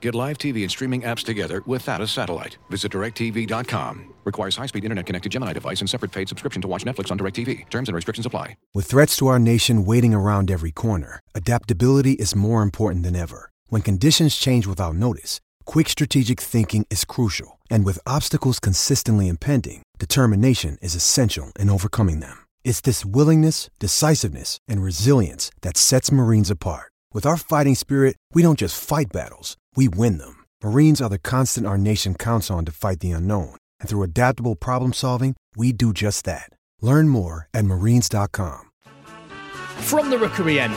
Get 0.00 0.14
live 0.14 0.38
TV 0.38 0.62
and 0.62 0.70
streaming 0.70 1.02
apps 1.02 1.22
together 1.22 1.62
without 1.66 2.00
a 2.00 2.06
satellite. 2.06 2.56
Visit 2.70 2.92
DirecTV.com. 2.92 4.14
Requires 4.24 4.56
high-speed 4.56 4.84
internet-connected 4.84 5.30
Gemini 5.30 5.52
device 5.52 5.80
and 5.80 5.90
separate 5.90 6.12
paid 6.12 6.28
subscription 6.28 6.62
to 6.62 6.68
watch 6.68 6.84
Netflix 6.84 7.10
on 7.10 7.18
DirecTV. 7.18 7.68
Terms 7.68 7.88
and 7.88 7.96
restrictions 7.96 8.24
apply. 8.24 8.56
With 8.72 8.86
threats 8.86 9.16
to 9.18 9.26
our 9.26 9.38
nation 9.38 9.84
waiting 9.84 10.14
around 10.14 10.50
every 10.50 10.70
corner, 10.70 11.20
adaptability 11.34 12.12
is 12.12 12.34
more 12.34 12.62
important 12.62 13.04
than 13.04 13.14
ever. 13.14 13.50
When 13.68 13.82
conditions 13.82 14.36
change 14.36 14.66
without 14.66 14.94
notice, 14.94 15.40
quick 15.66 15.88
strategic 15.88 16.40
thinking 16.40 16.86
is 16.90 17.04
crucial. 17.04 17.58
And 17.68 17.84
with 17.84 17.98
obstacles 18.06 18.58
consistently 18.58 19.28
impending, 19.28 19.82
determination 19.98 20.78
is 20.80 20.94
essential 20.94 21.52
in 21.58 21.68
overcoming 21.68 22.20
them. 22.20 22.46
It's 22.64 22.80
this 22.80 23.04
willingness, 23.04 23.68
decisiveness, 23.78 24.58
and 24.66 24.82
resilience 24.82 25.50
that 25.60 25.76
sets 25.76 26.10
Marines 26.10 26.50
apart. 26.50 26.90
With 27.12 27.26
our 27.26 27.36
fighting 27.36 27.74
spirit, 27.74 28.16
we 28.34 28.42
don't 28.42 28.58
just 28.58 28.82
fight 28.82 29.08
battles, 29.12 29.56
we 29.76 29.88
win 29.88 30.18
them. 30.18 30.44
Marines 30.64 31.02
are 31.02 31.10
the 31.10 31.18
constant 31.18 31.66
our 31.66 31.76
nation 31.76 32.14
counts 32.14 32.50
on 32.50 32.64
to 32.64 32.72
fight 32.72 33.00
the 33.00 33.10
unknown. 33.10 33.56
And 33.80 33.88
through 33.88 34.04
adaptable 34.04 34.56
problem 34.56 34.94
solving, 34.94 35.36
we 35.56 35.72
do 35.72 35.92
just 35.92 36.24
that. 36.24 36.50
Learn 36.80 37.08
more 37.08 37.48
at 37.52 37.66
marines.com. 37.66 38.70
From 39.80 40.10
the 40.10 40.18
Rookery 40.18 40.60
End, 40.60 40.74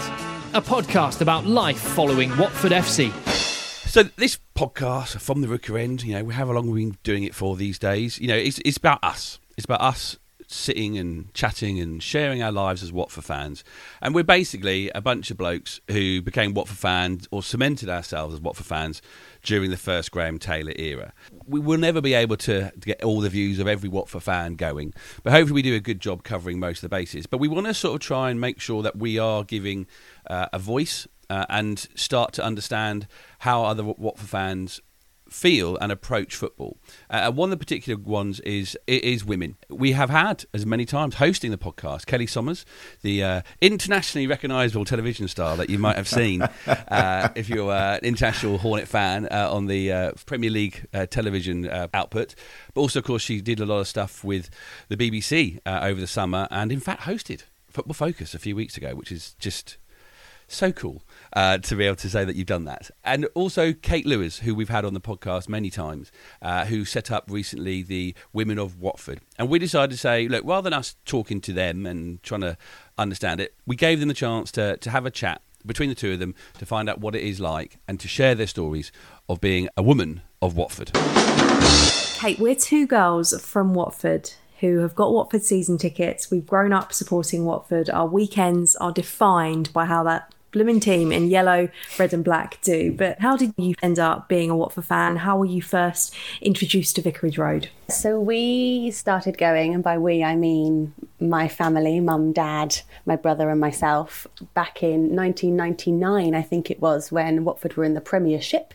a 0.54 0.62
podcast 0.62 1.22
about 1.22 1.46
life 1.46 1.80
following 1.80 2.36
Watford 2.38 2.72
FC. 2.72 3.12
So 3.88 4.04
this 4.04 4.40
podcast 4.56 5.20
from 5.20 5.42
the 5.42 5.48
Rookery 5.48 5.84
End, 5.84 6.04
you 6.04 6.14
know, 6.14 6.30
how 6.30 6.46
long 6.46 6.70
we've 6.70 6.90
been 6.90 6.98
doing 7.04 7.24
it 7.24 7.36
for 7.36 7.56
these 7.56 7.78
days? 7.78 8.20
You 8.20 8.28
know, 8.28 8.36
it's, 8.36 8.60
it's 8.66 8.78
about 8.78 9.00
us. 9.04 9.40
It's 9.56 9.66
about 9.66 9.82
us 9.82 10.18
sitting 10.54 10.98
and 10.98 11.34
chatting 11.34 11.80
and 11.80 12.02
sharing 12.02 12.42
our 12.42 12.52
lives 12.52 12.84
as 12.84 12.92
Watford 12.92 13.24
fans. 13.24 13.64
And 14.02 14.14
we're 14.14 14.24
basically 14.24 14.90
a 14.96 15.02
bunch 15.02 15.32
of 15.32 15.38
blokes 15.38 15.82
who 15.90 16.22
became 16.22 16.54
Watford 16.54 16.78
fans 16.78 17.28
or 17.32 17.44
cemented 17.44 17.90
ourselves 17.90 18.34
as 18.34 18.42
Watford 18.42 18.66
fans 18.66 19.02
during 19.42 19.72
the 19.72 19.78
first 19.78 20.12
Graham 20.12 20.40
Taylor 20.40 20.74
era. 20.76 21.14
We 21.48 21.60
will 21.60 21.78
never 21.78 22.02
be 22.02 22.14
able 22.14 22.38
to, 22.38 22.72
to 22.72 22.80
get 22.80 23.04
all 23.04 23.20
the 23.20 23.30
views 23.30 23.60
of 23.60 23.68
every 23.68 23.90
Watford 23.90 24.24
fan 24.24 24.56
going, 24.56 24.94
but 25.24 25.34
hopefully 25.34 25.56
we 25.56 25.62
do 25.62 25.76
a 25.76 25.80
good 25.80 26.00
job 26.00 26.24
covering 26.24 26.60
most 26.60 26.78
of 26.78 26.90
the 26.90 26.96
bases. 26.96 27.26
But 27.26 27.40
we 27.40 27.48
want 27.48 27.68
to 27.68 27.74
sort 27.74 27.96
of 27.96 28.02
try 28.02 28.30
and 28.30 28.40
make 28.40 28.60
sure 28.60 28.82
that 28.84 28.96
we 28.96 29.20
are 29.20 29.44
giving 29.44 29.88
uh, 30.28 30.48
a 30.54 30.60
voice 30.60 31.08
uh, 31.30 31.46
and 31.50 31.80
start 31.96 32.34
to 32.34 32.44
understand 32.44 33.08
how 33.40 33.64
other 33.64 33.84
Watford 33.84 34.30
fans 34.30 34.82
feel 35.34 35.78
and 35.78 35.92
approach 35.92 36.36
football. 36.36 36.78
Uh, 37.10 37.32
one 37.32 37.52
of 37.52 37.60
the 37.60 37.66
particular 37.66 38.00
ones 38.00 38.40
is 38.42 38.78
is 38.88 39.26
women. 39.26 39.58
We 39.70 39.94
have 39.94 40.10
had 40.10 40.46
as 40.54 40.66
many 40.66 40.86
times 40.86 41.16
hosting 41.16 41.52
the 41.52 41.58
podcast 41.58 42.06
Kelly 42.06 42.28
Somers, 42.28 42.66
the 43.02 43.24
uh, 43.24 43.42
internationally 43.60 44.28
recognisable 44.28 44.86
television 44.86 45.28
star 45.28 45.58
that 45.58 45.70
you 45.70 45.80
might 45.80 45.96
have 45.96 46.08
seen 46.08 46.42
uh, 46.68 47.30
if 47.36 47.50
you're 47.50 47.72
uh, 47.72 47.96
an 47.96 48.06
international 48.06 48.60
Hornet 48.60 48.88
fan 48.88 49.28
uh, 49.32 49.50
on 49.52 49.66
the 49.66 49.92
uh, 49.92 50.12
Premier 50.26 50.52
League 50.52 50.86
television 51.10 51.68
output. 51.94 52.36
But 52.74 52.82
also, 52.82 53.00
of 53.00 53.06
course, 53.06 53.24
she 53.24 53.42
did 53.42 53.60
a 53.60 53.66
lot 53.66 53.80
of 53.80 53.88
stuff 53.88 54.24
with 54.24 54.50
the 54.88 54.98
BBC 54.98 55.60
over 55.66 56.00
the 56.00 56.08
summer, 56.08 56.48
and 56.52 56.72
in 56.72 56.80
fact 56.80 57.02
hosted 57.02 57.44
Football 57.70 57.96
Focus 57.96 58.36
a 58.36 58.40
few 58.40 58.56
weeks 58.56 58.78
ago, 58.78 58.94
which 58.94 59.12
is 59.12 59.34
just 59.40 59.78
So 60.48 60.72
cool 60.72 61.02
uh, 61.36 61.58
to 61.60 61.76
be 61.76 61.86
able 61.86 61.96
to 61.98 62.10
say 62.10 62.26
that 62.26 62.36
you've 62.36 62.48
done 62.48 62.66
that. 62.66 62.90
And 63.04 63.26
also 63.34 63.74
Kate 63.74 64.06
Lewis, 64.06 64.40
who 64.40 64.56
we've 64.56 64.70
had 64.70 64.86
on 64.86 64.94
the 64.94 65.02
podcast 65.02 65.50
many 65.50 65.70
times, 65.70 66.12
uh, 66.42 66.66
who 66.66 66.86
set 66.86 67.12
up 67.12 67.26
recently 67.28 67.82
the 67.84 68.16
Women 68.32 68.60
of 68.60 68.80
Watford. 68.80 69.22
And 69.38 69.50
we 69.50 69.60
decided 69.60 69.92
to 69.92 69.98
say, 69.98 70.28
look, 70.28 70.46
rather 70.46 70.70
than 70.70 70.74
us 70.74 70.96
talking 71.06 71.42
to 71.42 71.54
them 71.54 71.86
and 71.86 72.22
trying 72.24 72.42
to 72.42 72.58
understand 72.98 73.40
it, 73.40 73.56
we 73.66 73.76
gave 73.76 74.00
them 74.00 74.08
the 74.08 74.14
chance 74.14 74.52
to, 74.54 74.78
to 74.78 74.90
have 74.90 75.06
a 75.06 75.12
chat 75.12 75.42
between 75.66 75.90
the 75.90 75.96
two 75.96 76.14
of 76.14 76.20
them 76.20 76.36
to 76.58 76.66
find 76.66 76.90
out 76.90 77.00
what 77.00 77.16
it 77.16 77.24
is 77.24 77.40
like 77.40 77.78
and 77.88 78.00
to 78.00 78.08
share 78.08 78.36
their 78.36 78.48
stories 78.48 78.92
of 79.30 79.40
being 79.40 79.70
a 79.78 79.84
woman 79.84 80.22
of 80.42 80.56
Watford. 80.56 80.92
Kate, 82.20 82.40
we're 82.40 82.56
two 82.56 82.86
girls 82.86 83.40
from 83.42 83.74
Watford 83.74 84.32
who 84.60 84.80
have 84.80 84.96
got 84.96 85.12
Watford 85.12 85.44
season 85.44 85.78
tickets. 85.78 86.32
We've 86.32 86.46
grown 86.46 86.72
up 86.72 86.94
supporting 86.94 87.44
Watford. 87.44 87.90
Our 87.90 88.08
weekends 88.08 88.76
are 88.78 88.94
defined 88.94 89.74
by 89.74 89.86
how 89.86 90.04
that 90.04 90.33
blooming 90.54 90.80
team 90.80 91.12
in 91.12 91.28
yellow, 91.28 91.68
red, 92.00 92.14
and 92.14 92.24
black 92.24 92.62
do. 92.62 92.94
But 92.94 93.20
how 93.20 93.36
did 93.36 93.54
you 93.58 93.76
end 93.84 94.00
up 94.00 94.30
being 94.30 94.50
a 94.50 94.56
Watford 94.56 94.86
fan? 94.86 95.18
How 95.18 95.38
were 95.38 95.46
you 95.46 95.62
first 95.62 96.16
introduced 96.42 96.96
to 96.96 97.02
Vicarage 97.02 97.38
Road? 97.38 97.70
So 97.90 98.20
we 98.20 98.92
started 98.92 99.38
going, 99.38 99.74
and 99.74 99.84
by 99.84 99.98
we 99.98 100.24
I 100.24 100.36
mean 100.36 100.94
my 101.30 101.48
family, 101.48 102.00
mum, 102.00 102.34
dad, 102.34 102.80
my 103.06 103.16
brother, 103.16 103.50
and 103.50 103.60
myself, 103.60 104.28
back 104.54 104.84
in 104.84 105.16
1999, 105.16 106.36
I 106.36 106.42
think 106.42 106.70
it 106.70 106.82
was, 106.82 107.12
when 107.12 107.46
Watford 107.46 107.76
were 107.76 107.84
in 107.84 107.94
the 107.94 108.02
Premiership, 108.02 108.74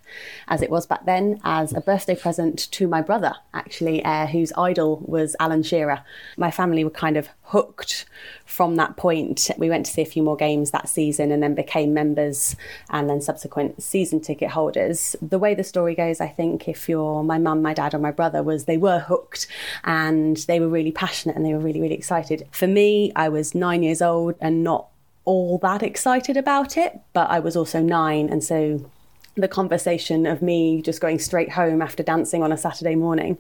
as 0.49 0.63
it 0.63 0.71
was 0.71 0.87
back 0.87 1.05
then, 1.05 1.41
as 1.45 1.73
a 1.73 1.81
birthday 1.81 2.17
present 2.17 2.71
to 2.73 2.89
my 2.89 3.03
brother, 3.03 3.35
actually, 3.53 4.05
uh, 4.05 4.27
whose 4.27 4.53
idol 4.57 5.03
was 5.07 5.37
Alan 5.39 5.63
Shearer. 5.63 6.03
My 6.37 6.51
family 6.51 6.85
were 6.85 6.91
kind 6.91 7.17
of 7.17 7.29
hooked 7.43 8.05
from 8.45 8.77
that 8.77 8.97
point. 8.97 9.51
We 9.57 9.71
went 9.71 9.87
to 9.87 9.93
see 9.93 10.03
a 10.03 10.07
few 10.07 10.23
more 10.23 10.37
games 10.37 10.71
that 10.71 10.89
season 10.89 11.31
and 11.31 11.43
then 11.43 11.55
became 11.55 11.95
members 11.95 12.57
and 12.91 13.09
then 13.09 13.21
subsequent 13.21 13.83
season 13.83 14.21
ticket 14.21 14.51
holders. 14.51 15.17
The 15.23 15.39
way 15.39 15.55
the 15.55 15.65
story 15.65 15.95
goes, 15.95 16.21
I 16.21 16.29
think, 16.29 16.69
if 16.69 16.89
you're 16.89 17.23
my 17.23 17.39
mum, 17.39 17.63
my 17.63 17.75
dad, 17.75 17.95
or 17.95 17.99
my 17.99 18.11
brother, 18.11 18.43
was 18.43 18.65
they 18.65 18.77
were 18.77 18.99
hooked 18.99 19.47
and 19.85 20.37
they 20.37 20.61
were 20.61 20.69
really 20.69 20.93
passionate 20.93 21.37
and 21.37 21.45
they 21.45 21.53
were 21.53 21.59
really, 21.59 21.81
really 21.81 21.95
excited. 21.95 22.38
For 22.51 22.67
me, 22.67 23.13
I 23.17 23.29
was 23.29 23.55
nine 23.55 23.83
years 23.83 24.03
old 24.03 24.35
and 24.41 24.63
not 24.65 24.89
all 25.25 25.59
that 25.59 25.83
excited 25.83 26.37
about 26.37 26.77
it, 26.77 26.99
but 27.13 27.29
I 27.31 27.39
was 27.39 27.57
also 27.57 27.81
nine. 27.81 28.29
And 28.29 28.43
so 28.43 28.91
the 29.35 29.49
conversation 29.49 30.27
of 30.27 30.43
me 30.43 30.83
just 30.83 31.01
going 31.01 31.19
straight 31.19 31.53
home 31.53 31.81
after 31.81 32.03
dancing 32.03 32.43
on 32.43 32.53
a 32.53 32.57
Saturday 32.57 32.95
morning 32.95 33.39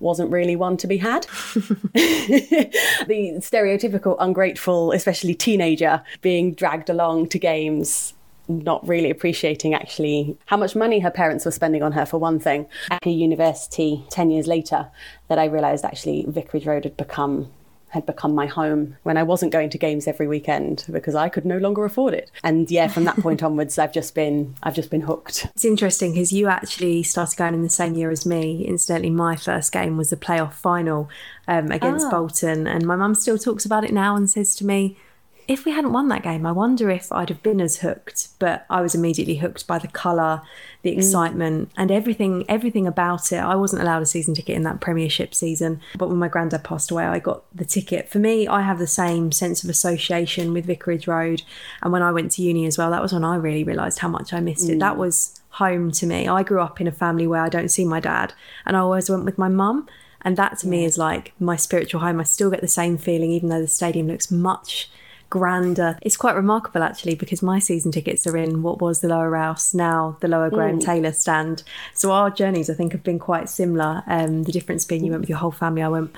wasn't 0.00 0.30
really 0.30 0.56
one 0.56 0.76
to 0.78 0.86
be 0.86 0.96
had. 0.96 1.22
the 1.94 3.34
stereotypical 3.38 4.16
ungrateful, 4.20 4.92
especially 4.92 5.34
teenager, 5.34 6.02
being 6.22 6.54
dragged 6.54 6.88
along 6.88 7.28
to 7.28 7.38
games 7.38 8.14
not 8.46 8.86
really 8.86 9.10
appreciating 9.10 9.74
actually 9.74 10.36
how 10.46 10.56
much 10.56 10.76
money 10.76 11.00
her 11.00 11.10
parents 11.10 11.44
were 11.44 11.50
spending 11.50 11.82
on 11.82 11.92
her 11.92 12.04
for 12.04 12.18
one 12.18 12.38
thing. 12.38 12.66
At 12.90 13.06
university 13.06 14.04
10 14.10 14.30
years 14.30 14.46
later 14.46 14.88
that 15.28 15.38
I 15.38 15.46
realized 15.46 15.84
actually 15.84 16.26
Vicarage 16.28 16.66
Road 16.66 16.84
had 16.84 16.96
become 16.96 17.50
had 17.94 18.04
become 18.04 18.34
my 18.34 18.46
home 18.46 18.96
when 19.04 19.16
I 19.16 19.22
wasn't 19.22 19.52
going 19.52 19.70
to 19.70 19.78
games 19.78 20.06
every 20.06 20.28
weekend 20.28 20.84
because 20.90 21.14
I 21.14 21.28
could 21.28 21.46
no 21.46 21.56
longer 21.58 21.84
afford 21.84 22.12
it. 22.12 22.30
And 22.42 22.70
yeah, 22.70 22.88
from 22.88 23.04
that 23.04 23.16
point 23.16 23.42
onwards, 23.48 23.78
I've 23.78 23.92
just 23.92 24.14
been 24.14 24.54
I've 24.62 24.74
just 24.74 24.90
been 24.90 25.00
hooked. 25.00 25.46
It's 25.54 25.64
interesting 25.64 26.12
because 26.12 26.32
you 26.32 26.48
actually 26.48 27.02
started 27.02 27.36
going 27.36 27.54
in 27.54 27.62
the 27.62 27.70
same 27.70 27.94
year 27.94 28.10
as 28.10 28.26
me. 28.26 28.64
Incidentally, 28.66 29.10
my 29.10 29.36
first 29.36 29.72
game 29.72 29.96
was 29.96 30.10
the 30.10 30.16
playoff 30.16 30.52
final 30.52 31.08
um, 31.48 31.70
against 31.70 32.06
Ah. 32.06 32.10
Bolton, 32.10 32.66
and 32.66 32.86
my 32.86 32.96
mum 32.96 33.14
still 33.14 33.38
talks 33.38 33.64
about 33.64 33.84
it 33.84 33.92
now 33.92 34.16
and 34.16 34.28
says 34.30 34.54
to 34.56 34.66
me. 34.66 34.98
If 35.46 35.64
we 35.64 35.72
hadn't 35.72 35.92
won 35.92 36.08
that 36.08 36.22
game, 36.22 36.46
I 36.46 36.52
wonder 36.52 36.88
if 36.90 37.12
I'd 37.12 37.28
have 37.28 37.42
been 37.42 37.60
as 37.60 37.78
hooked. 37.78 38.28
But 38.38 38.64
I 38.70 38.80
was 38.80 38.94
immediately 38.94 39.36
hooked 39.36 39.66
by 39.66 39.78
the 39.78 39.88
colour, 39.88 40.40
the 40.82 40.90
Mm. 40.90 40.96
excitement, 40.96 41.70
and 41.76 41.90
everything. 41.90 42.44
Everything 42.48 42.86
about 42.86 43.30
it. 43.32 43.36
I 43.38 43.54
wasn't 43.54 43.82
allowed 43.82 44.02
a 44.02 44.06
season 44.06 44.34
ticket 44.34 44.56
in 44.56 44.62
that 44.62 44.80
Premiership 44.80 45.34
season, 45.34 45.80
but 45.98 46.08
when 46.08 46.18
my 46.18 46.28
granddad 46.28 46.64
passed 46.64 46.90
away, 46.90 47.04
I 47.04 47.18
got 47.18 47.42
the 47.54 47.64
ticket. 47.64 48.08
For 48.10 48.18
me, 48.18 48.48
I 48.48 48.62
have 48.62 48.78
the 48.78 48.86
same 48.86 49.32
sense 49.32 49.62
of 49.62 49.68
association 49.70 50.52
with 50.52 50.66
Vicarage 50.66 51.06
Road, 51.06 51.42
and 51.82 51.92
when 51.92 52.02
I 52.02 52.10
went 52.12 52.32
to 52.32 52.42
uni 52.42 52.64
as 52.66 52.78
well, 52.78 52.90
that 52.90 53.02
was 53.02 53.12
when 53.12 53.24
I 53.24 53.36
really 53.36 53.64
realised 53.64 53.98
how 53.98 54.08
much 54.08 54.32
I 54.32 54.40
missed 54.40 54.68
it. 54.70 54.76
Mm. 54.76 54.80
That 54.80 54.96
was 54.96 55.40
home 55.50 55.90
to 55.92 56.06
me. 56.06 56.26
I 56.26 56.42
grew 56.42 56.60
up 56.60 56.80
in 56.80 56.86
a 56.86 56.92
family 56.92 57.26
where 57.26 57.42
I 57.42 57.48
don't 57.48 57.68
see 57.70 57.84
my 57.84 58.00
dad, 58.00 58.32
and 58.64 58.76
I 58.76 58.80
always 58.80 59.10
went 59.10 59.24
with 59.24 59.38
my 59.38 59.48
mum. 59.48 59.86
And 60.26 60.38
that 60.38 60.58
to 60.60 60.68
me 60.68 60.86
is 60.86 60.96
like 60.96 61.32
my 61.38 61.54
spiritual 61.54 62.00
home. 62.00 62.18
I 62.18 62.22
still 62.22 62.50
get 62.50 62.62
the 62.62 62.66
same 62.66 62.96
feeling, 62.96 63.30
even 63.30 63.50
though 63.50 63.60
the 63.60 63.68
stadium 63.68 64.08
looks 64.08 64.30
much 64.30 64.90
grander. 65.30 65.98
It's 66.02 66.16
quite 66.16 66.36
remarkable 66.36 66.82
actually 66.82 67.14
because 67.14 67.42
my 67.42 67.58
season 67.58 67.90
tickets 67.92 68.26
are 68.26 68.36
in 68.36 68.62
what 68.62 68.80
was 68.80 69.00
the 69.00 69.08
Lower 69.08 69.30
Rous, 69.30 69.74
now 69.74 70.16
the 70.20 70.28
Lower 70.28 70.50
Graham 70.50 70.78
Mm. 70.78 70.84
Taylor 70.84 71.12
stand. 71.12 71.62
So 71.92 72.12
our 72.12 72.30
journeys 72.30 72.70
I 72.70 72.74
think 72.74 72.92
have 72.92 73.02
been 73.02 73.18
quite 73.18 73.48
similar. 73.48 74.02
Um, 74.06 74.44
the 74.44 74.52
difference 74.52 74.84
being 74.84 75.04
you 75.04 75.10
went 75.10 75.22
with 75.22 75.28
your 75.30 75.38
whole 75.38 75.50
family, 75.50 75.82
I 75.82 75.88
went 75.88 76.12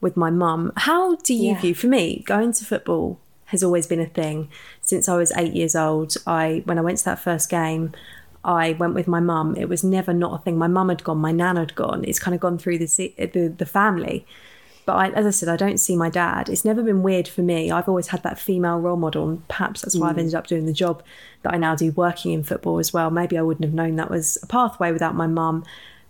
with 0.00 0.16
my 0.16 0.30
mum. 0.30 0.72
How 0.76 1.16
do 1.16 1.34
you 1.34 1.52
Yeah. 1.52 1.60
view 1.60 1.74
for 1.74 1.86
me 1.86 2.22
going 2.26 2.52
to 2.52 2.64
football 2.64 3.18
has 3.46 3.62
always 3.62 3.86
been 3.86 4.00
a 4.00 4.06
thing 4.06 4.48
since 4.80 5.08
I 5.08 5.16
was 5.16 5.30
eight 5.36 5.52
years 5.52 5.76
old. 5.76 6.16
I 6.26 6.62
when 6.64 6.78
I 6.78 6.82
went 6.82 6.98
to 6.98 7.04
that 7.06 7.18
first 7.20 7.50
game. 7.50 7.92
I 8.44 8.72
went 8.72 8.94
with 8.94 9.06
my 9.06 9.20
mum. 9.20 9.54
It 9.56 9.68
was 9.68 9.84
never 9.84 10.12
not 10.12 10.40
a 10.40 10.42
thing. 10.42 10.58
My 10.58 10.66
mum 10.66 10.88
had 10.88 11.04
gone, 11.04 11.18
my 11.18 11.30
nan 11.30 11.54
had 11.54 11.76
gone. 11.76 12.02
It's 12.04 12.18
kind 12.18 12.34
of 12.34 12.40
gone 12.40 12.58
through 12.58 12.78
the 12.78 13.14
the, 13.16 13.54
the 13.56 13.66
family. 13.66 14.26
But 14.84 14.94
I, 14.94 15.08
as 15.10 15.26
I 15.26 15.30
said, 15.30 15.48
I 15.48 15.56
don't 15.56 15.78
see 15.78 15.96
my 15.96 16.10
dad. 16.10 16.48
It's 16.48 16.64
never 16.64 16.82
been 16.82 17.02
weird 17.04 17.28
for 17.28 17.42
me. 17.42 17.70
I've 17.70 17.88
always 17.88 18.08
had 18.08 18.22
that 18.24 18.38
female 18.38 18.78
role 18.80 18.96
model, 18.96 19.28
and 19.28 19.46
perhaps 19.48 19.82
that's 19.82 19.96
why 19.96 20.10
I've 20.10 20.16
Mm. 20.16 20.20
ended 20.20 20.34
up 20.34 20.48
doing 20.48 20.66
the 20.66 20.72
job 20.72 21.02
that 21.42 21.54
I 21.54 21.56
now 21.56 21.76
do, 21.76 21.92
working 21.92 22.32
in 22.32 22.42
football 22.42 22.78
as 22.80 22.92
well. 22.92 23.10
Maybe 23.10 23.38
I 23.38 23.42
wouldn't 23.42 23.64
have 23.64 23.74
known 23.74 23.96
that 23.96 24.10
was 24.10 24.38
a 24.42 24.46
pathway 24.46 24.90
without 24.90 25.14
my 25.14 25.28
mum. 25.28 25.64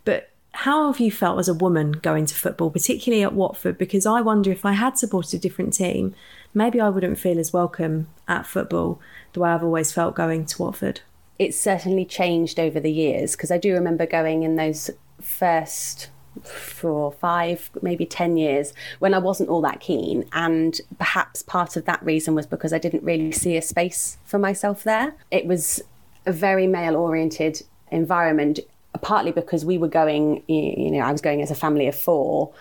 But 0.06 0.30
how 0.52 0.90
have 0.90 1.00
you 1.00 1.10
felt 1.10 1.38
as 1.38 1.48
a 1.48 1.54
woman 1.54 1.92
going 1.92 2.24
to 2.26 2.34
football, 2.34 2.70
particularly 2.70 3.22
at 3.22 3.34
Watford? 3.34 3.76
Because 3.76 4.06
I 4.06 4.20
wonder 4.22 4.50
if 4.50 4.64
I 4.64 4.72
had 4.72 4.96
supported 4.96 5.34
a 5.34 5.40
different 5.42 5.74
team, 5.74 6.14
maybe 6.54 6.80
I 6.80 6.88
wouldn't 6.88 7.18
feel 7.18 7.38
as 7.38 7.52
welcome 7.52 8.08
at 8.26 8.46
football 8.46 9.00
the 9.34 9.40
way 9.40 9.50
I've 9.50 9.64
always 9.64 9.92
felt 9.92 10.14
going 10.14 10.46
to 10.46 10.62
Watford. 10.62 11.00
It's 11.38 11.58
certainly 11.58 12.04
changed 12.04 12.58
over 12.60 12.80
the 12.80 12.92
years 12.92 13.32
because 13.32 13.50
I 13.50 13.58
do 13.58 13.72
remember 13.74 14.06
going 14.06 14.42
in 14.44 14.56
those 14.56 14.90
first 15.20 16.08
four, 16.42 17.12
five, 17.12 17.70
maybe 17.82 18.06
10 18.06 18.36
years 18.36 18.72
when 18.98 19.14
I 19.14 19.18
wasn't 19.18 19.48
all 19.48 19.60
that 19.62 19.80
keen. 19.80 20.24
And 20.32 20.80
perhaps 20.98 21.42
part 21.42 21.76
of 21.76 21.84
that 21.84 22.02
reason 22.04 22.34
was 22.34 22.46
because 22.46 22.72
I 22.72 22.78
didn't 22.78 23.02
really 23.02 23.32
see 23.32 23.56
a 23.56 23.62
space 23.62 24.18
for 24.24 24.38
myself 24.38 24.84
there. 24.84 25.14
It 25.30 25.46
was 25.46 25.82
a 26.26 26.32
very 26.32 26.66
male 26.66 26.96
oriented 26.96 27.62
environment, 27.90 28.60
partly 29.00 29.32
because 29.32 29.64
we 29.64 29.78
were 29.78 29.88
going, 29.88 30.42
you 30.46 30.90
know, 30.90 31.00
I 31.00 31.12
was 31.12 31.20
going 31.20 31.42
as 31.42 31.50
a 31.50 31.54
family 31.54 31.86
of 31.86 31.98
four. 31.98 32.52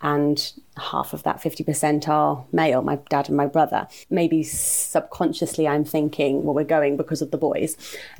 And 0.00 0.52
half 0.78 1.12
of 1.12 1.22
that 1.24 1.40
50% 1.42 2.08
are 2.08 2.44
male, 2.52 2.82
my 2.82 2.96
dad 3.08 3.28
and 3.28 3.36
my 3.36 3.46
brother. 3.46 3.88
Maybe 4.10 4.42
subconsciously, 4.42 5.66
I'm 5.68 5.84
thinking, 5.84 6.44
well, 6.44 6.54
we're 6.54 6.64
going 6.64 6.96
because 6.96 7.22
of 7.22 7.30
the 7.30 7.38
boys. 7.38 7.76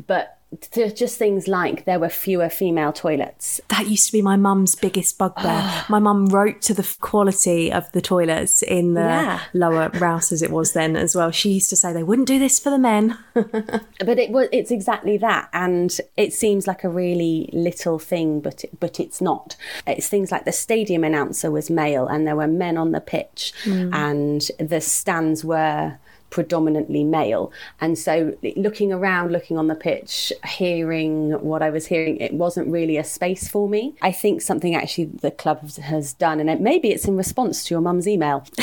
But 0.06 0.34
just 0.72 1.18
things 1.18 1.46
like 1.46 1.84
there 1.84 1.98
were 1.98 2.08
fewer 2.08 2.48
female 2.48 2.90
toilets. 2.90 3.60
That 3.68 3.86
used 3.86 4.06
to 4.06 4.12
be 4.12 4.22
my 4.22 4.36
mum's 4.36 4.74
biggest 4.74 5.18
bugbear. 5.18 5.84
my 5.90 5.98
mum 5.98 6.24
wrote 6.28 6.62
to 6.62 6.72
the 6.74 6.88
quality 7.00 7.70
of 7.70 7.92
the 7.92 8.00
toilets 8.00 8.62
in 8.62 8.94
the 8.94 9.00
Yeah. 9.02 9.40
lower 9.52 9.90
Rous 9.90 10.32
as 10.32 10.40
it 10.40 10.50
was 10.50 10.72
then 10.72 10.96
as 10.96 11.14
well. 11.14 11.30
She 11.30 11.50
used 11.52 11.68
to 11.68 11.76
say 11.76 11.92
they 11.92 12.02
wouldn't 12.02 12.28
do 12.28 12.38
this 12.38 12.58
for 12.58 12.70
the 12.70 12.78
men. 12.78 13.18
but 13.34 14.18
it 14.18 14.30
was 14.30 14.48
it's 14.50 14.70
exactly 14.70 15.18
that 15.18 15.50
and 15.52 16.00
it 16.16 16.32
seems 16.32 16.66
like 16.66 16.82
a 16.82 16.88
really 16.88 17.50
little 17.52 17.98
thing 17.98 18.40
but 18.40 18.64
it, 18.64 18.80
but 18.80 18.98
it's 18.98 19.20
not 19.20 19.54
it's 19.86 20.08
things 20.08 20.32
like 20.32 20.46
the 20.46 20.52
stadium 20.52 21.04
announcer 21.04 21.50
was 21.50 21.68
male 21.68 22.06
and 22.06 22.26
there 22.26 22.36
were 22.36 22.47
men 22.48 22.76
on 22.78 22.92
the 22.92 23.00
pitch 23.00 23.52
Mm. 23.64 23.94
and 23.94 24.68
the 24.70 24.80
stands 24.80 25.44
were 25.44 25.98
predominantly 26.30 27.04
male. 27.04 27.52
And 27.80 27.98
so 27.98 28.36
looking 28.56 28.92
around 28.92 29.32
looking 29.32 29.58
on 29.58 29.68
the 29.68 29.74
pitch 29.74 30.32
hearing 30.46 31.32
what 31.42 31.62
i 31.62 31.70
was 31.70 31.86
hearing 31.86 32.16
it 32.18 32.32
wasn't 32.34 32.68
really 32.68 32.96
a 32.96 33.04
space 33.04 33.48
for 33.48 33.68
me. 33.68 33.94
I 34.02 34.12
think 34.12 34.42
something 34.42 34.74
actually 34.74 35.06
the 35.06 35.30
club 35.30 35.70
has 35.76 36.12
done 36.12 36.40
and 36.40 36.50
it, 36.50 36.60
maybe 36.60 36.90
it's 36.90 37.06
in 37.06 37.16
response 37.16 37.64
to 37.64 37.74
your 37.74 37.80
mum's 37.80 38.06
email. 38.06 38.44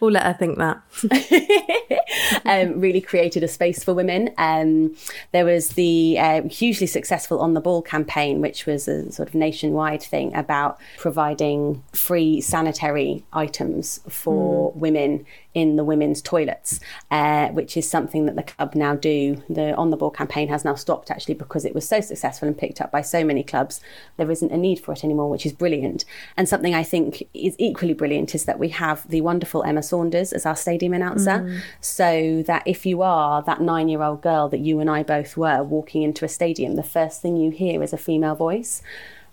We'll 0.00 0.12
let 0.12 0.24
her 0.24 0.34
think 0.34 0.58
that. 0.58 0.82
Um, 2.44 2.80
really 2.80 3.00
created 3.00 3.42
a 3.42 3.48
space 3.48 3.82
for 3.82 3.94
women. 3.94 4.30
Um, 4.36 4.94
there 5.32 5.44
was 5.44 5.70
the 5.70 6.18
uh, 6.18 6.42
hugely 6.42 6.86
successful 6.86 7.38
On 7.40 7.54
the 7.54 7.60
Ball 7.60 7.82
campaign, 7.82 8.40
which 8.40 8.66
was 8.66 8.88
a 8.88 9.10
sort 9.12 9.28
of 9.28 9.34
nationwide 9.34 10.02
thing 10.02 10.34
about 10.34 10.78
providing 10.98 11.82
free 11.92 12.40
sanitary 12.40 13.24
items 13.32 14.00
for 14.08 14.72
women 14.72 15.24
in 15.54 15.76
the 15.76 15.84
women's 15.84 16.22
toilets, 16.22 16.80
uh, 17.10 17.48
which 17.48 17.76
is 17.76 17.88
something 17.88 18.26
that 18.26 18.36
the 18.36 18.42
club 18.42 18.74
now 18.74 18.94
do. 18.94 19.42
The 19.48 19.74
On 19.76 19.90
the 19.90 19.96
Ball 19.96 20.10
campaign 20.10 20.48
has 20.48 20.64
now 20.64 20.74
stopped 20.74 21.10
actually 21.10 21.34
because 21.34 21.64
it 21.64 21.74
was 21.74 21.88
so 21.88 22.00
successful 22.00 22.48
and 22.48 22.56
picked 22.56 22.80
up 22.80 22.90
by 22.90 23.02
so 23.02 23.24
many 23.24 23.42
clubs. 23.42 23.80
There 24.16 24.30
isn't 24.30 24.52
a 24.52 24.56
need 24.56 24.80
for 24.80 24.92
it 24.92 25.04
anymore, 25.04 25.30
which 25.30 25.46
is 25.46 25.52
brilliant. 25.52 26.04
And 26.36 26.48
something 26.48 26.74
I 26.74 26.82
think 26.82 27.22
is 27.34 27.54
equally 27.58 27.94
brilliant 27.94 28.34
is 28.34 28.44
that 28.44 28.58
we 28.58 28.68
have 28.70 29.08
the 29.08 29.20
wonderful 29.20 29.62
Emma 29.64 29.82
Saunders 29.82 30.32
as 30.32 30.46
our 30.46 30.56
stadium 30.56 30.94
announcer. 30.94 31.40
Mm. 31.40 31.60
So 31.80 32.02
so 32.02 32.42
that 32.42 32.62
if 32.66 32.84
you 32.84 33.02
are 33.02 33.42
that 33.42 33.60
nine 33.60 33.88
year 33.88 34.02
old 34.02 34.22
girl 34.22 34.48
that 34.48 34.58
you 34.58 34.80
and 34.80 34.90
I 34.90 35.02
both 35.02 35.36
were 35.36 35.62
walking 35.62 36.02
into 36.02 36.24
a 36.24 36.28
stadium, 36.28 36.74
the 36.74 36.82
first 36.82 37.22
thing 37.22 37.36
you 37.36 37.50
hear 37.50 37.82
is 37.82 37.92
a 37.92 37.96
female 37.96 38.34
voice. 38.34 38.82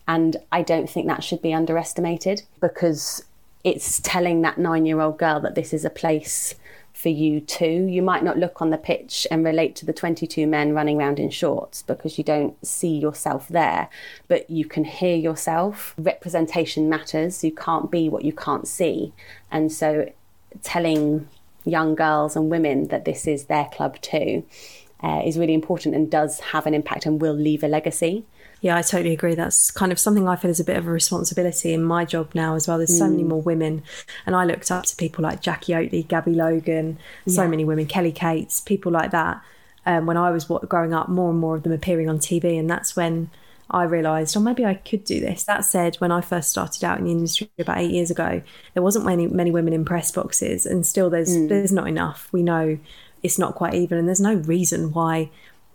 And 0.07 0.37
I 0.51 0.61
don't 0.61 0.89
think 0.89 1.07
that 1.07 1.23
should 1.23 1.41
be 1.41 1.53
underestimated 1.53 2.43
because 2.59 3.23
it's 3.63 3.99
telling 3.99 4.41
that 4.41 4.57
nine 4.57 4.85
year 4.85 5.01
old 5.01 5.17
girl 5.17 5.39
that 5.41 5.55
this 5.55 5.73
is 5.73 5.85
a 5.85 5.89
place 5.89 6.55
for 6.93 7.09
you 7.09 7.39
too. 7.39 7.87
You 7.87 8.01
might 8.01 8.23
not 8.23 8.37
look 8.37 8.61
on 8.61 8.71
the 8.71 8.77
pitch 8.77 9.25
and 9.31 9.45
relate 9.45 9.75
to 9.77 9.85
the 9.85 9.93
22 9.93 10.45
men 10.45 10.73
running 10.73 10.97
around 10.99 11.17
in 11.17 11.29
shorts 11.29 11.81
because 11.81 12.17
you 12.17 12.25
don't 12.25 12.55
see 12.65 12.97
yourself 12.97 13.47
there, 13.47 13.89
but 14.27 14.49
you 14.49 14.65
can 14.65 14.83
hear 14.83 15.15
yourself. 15.15 15.93
Representation 15.97 16.89
matters. 16.89 17.41
You 17.41 17.53
can't 17.53 17.89
be 17.89 18.09
what 18.09 18.25
you 18.25 18.33
can't 18.33 18.67
see. 18.67 19.13
And 19.49 19.71
so 19.71 20.11
telling 20.61 21.29
young 21.63 21.95
girls 21.95 22.35
and 22.35 22.49
women 22.49 22.87
that 22.87 23.05
this 23.05 23.27
is 23.27 23.45
their 23.45 23.65
club 23.65 24.01
too 24.01 24.43
uh, 25.01 25.21
is 25.25 25.37
really 25.37 25.53
important 25.53 25.95
and 25.95 26.11
does 26.11 26.39
have 26.39 26.65
an 26.65 26.73
impact 26.73 27.05
and 27.05 27.21
will 27.21 27.33
leave 27.33 27.63
a 27.63 27.67
legacy. 27.67 28.25
Yeah, 28.61 28.75
I 28.75 28.81
totally 28.81 29.13
agree. 29.13 29.35
That's 29.35 29.71
kind 29.71 29.91
of 29.91 29.99
something 29.99 30.27
I 30.27 30.35
feel 30.35 30.51
is 30.51 30.59
a 30.59 30.65
bit 30.65 30.75
of 30.77 30.85
a 30.85 30.91
responsibility 30.91 31.73
in 31.73 31.83
my 31.83 32.03
job 32.03 32.31
now 32.35 32.55
as 32.55 32.67
well. 32.67 32.77
There's 32.77 32.97
so 32.97 33.07
many 33.07 33.23
Mm. 33.23 33.27
more 33.29 33.41
women, 33.41 33.83
and 34.25 34.35
I 34.35 34.43
looked 34.43 34.69
up 34.69 34.83
to 34.85 34.95
people 34.97 35.23
like 35.23 35.41
Jacqui 35.41 35.73
Oatley, 35.75 36.05
Gabby 36.07 36.33
Logan, 36.33 36.97
so 37.27 37.47
many 37.47 37.63
women, 37.63 37.85
Kelly 37.85 38.11
Cates, 38.11 38.59
people 38.59 38.91
like 38.91 39.11
that. 39.11 39.41
Um, 39.85 40.05
when 40.05 40.17
I 40.17 40.29
was 40.31 40.49
wa- 40.49 40.59
growing 40.59 40.93
up, 40.93 41.07
more 41.07 41.29
and 41.31 41.39
more 41.39 41.55
of 41.55 41.63
them 41.63 41.71
appearing 41.71 42.09
on 42.09 42.19
TV, 42.19 42.57
and 42.59 42.69
that's 42.69 42.95
when 42.97 43.29
I 43.71 43.83
realised, 43.83 44.35
oh, 44.35 44.39
maybe 44.41 44.65
I 44.65 44.73
could 44.73 45.05
do 45.05 45.19
this. 45.21 45.43
That 45.45 45.63
said, 45.63 45.95
when 45.97 46.11
I 46.11 46.19
first 46.21 46.49
started 46.49 46.83
out 46.83 46.97
in 46.99 47.05
the 47.05 47.11
industry 47.11 47.49
about 47.59 47.77
eight 47.77 47.91
years 47.91 48.11
ago, 48.11 48.41
there 48.73 48.83
wasn't 48.83 49.05
many 49.05 49.27
many 49.27 49.51
women 49.51 49.71
in 49.73 49.85
press 49.85 50.11
boxes, 50.11 50.65
and 50.65 50.85
still 50.85 51.09
there's 51.09 51.35
Mm. 51.35 51.47
there's 51.47 51.71
not 51.71 51.87
enough. 51.87 52.27
We 52.33 52.43
know 52.43 52.77
it's 53.23 53.39
not 53.39 53.55
quite 53.55 53.73
even, 53.75 53.97
and 53.97 54.07
there's 54.07 54.19
no 54.21 54.33
reason 54.33 54.91
why 54.91 55.29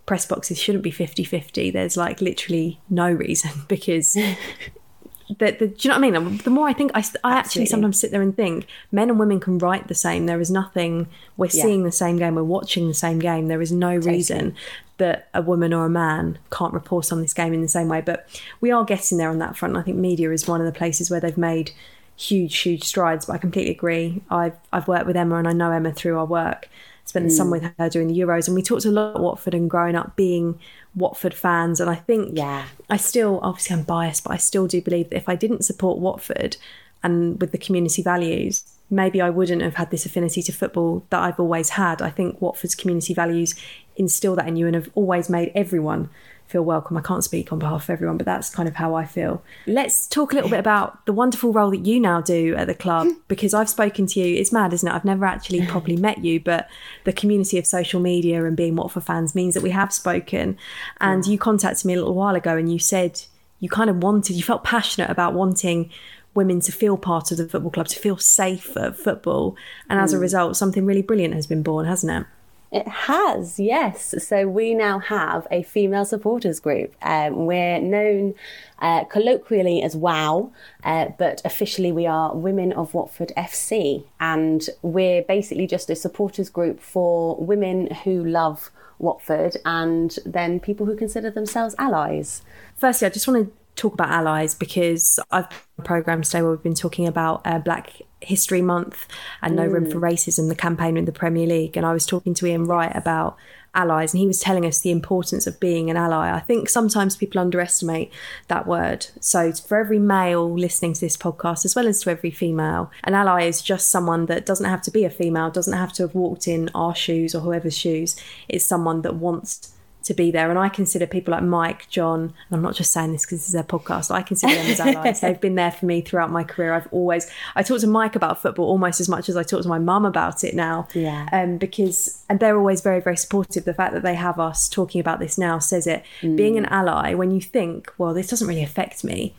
press 0.07 0.27
boxes 0.27 0.59
shouldn't 0.59 0.85
be 0.85 0.93
50-50 0.93 1.73
there's 1.73 1.97
like 1.97 2.21
literally 2.21 2.81
no 2.91 3.11
reason 3.11 3.51
because 3.69 4.17
the, 5.39 5.53
the, 5.53 5.69
do 5.69 5.75
you 5.81 5.89
know 5.89 5.99
what 5.99 6.17
I 6.17 6.21
mean? 6.21 6.37
The 6.39 6.51
more 6.51 6.69
I 6.69 6.75
think, 6.75 6.91
I, 6.95 7.03
I 7.25 7.37
actually 7.37 7.67
sometimes 7.67 7.99
sit 7.99 8.11
there 8.11 8.21
and 8.21 8.37
think 8.37 8.67
men 8.93 9.09
and 9.09 9.19
women 9.19 9.41
can 9.41 9.59
write 9.59 9.89
the 9.89 9.95
same. 9.95 10.27
There 10.27 10.41
is 10.41 10.51
nothing, 10.51 11.09
we're 11.37 11.47
Yeah. 11.47 11.63
seeing 11.63 11.83
the 11.85 11.93
same 11.93 12.19
game, 12.19 12.35
we're 12.35 12.45
watching 12.45 12.89
the 12.89 12.95
same 12.95 13.19
game. 13.19 13.49
There 13.49 13.63
is 13.63 13.73
no 13.73 13.97
reason 13.97 14.55
that 14.99 15.29
a 15.33 15.41
woman 15.41 15.73
or 15.73 15.87
a 15.87 15.91
man 15.91 16.39
can't 16.53 16.75
report 16.75 17.11
on 17.11 17.23
this 17.23 17.33
game 17.33 17.53
in 17.55 17.63
the 17.63 17.69
same 17.69 17.89
way. 17.89 18.01
But 18.01 18.29
we 18.61 18.71
are 18.71 18.85
getting 18.85 19.17
there 19.19 19.31
on 19.31 19.39
that 19.39 19.57
front. 19.57 19.77
I 19.77 19.83
think 19.83 19.97
media 19.97 20.31
is 20.31 20.47
one 20.47 20.61
of 20.61 20.67
the 20.67 20.79
places 20.79 21.11
where 21.11 21.21
they've 21.21 21.39
made 21.39 21.73
huge, 22.17 22.59
huge 22.59 22.85
strides. 22.85 23.25
But 23.27 23.33
I 23.33 23.39
completely 23.39 23.73
agree. 23.73 24.23
I've, 24.31 24.55
I've 24.73 24.87
worked 24.87 25.07
with 25.07 25.17
Emma 25.17 25.37
and 25.37 25.49
I 25.49 25.53
know 25.53 25.73
Emma 25.73 25.93
through 25.93 26.19
our 26.19 26.27
work 26.27 26.69
spent 27.15 27.27
Mm. 27.27 27.31
summer 27.31 27.51
with 27.53 27.71
her 27.79 27.89
during 27.89 28.09
the 28.09 28.19
Euros, 28.19 28.49
and 28.49 28.57
we 28.57 28.63
talked 28.63 28.85
a 28.85 28.91
lot 28.91 29.11
about 29.13 29.23
Watford 29.23 29.55
and 29.55 29.71
growing 29.71 29.95
up 29.95 30.17
being 30.17 30.59
Watford 30.97 31.33
fans. 31.33 31.79
And 31.79 31.89
I 31.89 31.95
think 31.95 32.37
yeah. 32.37 32.65
I 32.91 32.97
still, 32.97 33.39
obviously, 33.41 33.77
I'm 33.77 33.85
biased, 33.85 34.25
but 34.25 34.33
I 34.33 34.37
still 34.37 34.67
do 34.67 34.83
believe 34.83 35.11
that 35.11 35.17
if 35.17 35.29
I 35.29 35.37
didn't 35.37 35.65
support 35.65 35.99
Watford 35.99 36.57
and 37.05 37.41
with 37.41 37.53
the 37.53 37.59
community 37.59 38.03
values, 38.03 38.65
maybe 38.91 39.21
I 39.21 39.31
wouldn't 39.31 39.63
have 39.63 39.77
had 39.77 39.93
this 39.93 40.05
affinity 40.05 40.43
to 40.43 40.53
football 40.53 41.05
that 41.11 41.23
I've 41.23 41.39
always 41.39 41.71
had. 41.71 42.03
I 42.03 42.11
think 42.11 42.41
Watford's 42.41 42.75
community 42.75 43.15
values 43.15 43.55
instill 43.97 44.35
that 44.35 44.49
in 44.49 44.57
you 44.57 44.67
and 44.67 44.75
have 44.75 44.91
always 44.97 45.29
made 45.31 45.53
everyone 45.55 46.11
feel 46.47 46.63
welcome. 46.63 46.97
I 46.97 47.01
can't 47.01 47.25
speak 47.25 47.53
on 47.53 47.59
behalf 47.59 47.85
of 47.85 47.91
everyone, 47.91 48.17
but 48.17 48.27
that's 48.27 48.51
kind 48.51 48.69
of 48.69 48.77
how 48.77 48.95
I 48.95 49.07
feel. 49.07 49.43
Let's 49.67 50.07
talk 50.07 50.33
a 50.33 50.35
little 50.37 50.51
bit 50.51 50.61
about 50.61 51.05
the 51.07 51.13
wonderful 51.13 51.53
role 51.53 51.71
that 51.71 51.85
you 51.87 51.99
now 51.99 52.21
do 52.21 52.55
at 52.55 52.67
the 52.67 52.75
club 52.75 53.09
because 53.29 53.55
I've 53.55 53.69
spoken 53.71 54.07
to 54.09 54.21
you. 54.21 54.37
It's 54.37 54.53
mad, 54.53 54.73
isn't 54.73 54.89
it? 54.89 54.93
I've 54.95 55.05
never 55.05 55.25
actually 55.25 55.67
properly 55.67 55.97
met 55.97 56.19
you, 56.25 56.39
but 56.41 56.69
the 57.05 57.13
community 57.13 57.59
of 57.59 57.67
social 57.67 57.99
media 58.01 58.45
and 58.45 58.57
being 58.57 58.77
Watford 58.77 59.05
fans 59.05 59.35
means 59.35 59.55
that 59.55 59.63
we 59.63 59.71
have 59.71 59.93
spoken. 59.93 60.57
And 61.01 61.27
you 61.27 61.39
contacted 61.39 61.85
me 61.87 61.95
a 61.95 61.97
little 61.99 62.15
while 62.15 62.35
ago 62.35 62.57
and 62.57 62.71
you 62.73 62.79
said 62.79 63.23
you 63.61 63.69
kind 63.69 63.89
of 63.91 64.03
wanted, 64.03 64.37
you 64.37 64.43
felt 64.43 64.63
passionate 64.65 65.11
about 65.11 65.33
wanting 65.35 65.91
women 66.35 66.61
to 66.61 66.73
feel 66.73 66.97
part 66.99 67.31
of 67.31 67.39
the 67.39 67.49
football 67.49 67.71
club, 67.71 67.87
to 67.89 67.99
feel 67.99 68.17
safe 68.19 68.77
at 68.77 68.97
football. 68.97 69.57
And 69.89 70.01
as 70.01 70.13
a 70.13 70.17
Mm. 70.17 70.21
result, 70.21 70.57
something 70.57 70.85
really 70.85 71.01
brilliant 71.01 71.33
has 71.33 71.47
been 71.47 71.63
born, 71.63 71.87
hasn't 71.87 72.13
it? 72.13 72.27
It 72.75 72.89
has, 72.89 73.61
yes. 73.61 74.17
So 74.27 74.49
we 74.49 74.75
now 74.75 74.99
have 74.99 75.47
a 75.49 75.63
female 75.63 76.05
supporters 76.05 76.59
group. 76.59 76.93
Um, 77.03 77.47
we're 77.47 77.81
known 77.81 78.35
uh, 78.81 79.05
colloquially 79.05 79.81
as 79.81 79.95
WOW, 79.95 80.51
uh, 80.83 81.11
but 81.17 81.41
officially 81.45 81.93
we 81.93 82.05
are 82.05 82.35
Women 82.35 82.73
of 82.73 82.93
Watford 82.93 83.31
FC. 83.37 84.03
And 84.19 84.69
we're 84.83 85.23
basically 85.23 85.69
just 85.69 85.89
a 85.89 85.95
supporters 85.95 86.51
group 86.51 86.81
for 86.81 87.37
women 87.37 87.95
who 88.03 88.25
love 88.25 88.73
Watford 88.99 89.57
and 89.65 90.19
then 90.27 90.59
people 90.59 90.85
who 90.85 90.97
consider 90.97 91.31
themselves 91.31 91.77
allies. 91.79 92.43
Firstly, 92.77 93.07
I 93.07 93.11
just 93.11 93.29
want 93.29 93.47
to 93.47 93.53
talk 93.77 93.95
about 93.95 94.11
allies 94.11 94.57
because 94.57 95.21
I've 95.31 95.47
program 95.85 96.23
today 96.23 96.43
where 96.43 96.51
we've 96.51 96.63
been 96.63 96.75
talking 96.75 97.07
about 97.07 97.43
uh, 97.45 97.59
Black 97.59 97.91
History 98.27 98.63
Month 98.63 99.07
and 99.43 99.57
No 99.57 99.67
Room 99.67 99.87
Mm. 99.87 99.93
for 99.93 100.01
Racism, 100.01 100.49
the 100.49 100.55
campaign 100.55 100.97
in 100.97 101.05
the 101.05 101.13
Premier 101.13 101.47
League. 101.47 101.77
And 101.77 101.87
I 101.87 101.93
was 101.93 102.07
talking 102.07 102.35
to 102.35 102.47
Ian 102.47 102.65
Wright 102.65 102.95
about 102.95 103.37
allies, 103.75 104.15
and 104.15 104.21
he 104.21 104.27
was 104.27 104.39
telling 104.39 104.65
us 104.65 104.79
the 104.79 104.93
importance 104.93 105.49
of 105.49 105.59
being 105.59 105.91
an 105.91 105.97
ally. 105.97 106.33
I 106.33 106.39
think 106.39 106.69
sometimes 106.69 107.17
people 107.17 107.41
underestimate 107.41 108.13
that 108.47 108.69
word. 108.69 109.09
So, 109.19 109.51
for 109.53 109.79
every 109.79 109.99
male 109.99 110.49
listening 110.53 110.93
to 110.95 111.01
this 111.01 111.17
podcast, 111.17 111.65
as 111.65 111.75
well 111.75 111.89
as 111.89 112.01
to 112.03 112.11
every 112.11 112.31
female, 112.31 112.91
an 113.03 113.15
ally 113.15 113.43
is 113.43 113.61
just 113.61 113.91
someone 113.91 114.27
that 114.27 114.47
doesn't 114.47 114.71
have 114.71 114.83
to 114.83 114.93
be 114.93 115.05
a 115.05 115.11
female, 115.11 115.51
doesn't 115.51 115.73
have 115.73 115.93
to 115.95 116.05
have 116.05 116.15
walked 116.15 116.47
in 116.47 116.71
our 116.75 116.95
shoes 116.95 117.35
or 117.35 117.41
whoever's 117.41 117.77
shoes. 117.77 118.15
It's 118.49 118.65
someone 118.65 119.03
that 119.03 119.17
wants 119.17 119.74
to 120.05 120.15
be 120.15 120.31
there. 120.31 120.51
And 120.51 120.59
I 120.59 120.69
consider 120.69 121.07
people 121.07 121.33
like 121.33 121.43
Mike, 121.43 121.89
John, 121.89 122.21
and 122.21 122.33
I'm 122.53 122.63
not 122.63 122.75
just 122.75 122.93
saying 122.93 123.13
this 123.13 123.25
because 123.25 123.41
this 123.41 123.49
is 123.49 123.53
their 123.53 123.63
podcast, 123.63 124.11
I 124.11 124.23
consider 124.23 124.55
them 124.55 124.67
as 124.67 124.81
allies. 124.81 125.21
They've 125.23 125.41
been 125.41 125.55
there 125.55 125.73
for 125.73 125.87
me 125.87 126.01
throughout 126.01 126.31
my 126.31 126.45
career. 126.45 126.75
I've 126.75 126.89
always, 126.93 127.31
I 127.57 127.63
talk 127.63 127.81
to 127.81 127.87
Mike 127.87 128.15
about 128.15 128.41
football 128.41 128.67
almost 128.67 129.01
as 129.01 129.09
much 129.09 129.29
as 129.29 129.37
I 129.37 129.43
talk 129.43 129.63
to 129.63 129.69
my 129.69 129.79
mum 129.79 130.05
about 130.05 130.45
it 130.45 130.55
now. 130.55 130.89
Yeah. 130.95 131.29
Um, 131.33 131.59
because, 131.59 132.25
and 132.29 132.39
they're 132.41 132.57
always 132.57 132.81
very, 132.81 133.01
very 133.01 133.17
supportive. 133.17 133.65
The 133.65 133.75
fact 133.75 133.95
that 133.95 134.03
they 134.03 134.15
have 134.15 134.39
us 134.39 134.69
talking 134.69 135.01
about 135.01 135.19
this 135.19 135.39
now 135.39 135.59
says 135.59 135.87
it. 135.87 136.05
Being 136.21 136.59
an 136.59 136.67
ally, 136.67 137.15
when 137.15 137.31
you 137.31 137.41
think, 137.41 137.93
well, 137.99 138.15
this 138.15 138.29
doesn't 138.29 138.47
really 138.47 138.63
affect 138.63 139.05
me, 139.05 139.35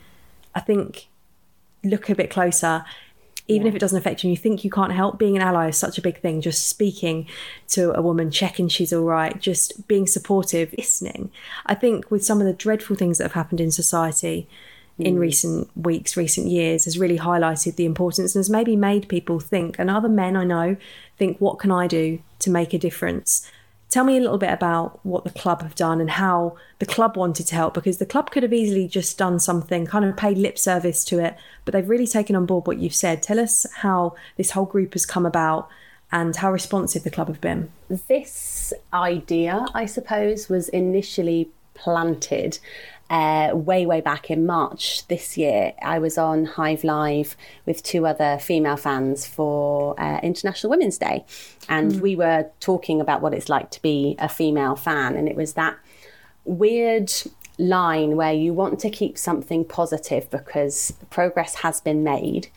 I 0.54 0.60
think 0.60 1.08
look 1.84 2.10
a 2.10 2.16
bit 2.16 2.30
closer 2.32 2.84
even 3.48 3.68
if 3.68 3.76
it 3.76 3.80
doesn't 3.80 3.98
affect 3.98 4.24
you 4.24 4.30
and 4.30 4.38
you 4.38 4.42
think 4.42 4.64
you 4.64 4.72
can't 4.72 4.92
help 4.92 5.20
being 5.20 5.36
an 5.36 5.42
ally 5.42 5.68
is 5.68 5.78
such 5.78 5.98
a 5.98 6.02
big 6.02 6.20
thing 6.20 6.42
just 6.42 6.68
speaking 6.68 7.28
to 7.68 7.94
a 7.94 8.02
woman 8.02 8.32
checking 8.32 8.68
she's 8.68 8.92
all 8.92 9.04
right 9.06 9.40
just 9.40 9.88
being 9.88 10.08
supportive 10.08 10.74
listening. 10.78 11.30
I 11.66 11.76
think 11.76 12.10
with 12.10 12.26
some 12.26 12.42
of 12.42 12.48
the 12.48 12.54
dreadful 12.54 12.96
things 12.96 13.18
that 13.18 13.26
have 13.26 13.34
happened 13.34 13.62
in 13.62 13.72
society 13.72 14.48
in 14.98 15.16
Mm. 15.18 15.20
recent 15.20 15.78
weeks 15.78 16.16
recent 16.16 16.48
years 16.48 16.86
has 16.86 16.98
really 16.98 17.18
highlighted 17.18 17.76
the 17.76 17.86
importance 17.86 18.34
and 18.34 18.40
has 18.40 18.50
maybe 18.50 18.76
made 18.78 19.10
people 19.10 19.42
think 19.42 19.78
and 19.78 19.90
other 19.90 20.08
men 20.08 20.38
i 20.38 20.44
know 20.46 20.78
think 21.18 21.38
what 21.40 21.60
can 21.60 21.70
i 21.70 21.86
do 21.86 22.18
to 22.40 22.50
make 22.50 22.74
a 22.74 22.78
difference 22.78 23.46
Tell 23.96 24.04
me 24.04 24.18
a 24.18 24.20
little 24.20 24.38
bit 24.38 24.52
about 24.52 25.00
what 25.04 25.24
the 25.24 25.30
club 25.30 25.62
have 25.62 25.74
done 25.74 26.02
and 26.02 26.10
how 26.10 26.58
the 26.80 26.86
club 26.86 27.16
wanted 27.16 27.48
to 27.48 27.56
help 27.56 27.74
because 27.74 27.98
the 27.98 28.06
club 28.06 28.30
could 28.30 28.44
have 28.44 28.52
easily 28.52 28.90
just 28.90 29.18
done 29.18 29.40
something, 29.40 29.86
kind 29.86 30.04
of 30.04 30.18
paid 30.18 30.38
lip 30.38 30.60
service 30.60 31.06
to 31.06 31.20
it, 31.20 31.38
but 31.64 31.72
they've 31.72 31.88
really 31.88 32.06
taken 32.06 32.36
on 32.36 32.46
board 32.46 32.68
what 32.68 32.78
you've 32.78 32.94
said. 32.94 33.24
Tell 33.24 33.40
us 33.40 33.66
how 33.76 34.14
this 34.36 34.52
whole 34.52 34.66
group 34.66 34.92
has 34.96 35.06
come 35.06 35.26
about 35.26 35.70
and 36.12 36.36
how 36.36 36.52
responsive 36.52 37.04
the 37.04 37.10
club 37.10 37.30
have 37.30 37.40
been. 37.40 37.72
This 37.88 38.74
idea, 38.92 39.66
I 39.74 39.86
suppose, 39.86 40.50
was 40.50 40.68
initially 40.68 41.50
planted 41.74 42.60
uh, 43.10 43.52
way, 43.54 43.86
way 43.86 44.02
back 44.02 44.32
in 44.32 44.46
March 44.46 45.08
this 45.08 45.38
year. 45.38 45.74
I 45.82 46.00
was 46.00 46.18
on 46.18 46.46
Hive 46.46 46.84
Live 46.84 47.38
with 47.66 47.84
two 47.84 48.06
other 48.08 48.38
female 48.40 48.78
fans 48.78 49.28
for 49.28 50.00
uh, 50.00 50.20
International 50.24 50.70
Women's 50.72 50.98
Day, 50.98 51.26
and 51.70 51.92
Mm. 51.94 52.02
we 52.02 52.16
were 52.16 52.50
talking 52.60 53.00
about 53.02 53.22
what 53.22 53.34
it's 53.34 53.50
like 53.50 53.70
to 53.72 53.82
be 53.82 54.16
a 54.20 54.28
female 54.30 54.76
fan, 54.76 55.16
and 55.16 55.28
it 55.28 55.36
was 55.36 55.54
that 55.54 55.78
weird 56.46 57.12
line 57.58 58.16
where 58.16 58.34
you 58.34 58.54
want 58.54 58.80
to 58.80 58.90
keep 58.90 59.18
something 59.18 59.64
positive 59.64 60.30
because 60.30 60.94
progress 61.10 61.56
has 61.56 61.80
been 61.82 62.04
made 62.04 62.50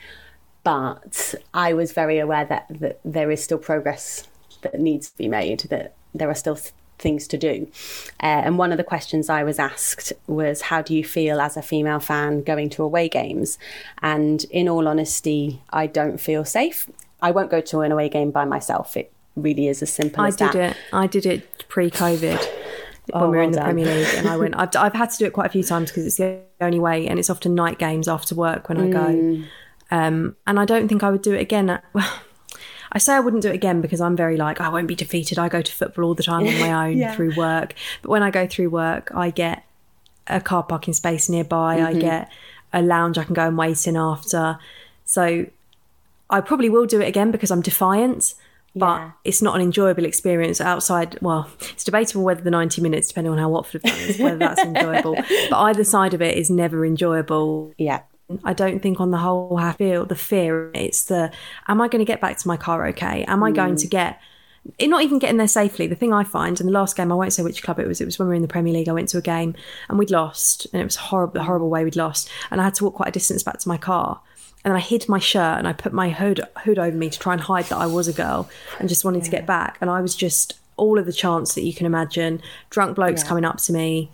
but 0.65 1.35
I 1.55 1.73
was 1.73 1.93
very 1.93 2.19
aware 2.19 2.45
that, 2.45 2.67
that 2.69 3.01
there 3.05 3.31
is 3.31 3.43
still 3.43 3.57
progress 3.59 4.29
that 4.61 4.79
needs 4.79 5.09
to 5.09 5.17
be 5.17 5.29
made, 5.29 5.61
that 5.71 5.95
there 6.15 6.29
are 6.29 6.35
still 6.35 6.59
things 6.99 7.27
to 7.29 7.39
do. 7.39 7.69
Uh, 8.23 8.27
and 8.45 8.59
one 8.59 8.73
of 8.73 8.79
the 8.79 8.85
questions 8.85 9.29
I 9.31 9.43
was 9.45 9.59
asked 9.59 10.13
was, 10.27 10.63
How 10.63 10.83
do 10.83 10.95
you 10.95 11.05
feel 11.05 11.41
as 11.41 11.57
a 11.57 11.63
female 11.63 12.01
fan 12.01 12.43
going 12.43 12.71
to 12.71 12.83
away 12.83 13.09
games? 13.09 13.59
And 14.03 14.45
in 14.51 14.69
all 14.69 14.87
honesty, 14.89 15.63
I 15.71 15.87
don't 15.87 16.19
feel 16.19 16.45
safe. 16.45 16.91
I 17.21 17.31
won't 17.31 17.51
go 17.51 17.61
to 17.61 17.81
an 17.81 17.93
away 17.93 18.09
game 18.09 18.31
by 18.31 18.45
myself. 18.45 18.97
It 18.97 19.13
really 19.37 19.69
is 19.69 19.83
as 19.83 19.93
simple 19.93 20.23
I 20.23 20.29
as 20.29 20.37
did 20.37 20.55
it. 20.55 20.77
I 20.93 21.07
did 21.07 21.27
it 21.27 21.67
pre-COVID 21.69 22.47
Oh, 23.13 23.23
when 23.23 23.31
we 23.31 23.37
were 23.39 23.43
in 23.43 23.53
the 23.53 23.57
done. 23.59 23.65
Premier 23.65 23.87
League, 23.87 24.15
and 24.17 24.29
I 24.29 24.37
went. 24.37 24.55
I've, 24.59 24.69
I've 24.77 24.93
had 24.93 25.11
to 25.11 25.19
do 25.19 25.25
it 25.25 25.33
quite 25.33 25.47
a 25.47 25.51
few 25.51 25.63
times 25.63 25.91
because 25.91 26.07
it's 26.07 26.17
the 26.17 26.41
only 26.61 26.79
way, 26.79 27.07
and 27.07 27.19
it's 27.19 27.31
often 27.31 27.55
night 27.55 27.79
games 27.79 28.09
after 28.09 28.35
work 28.35 28.69
when 28.69 28.79
I 28.79 28.91
go. 28.91 29.07
Mm. 29.07 29.47
Um, 29.91 30.37
and 30.47 30.61
I 30.61 30.65
don't 30.65 30.89
think 30.89 31.03
I 31.03 31.11
would 31.11 31.23
do 31.23 31.33
it 31.35 31.41
again. 31.41 31.81
I 32.93 32.99
say 32.99 33.15
I 33.15 33.21
wouldn't 33.21 33.43
do 33.43 33.51
it 33.51 33.55
again 33.55 33.81
because 33.81 34.01
I'm 34.01 34.17
very 34.17 34.37
like 34.37 34.61
I 34.61 34.69
won't 34.69 34.89
be 34.89 34.95
defeated. 34.95 35.39
I 35.39 35.49
go 35.49 35.61
to 35.63 35.73
football 35.73 36.05
all 36.07 36.15
the 36.15 36.23
time 36.23 36.47
on 36.47 36.59
my 36.61 36.73
own 36.89 36.99
Yeah. 36.99 37.15
through 37.15 37.35
work. 37.37 37.75
But 38.03 38.11
when 38.11 38.23
I 38.23 38.31
go 38.31 38.47
through 38.47 38.71
work, 38.71 39.11
I 39.15 39.31
get 39.31 39.65
a 40.27 40.41
car 40.41 40.63
parking 40.63 40.95
space 40.95 41.29
nearby. 41.29 41.81
I 41.81 41.95
Mhm. 41.95 42.01
get 42.01 42.31
a 42.73 42.83
lounge 42.83 43.19
I 43.19 43.25
can 43.25 43.35
go 43.35 43.47
and 43.47 43.57
wait 43.59 43.87
in 43.87 43.97
after. 43.97 44.59
So 45.05 45.47
I 46.31 46.41
probably 46.41 46.69
will 46.69 46.87
do 46.87 47.01
it 47.01 47.09
again 47.09 47.31
because 47.31 47.51
I'm 47.51 47.63
defiant. 47.63 48.35
But 48.77 49.11
it's 49.25 49.43
not 49.43 49.57
an 49.57 49.63
enjoyable 49.63 50.05
experience 50.05 50.61
outside. 50.61 51.19
Well, 51.21 51.49
it's 51.73 51.83
debatable 51.83 52.23
whether 52.23 52.43
the 52.43 52.51
90 52.51 52.81
minutes, 52.81 53.09
depending 53.09 53.33
on 53.33 53.39
how 53.39 53.49
Watford 53.49 53.81
have 53.83 53.93
done 53.93 54.09
it, 54.11 54.21
whether 54.21 54.37
that's 54.39 54.61
enjoyable. 54.65 55.17
But 55.51 55.57
either 55.59 55.83
side 55.83 56.15
of 56.15 56.23
it 56.23 56.37
is 56.37 56.49
never 56.49 56.85
enjoyable. 56.87 57.73
Yeah. 57.77 58.01
I 58.45 58.53
don't 58.53 58.81
think 58.81 59.01
on 59.01 59.11
the 59.11 59.19
whole 59.19 59.57
I 59.57 59.73
feel 59.73 60.05
the 60.05 60.15
fear. 60.15 60.71
It's 60.75 61.05
the 61.05 61.31
am 61.67 61.81
I 61.81 61.89
going 61.89 62.01
to 62.01 62.05
get 62.05 62.21
back 62.21 62.37
to 62.39 62.49
my 62.49 62.57
car 62.57 62.87
okay? 62.89 63.25
Am 63.25 63.43
I 63.43 63.51
going 63.53 63.75
Mm. 63.75 63.81
to 63.81 63.87
get 63.87 64.21
not 64.87 65.03
even 65.03 65.19
getting 65.19 65.39
there 65.39 65.49
safely. 65.49 65.87
The 65.87 65.95
thing 65.95 66.13
I 66.13 66.25
find 66.25 66.61
in 66.61 66.67
the 66.67 66.73
last 66.73 66.95
game, 66.95 67.11
I 67.11 67.15
won't 67.15 67.33
say 67.33 67.43
which 67.43 67.63
club 67.63 67.79
it 67.79 67.87
was. 67.89 68.03
It 68.03 68.05
was 68.05 68.19
when 68.19 68.29
we 68.29 68.33
were 68.33 68.35
in 68.37 68.43
the 68.43 68.49
Premier 68.49 68.75
League. 68.75 68.89
I 68.89 68.93
went 68.93 69.09
to 69.11 69.19
a 69.19 69.23
game 69.23 69.55
and 69.89 69.99
we'd 69.99 70.11
lost, 70.11 70.67
and 70.73 70.83
it 70.83 70.85
was 70.85 70.97
horrible, 70.97 71.33
the 71.35 71.45
horrible 71.45 71.71
way 71.71 71.85
we'd 71.85 71.97
lost. 71.97 72.29
And 72.51 72.61
I 72.61 72.65
had 72.65 72.75
to 72.75 72.85
walk 72.85 72.95
quite 72.97 73.09
a 73.09 73.13
distance 73.13 73.43
back 73.43 73.59
to 73.61 73.69
my 73.69 73.79
car. 73.79 74.21
And 74.65 74.73
then 74.73 74.77
I 74.77 74.81
hid 74.81 75.09
my 75.09 75.21
shirt 75.21 75.57
and 75.57 75.67
I 75.67 75.73
put 75.73 75.95
my 75.95 76.11
hood 76.11 76.41
hood 76.65 76.79
over 76.79 76.95
me 76.95 77.09
to 77.09 77.19
try 77.19 77.33
and 77.33 77.41
hide 77.41 77.65
that 77.67 77.79
I 77.79 77.87
was 77.87 78.09
a 78.09 78.13
girl 78.13 78.51
and 78.79 78.91
just 78.91 79.07
wanted 79.07 79.25
to 79.25 79.31
get 79.31 79.47
back. 79.47 79.79
And 79.81 79.89
I 79.89 80.03
was 80.03 80.15
just 80.15 80.59
all 80.77 80.99
of 80.99 81.07
the 81.07 81.13
chants 81.15 81.55
that 81.55 81.63
you 81.63 81.73
can 81.73 81.87
imagine. 81.87 82.43
Drunk 82.69 82.97
blokes 82.97 83.23
Yeah. 83.23 83.29
coming 83.29 83.45
up 83.47 83.57
to 83.59 83.73
me, 83.73 84.11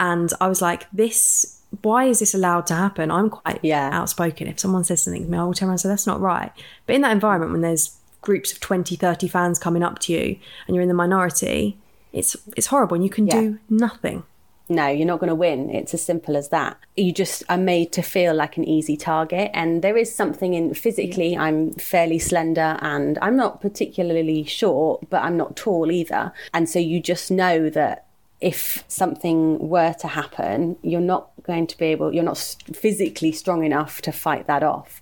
and 0.00 0.32
I 0.40 0.48
was 0.48 0.60
like, 0.60 0.86
"This, 0.92 1.53
why 1.82 2.04
is 2.04 2.18
this 2.18 2.34
allowed 2.34 2.66
to 2.66 2.74
happen?" 2.74 3.10
I'm 3.10 3.30
quite 3.30 3.64
outspoken. 3.64 4.46
If 4.48 4.60
someone 4.60 4.84
says 4.84 5.02
something 5.02 5.24
to 5.24 5.28
me, 5.28 5.38
I 5.38 5.44
will 5.44 5.54
turn 5.54 5.68
around 5.68 5.74
and 5.74 5.80
say, 5.80 5.88
"That's 5.88 6.06
not 6.06 6.20
right." 6.20 6.52
But 6.86 6.96
in 6.96 7.02
that 7.02 7.12
environment, 7.12 7.52
when 7.52 7.62
there's 7.62 7.96
groups 8.20 8.52
of 8.52 8.60
20, 8.60 8.96
30 8.96 9.28
fans 9.28 9.58
coming 9.58 9.82
up 9.82 9.98
to 10.00 10.12
you, 10.12 10.36
and 10.66 10.74
you're 10.74 10.82
in 10.82 10.88
the 10.88 10.94
minority, 10.94 11.78
it's 12.12 12.36
it's 12.56 12.68
horrible, 12.68 12.94
and 12.94 13.04
you 13.04 13.10
can 13.10 13.26
do 13.26 13.58
nothing. 13.68 14.24
No, 14.68 14.88
you're 14.88 15.06
not 15.06 15.20
going 15.20 15.28
to 15.28 15.34
win. 15.34 15.68
It's 15.68 15.92
as 15.92 16.02
simple 16.02 16.36
as 16.38 16.48
that. 16.48 16.78
You 16.96 17.12
just 17.12 17.42
are 17.50 17.58
made 17.58 17.92
to 17.92 18.02
feel 18.02 18.34
like 18.34 18.56
an 18.56 18.64
easy 18.64 18.96
target. 18.96 19.50
And 19.52 19.82
there 19.82 19.96
is 19.96 20.14
something 20.14 20.54
in 20.54 20.72
physically, 20.72 21.36
I'm 21.36 21.72
fairly 21.74 22.18
slender 22.18 22.78
and 22.80 23.18
I'm 23.20 23.36
not 23.36 23.60
particularly 23.60 24.44
short, 24.44 25.10
but 25.10 25.22
I'm 25.22 25.36
not 25.36 25.54
tall 25.54 25.90
either. 25.90 26.32
And 26.54 26.66
so 26.66 26.78
you 26.78 26.98
just 27.00 27.30
know 27.30 27.68
that 27.70 28.06
if 28.40 28.84
something 28.88 29.68
were 29.68 29.92
to 29.94 30.08
happen, 30.08 30.76
you're 30.82 31.00
not 31.00 31.33
going 31.44 31.66
to 31.66 31.78
be 31.78 31.86
able, 31.86 32.12
you're 32.12 32.24
not 32.24 32.38
physically 32.72 33.32
strong 33.32 33.64
enough 33.64 34.02
to 34.02 34.12
fight 34.12 34.46
that 34.46 34.62
off. 34.62 35.00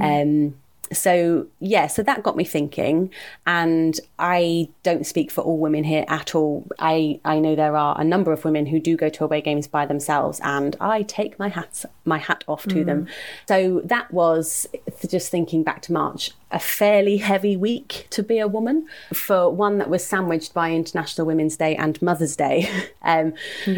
Um, 0.00 0.54
so 0.92 1.46
yeah, 1.60 1.86
so 1.86 2.02
that 2.02 2.22
got 2.22 2.36
me 2.36 2.44
thinking, 2.44 3.10
and 3.46 3.98
I 4.18 4.68
don't 4.82 5.06
speak 5.06 5.30
for 5.30 5.40
all 5.42 5.58
women 5.58 5.84
here 5.84 6.04
at 6.08 6.34
all. 6.34 6.66
I 6.78 7.20
I 7.24 7.38
know 7.38 7.54
there 7.54 7.76
are 7.76 7.98
a 7.98 8.04
number 8.04 8.32
of 8.32 8.44
women 8.44 8.66
who 8.66 8.78
do 8.78 8.96
go 8.96 9.08
to 9.08 9.24
away 9.24 9.40
games 9.40 9.66
by 9.66 9.86
themselves, 9.86 10.40
and 10.42 10.76
I 10.80 11.02
take 11.02 11.38
my 11.38 11.48
hat 11.48 11.84
my 12.04 12.18
hat 12.18 12.44
off 12.46 12.66
to 12.68 12.84
them. 12.84 13.06
So 13.48 13.80
that 13.84 14.12
was 14.12 14.66
just 15.08 15.30
thinking 15.30 15.62
back 15.62 15.82
to 15.82 15.92
March, 15.92 16.32
a 16.50 16.58
fairly 16.58 17.18
heavy 17.18 17.56
week 17.56 18.06
to 18.10 18.22
be 18.22 18.38
a 18.38 18.48
woman 18.48 18.86
for 19.12 19.50
one 19.50 19.78
that 19.78 19.88
was 19.88 20.04
sandwiched 20.04 20.52
by 20.52 20.72
International 20.72 21.26
Women's 21.26 21.56
Day 21.56 21.74
and 21.76 22.00
Mother's 22.02 22.36
Day. 22.36 22.68
um, 23.02 23.34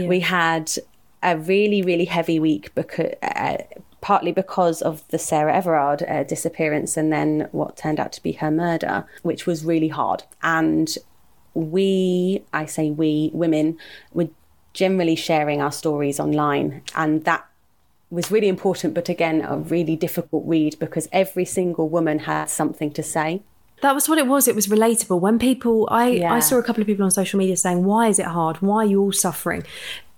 We 0.08 0.20
had 0.20 0.72
a 1.24 1.36
really 1.36 1.82
really 1.82 2.06
heavy 2.06 2.38
week 2.38 2.74
because. 2.74 3.14
Uh, 3.22 3.58
partly 4.00 4.32
because 4.32 4.82
of 4.82 5.02
the 5.08 5.18
Sarah 5.18 5.54
Everard 5.56 6.02
uh, 6.02 6.24
disappearance 6.24 6.98
and 6.98 7.10
then 7.10 7.48
what 7.52 7.78
turned 7.78 7.98
out 7.98 8.12
to 8.12 8.22
be 8.22 8.32
her 8.32 8.50
murder, 8.50 9.06
which 9.22 9.46
was 9.46 9.64
really 9.64 9.88
hard. 9.88 10.24
And 10.42 10.94
we, 11.54 12.42
I 12.52 12.66
say 12.66 12.90
we, 12.90 13.30
women, 13.32 13.78
were 14.12 14.28
generally 14.74 15.16
sharing 15.16 15.62
our 15.62 15.72
stories 15.72 16.20
online. 16.20 16.82
And 16.94 17.24
that 17.24 17.48
was 18.10 18.30
really 18.30 18.48
important, 18.48 18.92
but 18.92 19.08
again, 19.08 19.40
a 19.40 19.56
really 19.56 19.96
difficult 19.96 20.44
read 20.46 20.78
because 20.78 21.08
every 21.10 21.46
single 21.46 21.88
woman 21.88 22.18
had 22.20 22.50
something 22.50 22.92
to 22.92 23.02
say. 23.02 23.40
That 23.80 23.94
was 23.94 24.08
what 24.08 24.18
it 24.18 24.26
was. 24.26 24.46
It 24.46 24.54
was 24.54 24.66
relatable. 24.66 25.18
When 25.18 25.38
people, 25.38 25.88
I, 25.90 26.08
Yeah. 26.08 26.32
I 26.32 26.40
saw 26.40 26.56
a 26.58 26.62
couple 26.62 26.82
of 26.82 26.86
people 26.86 27.04
on 27.04 27.10
social 27.10 27.38
media 27.38 27.56
saying, 27.56 27.84
"Why 27.84 28.08
is 28.08 28.18
it 28.18 28.26
hard? 28.26 28.58
Why 28.58 28.84
are 28.84 28.86
you 28.86 29.00
all 29.00 29.12
suffering?" 29.12 29.64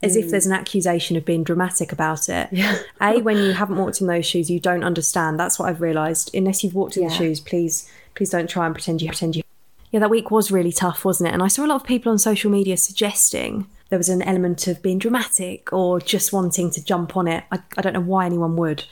As 0.02 0.14
if 0.14 0.26
Mm. 0.26 0.30
there's 0.30 0.46
an 0.46 0.52
accusation 0.52 1.16
of 1.16 1.24
being 1.24 1.42
dramatic 1.42 1.90
about 1.90 2.28
it. 2.28 2.48
A, 3.00 3.20
when 3.22 3.38
you 3.38 3.52
haven't 3.52 3.78
walked 3.78 4.00
in 4.00 4.06
those 4.06 4.26
shoes, 4.26 4.50
you 4.50 4.60
don't 4.60 4.84
understand. 4.84 5.40
That's 5.40 5.58
what 5.58 5.68
I've 5.68 5.80
realised. 5.80 6.34
Unless 6.34 6.62
you've 6.62 6.74
walked 6.74 6.96
in 6.96 7.04
the 7.08 7.12
shoes, 7.14 7.40
please, 7.40 7.88
please 8.14 8.28
don't 8.30 8.48
try 8.48 8.66
and 8.66 8.74
pretend 8.74 9.00
you 9.02 9.08
pretend 9.08 9.36
you. 9.36 9.42
Yeah, 9.92 10.00
that 10.00 10.10
week 10.10 10.32
was 10.32 10.50
really 10.50 10.72
tough, 10.72 11.04
wasn't 11.04 11.28
it? 11.30 11.32
And 11.32 11.42
I 11.42 11.46
saw 11.48 11.64
a 11.64 11.68
lot 11.68 11.76
of 11.76 11.84
people 11.84 12.10
on 12.10 12.18
social 12.18 12.50
media 12.50 12.76
suggesting 12.76 13.68
there 13.88 13.98
was 13.98 14.08
an 14.08 14.20
element 14.20 14.66
of 14.66 14.82
being 14.82 14.98
dramatic 14.98 15.72
or 15.72 16.00
just 16.00 16.32
wanting 16.32 16.70
to 16.72 16.84
jump 16.84 17.16
on 17.16 17.28
it. 17.28 17.44
I, 17.52 17.60
I 17.78 17.82
don't 17.82 17.92
know 17.92 18.00
why 18.00 18.26
anyone 18.26 18.56
would 18.56 18.84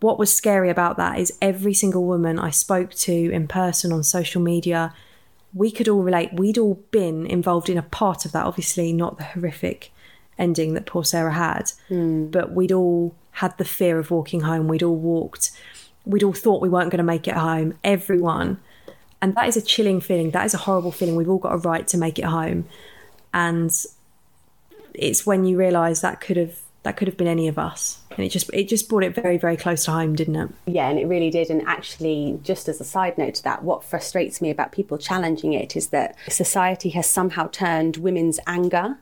what 0.00 0.16
was 0.18 0.32
scary 0.32 0.70
about 0.70 0.96
that 0.96 1.18
is 1.18 1.36
every 1.42 1.74
single 1.74 2.04
woman 2.06 2.38
I 2.38 2.50
spoke 2.50 2.94
to 2.94 3.12
in 3.32 3.48
person 3.48 3.92
on 3.92 4.04
social 4.04 4.40
media, 4.40 4.94
we 5.52 5.72
could 5.72 5.88
all 5.88 6.02
relate. 6.04 6.32
We'd 6.32 6.56
all 6.56 6.80
been 6.92 7.26
involved 7.26 7.68
in 7.68 7.76
a 7.76 7.82
part 7.82 8.24
of 8.24 8.30
that. 8.32 8.46
Obviously, 8.46 8.92
not 8.92 9.18
the 9.18 9.24
horrific 9.24 9.90
ending 10.38 10.74
that 10.74 10.86
poor 10.86 11.04
Sarah 11.04 11.32
had, 11.32 11.72
hmm. 11.88 12.26
but 12.26 12.52
we'd 12.52 12.72
all 12.72 13.14
had 13.32 13.56
the 13.58 13.64
fear 13.64 13.98
of 13.98 14.10
walking 14.10 14.40
home. 14.40 14.68
We'd 14.68 14.82
all 14.82 14.96
walked. 14.96 15.50
We'd 16.04 16.22
all 16.22 16.32
thought 16.32 16.62
we 16.62 16.68
weren't 16.68 16.90
going 16.90 16.98
to 16.98 17.04
make 17.04 17.28
it 17.28 17.34
home. 17.34 17.78
Everyone. 17.84 18.60
And 19.20 19.34
that 19.34 19.48
is 19.48 19.56
a 19.56 19.62
chilling 19.62 20.00
feeling. 20.00 20.30
That 20.30 20.46
is 20.46 20.54
a 20.54 20.58
horrible 20.58 20.92
feeling. 20.92 21.16
We've 21.16 21.28
all 21.28 21.38
got 21.38 21.52
a 21.52 21.58
right 21.58 21.86
to 21.88 21.98
make 21.98 22.18
it 22.18 22.24
home. 22.24 22.66
And 23.34 23.70
it's 24.94 25.26
when 25.26 25.44
you 25.44 25.56
realise 25.56 26.00
that 26.00 26.20
could 26.20 26.36
have 26.36 26.58
that 26.84 26.96
could 26.96 27.08
have 27.08 27.16
been 27.16 27.28
any 27.28 27.48
of 27.48 27.58
us. 27.58 27.98
And 28.16 28.24
it 28.24 28.30
just 28.30 28.50
it 28.54 28.68
just 28.68 28.88
brought 28.88 29.04
it 29.04 29.14
very, 29.14 29.36
very 29.36 29.56
close 29.56 29.84
to 29.84 29.90
home, 29.90 30.16
didn't 30.16 30.36
it? 30.36 30.48
Yeah, 30.66 30.88
and 30.88 30.98
it 30.98 31.06
really 31.06 31.30
did. 31.30 31.50
And 31.50 31.62
actually, 31.66 32.38
just 32.42 32.68
as 32.68 32.80
a 32.80 32.84
side 32.84 33.18
note 33.18 33.34
to 33.34 33.44
that, 33.44 33.62
what 33.62 33.84
frustrates 33.84 34.40
me 34.40 34.50
about 34.50 34.72
people 34.72 34.96
challenging 34.98 35.52
it 35.52 35.76
is 35.76 35.88
that 35.88 36.16
society 36.28 36.90
has 36.90 37.06
somehow 37.06 37.48
turned 37.48 37.98
women's 37.98 38.40
anger 38.46 38.96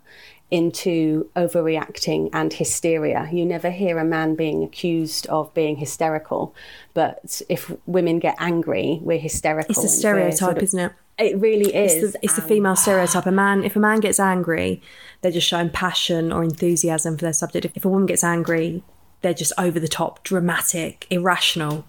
into 0.50 1.28
overreacting 1.34 2.30
and 2.32 2.52
hysteria. 2.52 3.28
You 3.32 3.44
never 3.44 3.70
hear 3.70 3.98
a 3.98 4.04
man 4.04 4.34
being 4.36 4.62
accused 4.62 5.26
of 5.26 5.52
being 5.54 5.76
hysterical, 5.76 6.54
but 6.94 7.42
if 7.48 7.72
women 7.86 8.18
get 8.20 8.36
angry, 8.38 9.00
we're 9.02 9.18
hysterical. 9.18 9.70
It's 9.70 9.84
a 9.84 9.88
stereotype, 9.88 10.38
sort 10.38 10.56
of- 10.58 10.62
isn't 10.62 10.80
it? 10.80 10.92
It 11.18 11.38
really 11.38 11.74
is. 11.74 11.94
It's 11.94 12.12
the, 12.12 12.18
it's 12.22 12.36
the 12.36 12.42
female 12.42 12.76
stereotype. 12.84 13.26
A 13.26 13.32
man, 13.32 13.64
if 13.64 13.74
a 13.74 13.80
man 13.80 14.00
gets 14.00 14.20
angry, 14.20 14.82
they're 15.22 15.32
just 15.32 15.48
showing 15.48 15.70
passion 15.70 16.30
or 16.30 16.44
enthusiasm 16.44 17.16
for 17.16 17.24
their 17.24 17.32
subject. 17.32 17.64
If, 17.64 17.76
if 17.76 17.84
a 17.84 17.88
woman 17.88 18.06
gets 18.06 18.22
angry, 18.22 18.82
they're 19.22 19.34
just 19.34 19.52
over 19.58 19.80
the 19.80 19.88
top, 19.88 20.22
dramatic, 20.24 21.06
irrational. 21.10 21.86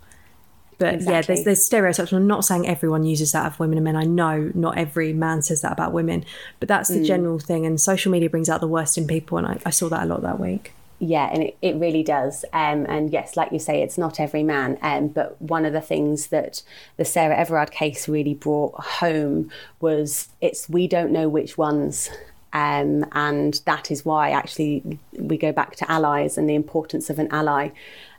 But 0.79 1.01
yeah, 1.01 1.21
there's 1.21 1.43
there's 1.43 1.65
stereotypes. 1.65 2.11
I'm 2.11 2.27
not 2.27 2.45
saying 2.45 2.67
everyone 2.67 3.03
uses 3.03 3.31
that 3.31 3.45
of 3.47 3.59
women 3.59 3.77
and 3.77 3.83
men. 3.83 3.95
I 3.95 4.03
know 4.03 4.51
not 4.53 4.77
every 4.77 5.11
man 5.13 5.41
says 5.41 5.61
that 5.61 5.71
about 5.71 5.91
women, 5.93 6.23
but 6.59 6.69
that's 6.69 6.89
the 6.89 6.99
Mm. 6.99 7.05
general 7.05 7.39
thing. 7.39 7.65
And 7.65 7.81
social 7.81 8.11
media 8.11 8.29
brings 8.29 8.49
out 8.49 8.61
the 8.61 8.67
worst 8.67 8.97
in 8.97 9.07
people, 9.07 9.37
and 9.37 9.47
I, 9.47 9.59
I 9.65 9.69
saw 9.71 9.89
that 9.89 10.03
a 10.03 10.05
lot 10.05 10.21
that 10.21 10.39
week. 10.39 10.73
Yeah, 10.99 11.29
and 11.31 11.43
it, 11.43 11.57
it 11.61 11.75
really 11.75 12.01
does. 12.01 12.43
Um, 12.53 12.85
and 12.89 13.11
yes, 13.11 13.37
like 13.37 13.51
you 13.51 13.59
say, 13.59 13.83
it's 13.83 13.99
not 13.99 14.19
every 14.19 14.41
man. 14.41 14.79
Um, 14.81 15.09
but 15.09 15.39
one 15.39 15.63
of 15.63 15.71
the 15.73 15.81
things 15.81 16.27
that 16.27 16.63
the 16.97 17.05
Sarah 17.05 17.37
Everard 17.37 17.69
case 17.71 18.07
really 18.09 18.33
brought 18.33 18.73
home 18.83 19.51
was 19.79 20.29
it's 20.41 20.67
we 20.67 20.87
don't 20.87 21.11
know 21.11 21.29
which 21.29 21.55
ones. 21.57 22.09
Um, 22.53 23.05
and 23.11 23.59
that 23.65 23.91
is 23.91 24.05
why 24.05 24.31
actually 24.31 24.99
we 25.13 25.37
go 25.37 25.51
back 25.51 25.75
to 25.77 25.91
allies 25.91 26.37
and 26.37 26.49
the 26.49 26.55
importance 26.55 27.09
of 27.09 27.19
an 27.19 27.27
ally. 27.31 27.69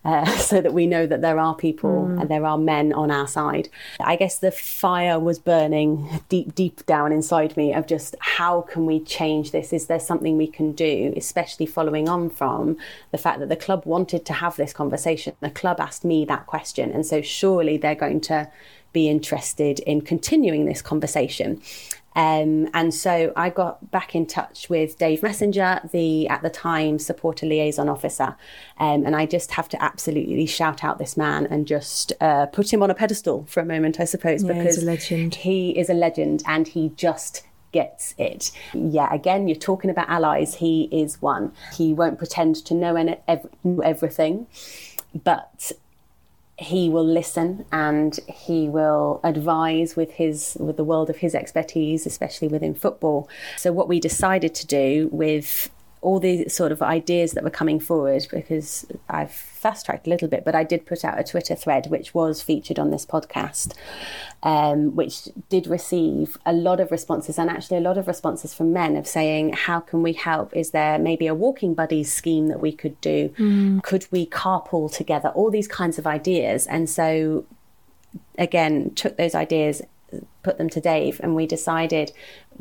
Uh, 0.05 0.25
so 0.37 0.61
that 0.61 0.73
we 0.73 0.87
know 0.87 1.07
that 1.07 1.23
there 1.23 1.41
are 1.41 1.55
people 1.57 2.07
Mm. 2.09 2.21
and 2.21 2.31
there 2.31 2.47
are 2.47 2.57
men 2.57 2.93
on 2.93 3.11
our 3.11 3.27
side. 3.27 3.69
I 3.99 4.15
guess 4.15 4.39
the 4.39 4.53
fire 4.53 5.19
was 5.19 5.39
burning 5.41 6.09
deep, 6.29 6.55
deep 6.55 6.87
down 6.87 7.11
inside 7.13 7.57
me 7.57 7.75
of 7.75 7.87
just 7.89 8.15
how 8.21 8.61
can 8.63 8.87
we 8.87 9.01
change 9.01 9.51
this? 9.51 9.73
Is 9.73 9.87
there 9.87 9.99
something 9.99 10.37
we 10.37 10.47
can 10.47 10.71
do, 10.73 11.13
especially 11.17 11.67
following 11.67 12.09
on 12.09 12.31
from 12.31 12.77
the 13.11 13.19
fact 13.19 13.41
that 13.41 13.49
the 13.49 13.57
club 13.57 13.85
wanted 13.87 14.25
to 14.27 14.33
have 14.35 14.55
this 14.57 14.73
conversation? 14.73 15.35
The 15.41 15.51
club 15.51 15.81
asked 15.81 16.05
me 16.05 16.25
that 16.27 16.47
question. 16.47 16.93
And 16.93 17.05
so 17.05 17.21
surely 17.21 17.77
they're 17.77 17.95
going 17.97 18.21
to 18.23 18.49
be 18.93 19.09
interested 19.09 19.81
in 19.81 20.01
continuing 20.03 20.65
this 20.67 20.83
conversation. 20.83 21.61
Um, 22.17 22.69
and 22.75 22.93
so 22.93 23.33
I 23.37 23.49
got 23.51 23.93
back 23.93 24.17
in 24.17 24.27
touch 24.27 24.69
with 24.69 24.99
Dave 24.99 25.23
Messenger, 25.23 25.83
the 25.93 26.29
at 26.29 26.43
the 26.43 26.51
time 26.51 26.99
supporter 26.99 27.47
liaison 27.47 27.89
officer, 27.89 28.35
um, 28.79 29.07
and 29.07 29.15
I 29.15 29.25
just 29.27 29.53
have 29.53 29.69
to 29.69 29.81
absolutely 29.83 30.47
shout 30.47 30.83
out 30.83 30.99
this 30.99 31.17
man 31.17 31.47
and 31.47 31.65
just 31.67 32.13
uh, 32.21 32.47
put 32.47 32.73
him 32.73 32.83
on 32.83 32.91
a 32.91 32.95
pedestal 32.95 33.45
for 33.49 33.61
a 33.61 33.65
moment, 33.65 34.01
I 34.01 34.05
suppose, 34.05 34.43
Yeah, 34.43 34.55
because 34.55 34.83
a 34.83 34.87
legend. 34.87 35.37
he 35.37 35.79
is 35.79 35.89
a 35.89 35.95
legend 35.95 36.43
and 36.47 36.67
he 36.67 36.89
just 36.97 37.45
gets 37.71 38.15
it. 38.19 38.51
Yeah, 38.73 39.15
again, 39.15 39.47
you're 39.47 39.55
talking 39.57 39.91
about 39.91 40.09
allies. 40.09 40.55
He 40.57 40.89
is 40.91 41.23
one. 41.23 41.53
He 41.75 41.93
won't 41.95 42.19
pretend 42.19 42.57
to 42.65 42.75
know 42.75 42.97
any, 42.97 43.17
ev- 43.29 43.47
know 43.63 43.83
everything, 43.83 44.49
but 45.23 45.71
he 46.59 46.89
will 46.89 47.07
listen 47.07 47.65
and 47.71 48.19
he 48.27 48.69
will 48.69 49.21
advise 49.23 49.95
with 49.95 50.11
his 50.13 50.57
with 50.59 50.77
the 50.77 50.83
world 50.83 51.09
of 51.09 51.19
his 51.19 51.35
expertise 51.35 52.05
especially 52.05 52.49
within 52.49 52.75
football. 52.75 53.29
So 53.57 53.73
what 53.73 53.89
we 53.89 54.01
decided 54.01 54.55
to 54.57 54.67
do 54.67 55.09
with 55.13 55.71
all 56.01 56.21
the 56.21 56.49
sort 56.49 56.73
of 56.73 56.81
ideas 56.81 57.33
that 57.33 57.43
were 57.43 57.51
coming 57.51 57.81
forward 57.81 58.27
because 58.31 58.87
I've 59.09 59.33
fast 59.33 59.87
tracked 59.87 60.07
a 60.07 60.11
little 60.11 60.29
bit, 60.29 60.45
but 60.45 60.55
I 60.55 60.63
did 60.63 60.87
put 60.87 61.05
out 61.05 61.19
a 61.19 61.25
Twitter 61.25 61.55
thread 61.55 61.89
which 61.89 62.15
was 62.15 62.41
featured 62.41 62.79
on 62.79 62.91
this 62.91 63.05
podcast, 63.05 63.75
um, 64.43 64.95
which 64.95 65.29
did 65.49 65.67
receive 65.67 66.39
a 66.47 66.53
lot 66.53 66.79
of 66.79 66.91
responses 66.91 67.39
and 67.39 67.51
actually 67.51 67.79
a 67.79 67.81
lot 67.81 67.99
of 67.99 68.07
responses 68.07 68.55
from 68.55 68.73
men 68.73 68.97
of 68.97 69.07
saying, 69.07 69.53
How 69.55 69.81
can 69.81 70.03
we 70.03 70.13
help? 70.13 70.55
Is 70.55 70.71
there 70.71 70.99
maybe 70.99 71.27
a 71.27 71.35
walking 71.35 71.75
buddies 71.75 72.13
scheme 72.13 72.47
that 72.47 72.61
we 72.61 72.73
could 72.73 73.01
do? 73.01 73.31
Mm. 73.39 73.83
Could 73.83 74.07
we 74.13 74.27
carpool 74.27 74.93
together? 74.93 75.31
All 75.31 75.51
these 75.51 75.69
kinds 75.69 75.99
of 75.99 76.07
ideas. 76.07 76.67
And 76.69 76.89
so, 76.89 77.45
again, 78.39 78.95
took 78.95 79.17
those 79.17 79.35
ideas 79.35 79.83
put 80.43 80.59
them 80.59 80.71
to 80.71 80.81
Dave, 80.81 81.21
and 81.23 81.35
we 81.35 81.47
decided 81.47 82.13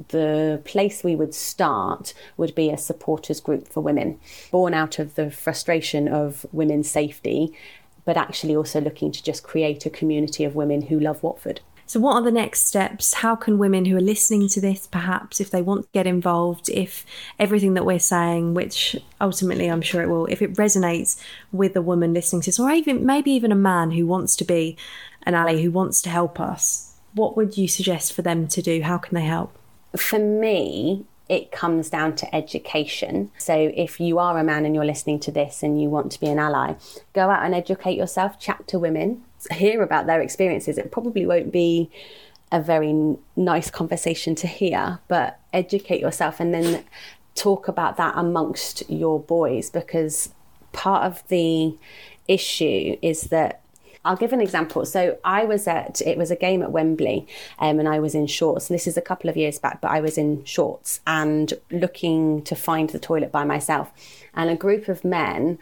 the 0.09 0.61
place 0.65 1.03
we 1.03 1.15
would 1.15 1.33
start 1.33 2.13
would 2.35 2.53
be 2.55 2.69
a 2.69 2.77
supporters 2.77 3.39
group 3.39 3.67
for 3.67 3.81
women, 3.81 4.19
born 4.51 4.73
out 4.73 4.99
of 4.99 5.15
the 5.15 5.31
frustration 5.31 6.07
of 6.07 6.45
women's 6.51 6.89
safety, 6.89 7.53
but 8.05 8.17
actually 8.17 8.55
also 8.55 8.79
looking 8.79 9.11
to 9.11 9.23
just 9.23 9.43
create 9.43 9.85
a 9.85 9.89
community 9.89 10.43
of 10.43 10.55
women 10.55 10.83
who 10.83 10.99
love 10.99 11.23
Watford. 11.23 11.61
So, 11.89 12.01
what 12.01 12.15
are 12.15 12.21
the 12.21 12.31
next 12.31 12.67
steps? 12.67 13.13
How 13.13 13.37
can 13.37 13.57
women 13.57 13.85
who 13.85 13.95
are 13.95 14.01
listening 14.01 14.49
to 14.49 14.59
this, 14.59 14.87
perhaps, 14.87 15.39
if 15.39 15.51
they 15.51 15.61
want 15.61 15.83
to 15.83 15.89
get 15.93 16.05
involved, 16.05 16.67
if 16.67 17.05
everything 17.39 17.75
that 17.75 17.85
we're 17.85 17.97
saying, 17.97 18.55
which 18.55 18.97
ultimately 19.21 19.69
I'm 19.69 19.81
sure 19.81 20.01
it 20.01 20.09
will, 20.09 20.25
if 20.25 20.41
it 20.41 20.55
resonates 20.55 21.17
with 21.53 21.77
a 21.77 21.81
woman 21.81 22.13
listening 22.13 22.41
to 22.41 22.47
this, 22.47 22.59
or 22.59 22.69
even 22.71 23.05
maybe 23.05 23.31
even 23.31 23.53
a 23.53 23.55
man 23.55 23.91
who 23.91 24.05
wants 24.05 24.35
to 24.35 24.43
be 24.43 24.75
an 25.23 25.33
ally, 25.33 25.61
who 25.61 25.71
wants 25.71 26.01
to 26.01 26.09
help 26.09 26.41
us, 26.41 26.96
what 27.17 27.35
would 27.35 27.57
you 27.57 27.67
suggest 27.67 28.13
for 28.13 28.21
them 28.21 28.47
to 28.47 28.61
do? 28.61 28.81
How 28.81 28.97
can 28.97 29.15
they 29.15 29.25
help? 29.25 29.57
For 29.95 30.19
me, 30.19 31.05
it 31.29 31.51
comes 31.51 31.89
down 31.89 32.15
to 32.15 32.35
education. 32.35 33.31
So 33.37 33.71
if 33.75 33.99
you 33.99 34.19
are 34.19 34.37
a 34.37 34.43
man 34.43 34.65
and 34.65 34.73
you're 34.73 34.85
listening 34.85 35.19
to 35.21 35.31
this 35.31 35.63
and 35.63 35.81
you 35.81 35.89
want 35.89 36.11
to 36.13 36.19
be 36.19 36.27
an 36.27 36.39
ally, 36.39 36.75
go 37.13 37.29
out 37.29 37.43
and 37.43 37.53
educate 37.53 37.97
yourself, 37.97 38.39
chat 38.39 38.67
to 38.67 38.79
women, 38.79 39.23
hear 39.51 39.81
about 39.81 40.05
their 40.05 40.21
experiences. 40.21 40.77
It 40.77 40.91
probably 40.91 41.25
won't 41.25 41.51
be 41.51 41.89
a 42.51 42.61
very 42.61 43.17
nice 43.35 43.69
conversation 43.69 44.35
to 44.35 44.47
hear, 44.47 44.99
but 45.07 45.39
educate 45.51 45.99
yourself 45.99 46.39
and 46.39 46.53
then 46.53 46.85
talk 47.35 47.67
about 47.67 47.97
that 47.97 48.13
amongst 48.15 48.89
your 48.89 49.19
boys 49.19 49.69
because 49.69 50.29
part 50.71 51.03
of 51.03 51.27
the 51.27 51.77
issue 52.27 52.97
is 53.01 53.23
that 53.23 53.61
I'll 54.07 54.15
give 54.15 54.31
an 54.31 54.41
example. 54.41 54.85
So 54.85 55.17
I 55.23 55.43
was 55.43 55.67
at 55.67 56.01
it 56.01 56.17
was 56.17 56.31
a 56.31 56.35
game 56.35 56.63
at 56.63 56.71
Wembley, 56.71 57.27
um, 57.59 57.77
and 57.79 57.87
I 57.87 57.99
was 57.99 58.15
in 58.15 58.25
shorts. 58.25 58.69
This 58.69 58.87
is 58.87 58.97
a 58.97 59.01
couple 59.01 59.29
of 59.29 59.35
years 59.35 59.59
back, 59.59 59.81
but 59.81 59.91
I 59.91 59.99
was 59.99 60.17
in 60.17 60.43
shorts 60.45 61.01
and 61.05 61.53
looking 61.69 62.41
to 62.43 62.55
find 62.55 62.89
the 62.89 62.99
toilet 62.99 63.31
by 63.31 63.43
myself, 63.43 63.91
and 64.33 64.49
a 64.49 64.55
group 64.55 64.87
of 64.87 65.03
men 65.03 65.59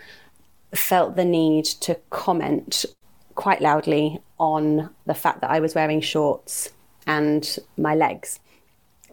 felt 0.74 1.16
the 1.16 1.26
need 1.26 1.66
to 1.66 1.96
comment 2.10 2.86
quite 3.34 3.62
loudly 3.62 4.20
on 4.40 4.90
the 5.06 5.14
fact 5.14 5.42
that 5.42 5.50
I 5.50 5.60
was 5.60 5.74
wearing 5.74 6.02
shorts 6.02 6.72
and 7.08 7.58
my 7.78 7.96
legs. 7.96 8.40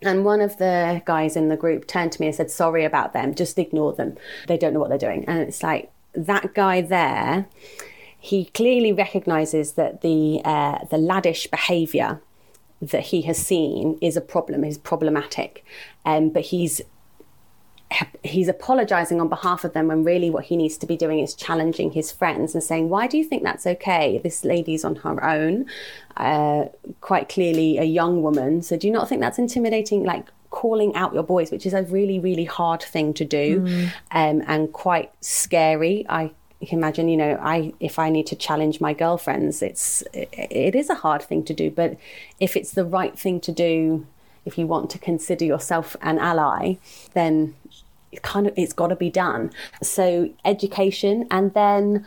And 0.02 0.24
one 0.24 0.40
of 0.40 0.58
the 0.58 1.00
guys 1.06 1.36
in 1.36 1.48
the 1.48 1.56
group 1.56 1.86
turned 1.86 2.12
to 2.12 2.20
me 2.20 2.26
and 2.26 2.34
said, 2.34 2.50
Sorry 2.50 2.84
about 2.84 3.12
them, 3.12 3.34
just 3.34 3.58
ignore 3.58 3.92
them. 3.92 4.16
They 4.48 4.58
don't 4.58 4.74
know 4.74 4.80
what 4.80 4.88
they're 4.90 4.98
doing. 4.98 5.24
And 5.26 5.38
it's 5.38 5.62
like, 5.62 5.90
that 6.14 6.54
guy 6.54 6.82
there 6.82 7.46
he 8.24 8.44
clearly 8.44 8.92
recognizes 8.92 9.72
that 9.72 10.00
the 10.00 10.40
uh, 10.44 10.78
the 10.92 10.96
laddish 10.96 11.50
behavior 11.50 12.20
that 12.80 13.06
he 13.06 13.22
has 13.22 13.36
seen 13.36 13.98
is 14.00 14.16
a 14.16 14.20
problem, 14.20 14.62
is 14.62 14.78
problematic, 14.78 15.64
um, 16.04 16.28
but 16.28 16.42
he's 16.42 16.80
he's 18.22 18.46
apologizing 18.46 19.20
on 19.20 19.28
behalf 19.28 19.64
of 19.64 19.72
them 19.72 19.88
when 19.88 20.04
really 20.04 20.30
what 20.30 20.44
he 20.44 20.56
needs 20.56 20.78
to 20.78 20.86
be 20.86 20.96
doing 20.96 21.18
is 21.18 21.34
challenging 21.34 21.90
his 21.90 22.12
friends 22.12 22.54
and 22.54 22.62
saying 22.62 22.88
why 22.88 23.08
do 23.08 23.18
you 23.18 23.24
think 23.24 23.42
that's 23.42 23.66
okay? 23.66 24.20
This 24.22 24.44
lady's 24.44 24.84
on 24.84 24.94
her 24.96 25.22
own 25.24 25.66
uh, 26.16 26.66
quite 27.00 27.28
clearly 27.28 27.76
a 27.76 27.84
young 27.84 28.22
woman. 28.22 28.62
So 28.62 28.76
do 28.76 28.86
you 28.86 28.92
not 28.92 29.08
think 29.08 29.20
that's 29.20 29.38
intimidating? 29.38 30.04
Like 30.04 30.28
calling 30.50 30.94
out 30.94 31.12
your 31.12 31.22
boys 31.22 31.50
which 31.50 31.64
is 31.64 31.72
a 31.72 31.82
really 31.84 32.18
really 32.18 32.44
hard 32.44 32.82
thing 32.82 33.14
to 33.14 33.24
do 33.24 33.60
mm. 33.60 33.92
um, 34.12 34.42
and 34.46 34.72
quite 34.72 35.10
scary. 35.20 36.06
I 36.08 36.30
you 36.62 36.68
can 36.68 36.78
imagine, 36.78 37.08
you 37.08 37.16
know, 37.16 37.36
I 37.42 37.74
if 37.80 37.98
I 37.98 38.08
need 38.08 38.28
to 38.28 38.36
challenge 38.36 38.80
my 38.80 38.94
girlfriends, 38.94 39.62
it's 39.62 40.02
it, 40.12 40.28
it 40.32 40.74
is 40.76 40.88
a 40.88 40.94
hard 40.94 41.20
thing 41.20 41.42
to 41.44 41.52
do. 41.52 41.72
But 41.72 41.98
if 42.38 42.56
it's 42.56 42.70
the 42.70 42.84
right 42.84 43.18
thing 43.18 43.40
to 43.40 43.50
do, 43.50 44.06
if 44.44 44.56
you 44.56 44.68
want 44.68 44.88
to 44.90 44.98
consider 44.98 45.44
yourself 45.44 45.96
an 46.02 46.20
ally, 46.20 46.76
then 47.14 47.56
it 48.12 48.22
kind 48.22 48.46
of 48.46 48.54
it's 48.56 48.72
got 48.72 48.88
to 48.88 48.96
be 48.96 49.10
done. 49.10 49.50
So 49.82 50.30
education, 50.44 51.26
and 51.32 51.52
then 51.52 52.06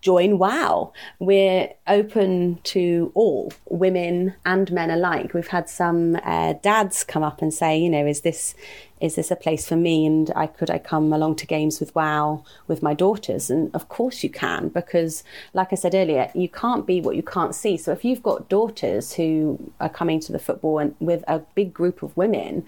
join 0.00 0.38
WOW. 0.38 0.92
We're 1.18 1.74
open 1.86 2.60
to 2.62 3.12
all 3.14 3.52
women 3.68 4.34
and 4.46 4.72
men 4.72 4.90
alike. 4.90 5.34
We've 5.34 5.48
had 5.48 5.68
some 5.68 6.16
uh, 6.24 6.54
dads 6.54 7.04
come 7.04 7.22
up 7.22 7.42
and 7.42 7.52
say, 7.52 7.78
you 7.78 7.90
know, 7.90 8.06
is 8.06 8.22
this 8.22 8.54
is 9.00 9.14
this 9.14 9.30
a 9.30 9.36
place 9.36 9.68
for 9.68 9.76
me? 9.76 10.06
And 10.06 10.30
I 10.34 10.46
could 10.46 10.70
I 10.70 10.78
come 10.78 11.12
along 11.12 11.36
to 11.36 11.46
games 11.46 11.80
with 11.80 11.94
WOW 11.94 12.44
with 12.66 12.82
my 12.82 12.94
daughters? 12.94 13.50
And 13.50 13.74
of 13.74 13.88
course 13.88 14.22
you 14.22 14.30
can, 14.30 14.68
because 14.68 15.22
like 15.54 15.72
I 15.72 15.76
said 15.76 15.94
earlier, 15.94 16.30
you 16.34 16.48
can't 16.48 16.86
be 16.86 17.00
what 17.00 17.16
you 17.16 17.22
can't 17.22 17.54
see. 17.54 17.76
So 17.76 17.92
if 17.92 18.04
you've 18.04 18.22
got 18.22 18.48
daughters 18.48 19.12
who 19.14 19.72
are 19.80 19.88
coming 19.88 20.20
to 20.20 20.32
the 20.32 20.38
football 20.38 20.78
and 20.78 20.94
with 21.00 21.24
a 21.28 21.40
big 21.54 21.72
group 21.72 22.02
of 22.02 22.16
women, 22.16 22.64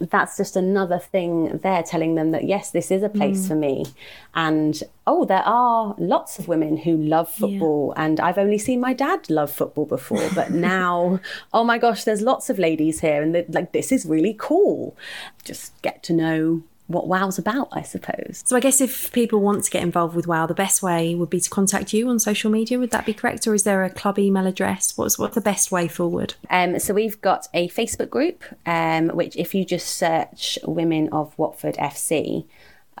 that's 0.00 0.36
just 0.36 0.56
another 0.56 0.98
thing 0.98 1.58
there 1.58 1.82
telling 1.82 2.16
them 2.16 2.32
that 2.32 2.44
yes 2.44 2.70
this 2.72 2.90
is 2.90 3.02
a 3.02 3.08
place 3.08 3.44
mm. 3.44 3.48
for 3.48 3.54
me 3.54 3.86
and 4.34 4.82
oh 5.06 5.24
there 5.24 5.42
are 5.44 5.94
lots 5.98 6.38
of 6.38 6.48
women 6.48 6.76
who 6.76 6.96
love 6.96 7.30
football 7.30 7.92
yeah. 7.96 8.04
and 8.04 8.20
i've 8.20 8.38
only 8.38 8.58
seen 8.58 8.80
my 8.80 8.92
dad 8.92 9.30
love 9.30 9.50
football 9.50 9.86
before 9.86 10.28
but 10.34 10.50
now 10.52 11.20
oh 11.52 11.62
my 11.62 11.78
gosh 11.78 12.04
there's 12.04 12.22
lots 12.22 12.50
of 12.50 12.58
ladies 12.58 13.00
here 13.00 13.22
and 13.22 13.44
like 13.54 13.72
this 13.72 13.92
is 13.92 14.04
really 14.04 14.34
cool 14.36 14.96
just 15.44 15.80
get 15.82 16.02
to 16.02 16.12
know 16.12 16.62
what 16.88 17.06
WOW's 17.06 17.38
about, 17.38 17.68
I 17.70 17.82
suppose. 17.82 18.42
So 18.46 18.56
I 18.56 18.60
guess 18.60 18.80
if 18.80 19.12
people 19.12 19.40
want 19.40 19.62
to 19.64 19.70
get 19.70 19.82
involved 19.82 20.16
with 20.16 20.26
WOW, 20.26 20.46
the 20.46 20.54
best 20.54 20.82
way 20.82 21.14
would 21.14 21.30
be 21.30 21.40
to 21.40 21.50
contact 21.50 21.92
you 21.92 22.08
on 22.08 22.18
social 22.18 22.50
media. 22.50 22.78
Would 22.78 22.90
that 22.90 23.06
be 23.06 23.14
correct, 23.14 23.46
or 23.46 23.54
is 23.54 23.62
there 23.62 23.84
a 23.84 23.90
club 23.90 24.18
email 24.18 24.46
address? 24.46 24.96
What's 24.96 25.18
what's 25.18 25.34
the 25.34 25.40
best 25.40 25.70
way 25.70 25.86
forward? 25.86 26.34
Um, 26.50 26.78
so 26.78 26.94
we've 26.94 27.20
got 27.20 27.46
a 27.54 27.68
Facebook 27.68 28.10
group, 28.10 28.42
um, 28.66 29.08
which 29.08 29.36
if 29.36 29.54
you 29.54 29.64
just 29.64 29.96
search 29.96 30.58
"Women 30.64 31.10
of 31.10 31.38
Watford 31.38 31.76
FC," 31.76 32.46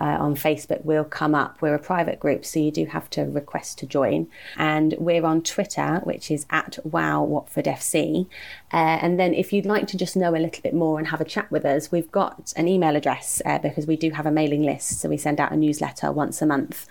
uh, 0.00 0.16
on 0.20 0.34
Facebook 0.34 0.84
will 0.84 1.04
come 1.04 1.34
up. 1.34 1.60
We're 1.60 1.74
a 1.74 1.78
private 1.78 2.20
group, 2.20 2.44
so 2.44 2.60
you 2.60 2.70
do 2.70 2.86
have 2.86 3.10
to 3.10 3.22
request 3.22 3.78
to 3.78 3.86
join. 3.86 4.28
And 4.56 4.94
we're 4.98 5.24
on 5.24 5.42
Twitter, 5.42 6.00
which 6.04 6.30
is 6.30 6.46
at 6.50 6.78
Wow 6.84 7.22
Watford 7.22 7.64
FC. 7.64 8.26
Uh, 8.72 8.76
and 9.02 9.18
then 9.18 9.34
if 9.34 9.52
you'd 9.52 9.66
like 9.66 9.86
to 9.88 9.96
just 9.96 10.16
know 10.16 10.30
a 10.30 10.38
little 10.38 10.62
bit 10.62 10.74
more 10.74 10.98
and 10.98 11.08
have 11.08 11.20
a 11.20 11.24
chat 11.24 11.50
with 11.50 11.64
us, 11.64 11.90
we've 11.90 12.10
got 12.12 12.52
an 12.56 12.68
email 12.68 12.96
address 12.96 13.42
uh, 13.44 13.58
because 13.58 13.86
we 13.86 13.96
do 13.96 14.10
have 14.10 14.26
a 14.26 14.30
mailing 14.30 14.62
list. 14.62 15.00
So 15.00 15.08
we 15.08 15.16
send 15.16 15.40
out 15.40 15.52
a 15.52 15.56
newsletter 15.56 16.12
once 16.12 16.40
a 16.42 16.46
month. 16.46 16.86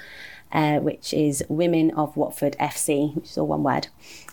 Uh, 0.50 0.80
which 0.80 1.14
is 1.14 1.44
women 1.50 1.92
of 1.92 2.16
Watford 2.16 2.56
FC, 2.58 3.14
which 3.14 3.32
is 3.32 3.38
all 3.38 3.48
one 3.48 3.64
word, 3.64 3.90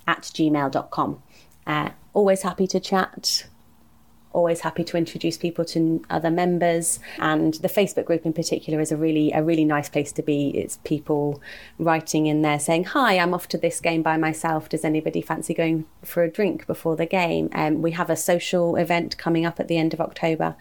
at 0.07 0.23
gmail.com. 0.23 1.21
Uh, 1.67 1.91
always 2.13 2.43
happy 2.43 2.69
to 2.69 2.79
chat 2.79 3.47
always 4.35 4.61
happy 4.61 4.85
to 4.85 4.97
introduce 4.97 5.39
people 5.39 5.65
to 5.65 6.05
other 6.11 6.31
members. 6.31 6.99
And 7.19 7.55
the 7.55 7.69
facebook 7.69 8.05
group 8.05 8.27
in 8.27 8.33
particular 8.33 8.81
is 8.81 8.93
a 8.93 8.97
really 8.97 9.33
a 9.33 9.43
really 9.43 9.65
nice 9.65 9.89
place 9.89 10.13
to 10.13 10.23
be. 10.23 10.51
It's 10.51 10.79
people 10.85 11.41
writing 11.79 12.27
in 12.27 12.43
there 12.43 12.59
saying 12.59 12.85
hi 12.85 13.19
i'm 13.19 13.33
off 13.33 13.49
to 13.49 13.59
this 13.59 13.81
game 13.81 14.03
by 14.03 14.17
myself. 14.17 14.69
Does 14.69 14.85
anybody 14.85 15.23
fancy 15.23 15.55
going 15.55 15.87
for 16.03 16.23
a 16.23 16.31
drink 16.31 16.67
before 16.67 16.97
the 16.97 17.07
game? 17.07 17.49
Um, 17.55 17.81
we 17.81 17.93
have 17.93 18.11
a 18.11 18.17
social 18.17 18.77
event 18.77 19.17
coming 19.17 19.47
up 19.47 19.59
at 19.59 19.69
the 19.69 19.79
end 19.79 19.95
of 19.95 20.01
october 20.01 20.57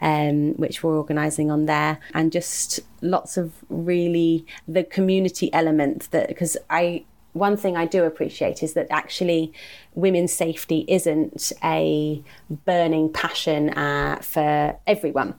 um, 0.00 0.54
which 0.54 0.82
we're 0.82 0.96
organising 0.96 1.50
on 1.50 1.66
there. 1.66 1.98
And 2.14 2.32
just 2.32 2.80
lots 3.00 3.36
of 3.36 3.52
really 3.68 4.46
the 4.66 4.84
community 4.84 5.52
element 5.52 6.10
that 6.10 6.28
because 6.28 6.56
i 6.70 7.04
one 7.38 7.56
thing 7.56 7.76
I 7.76 7.86
do 7.86 8.04
appreciate 8.04 8.62
is 8.62 8.74
that 8.74 8.86
actually 8.90 9.52
women's 9.94 10.32
safety 10.32 10.84
isn't 10.88 11.52
a 11.62 12.22
burning 12.64 13.12
passion 13.12 13.70
uh, 13.70 14.16
for 14.22 14.76
everyone. 14.86 15.34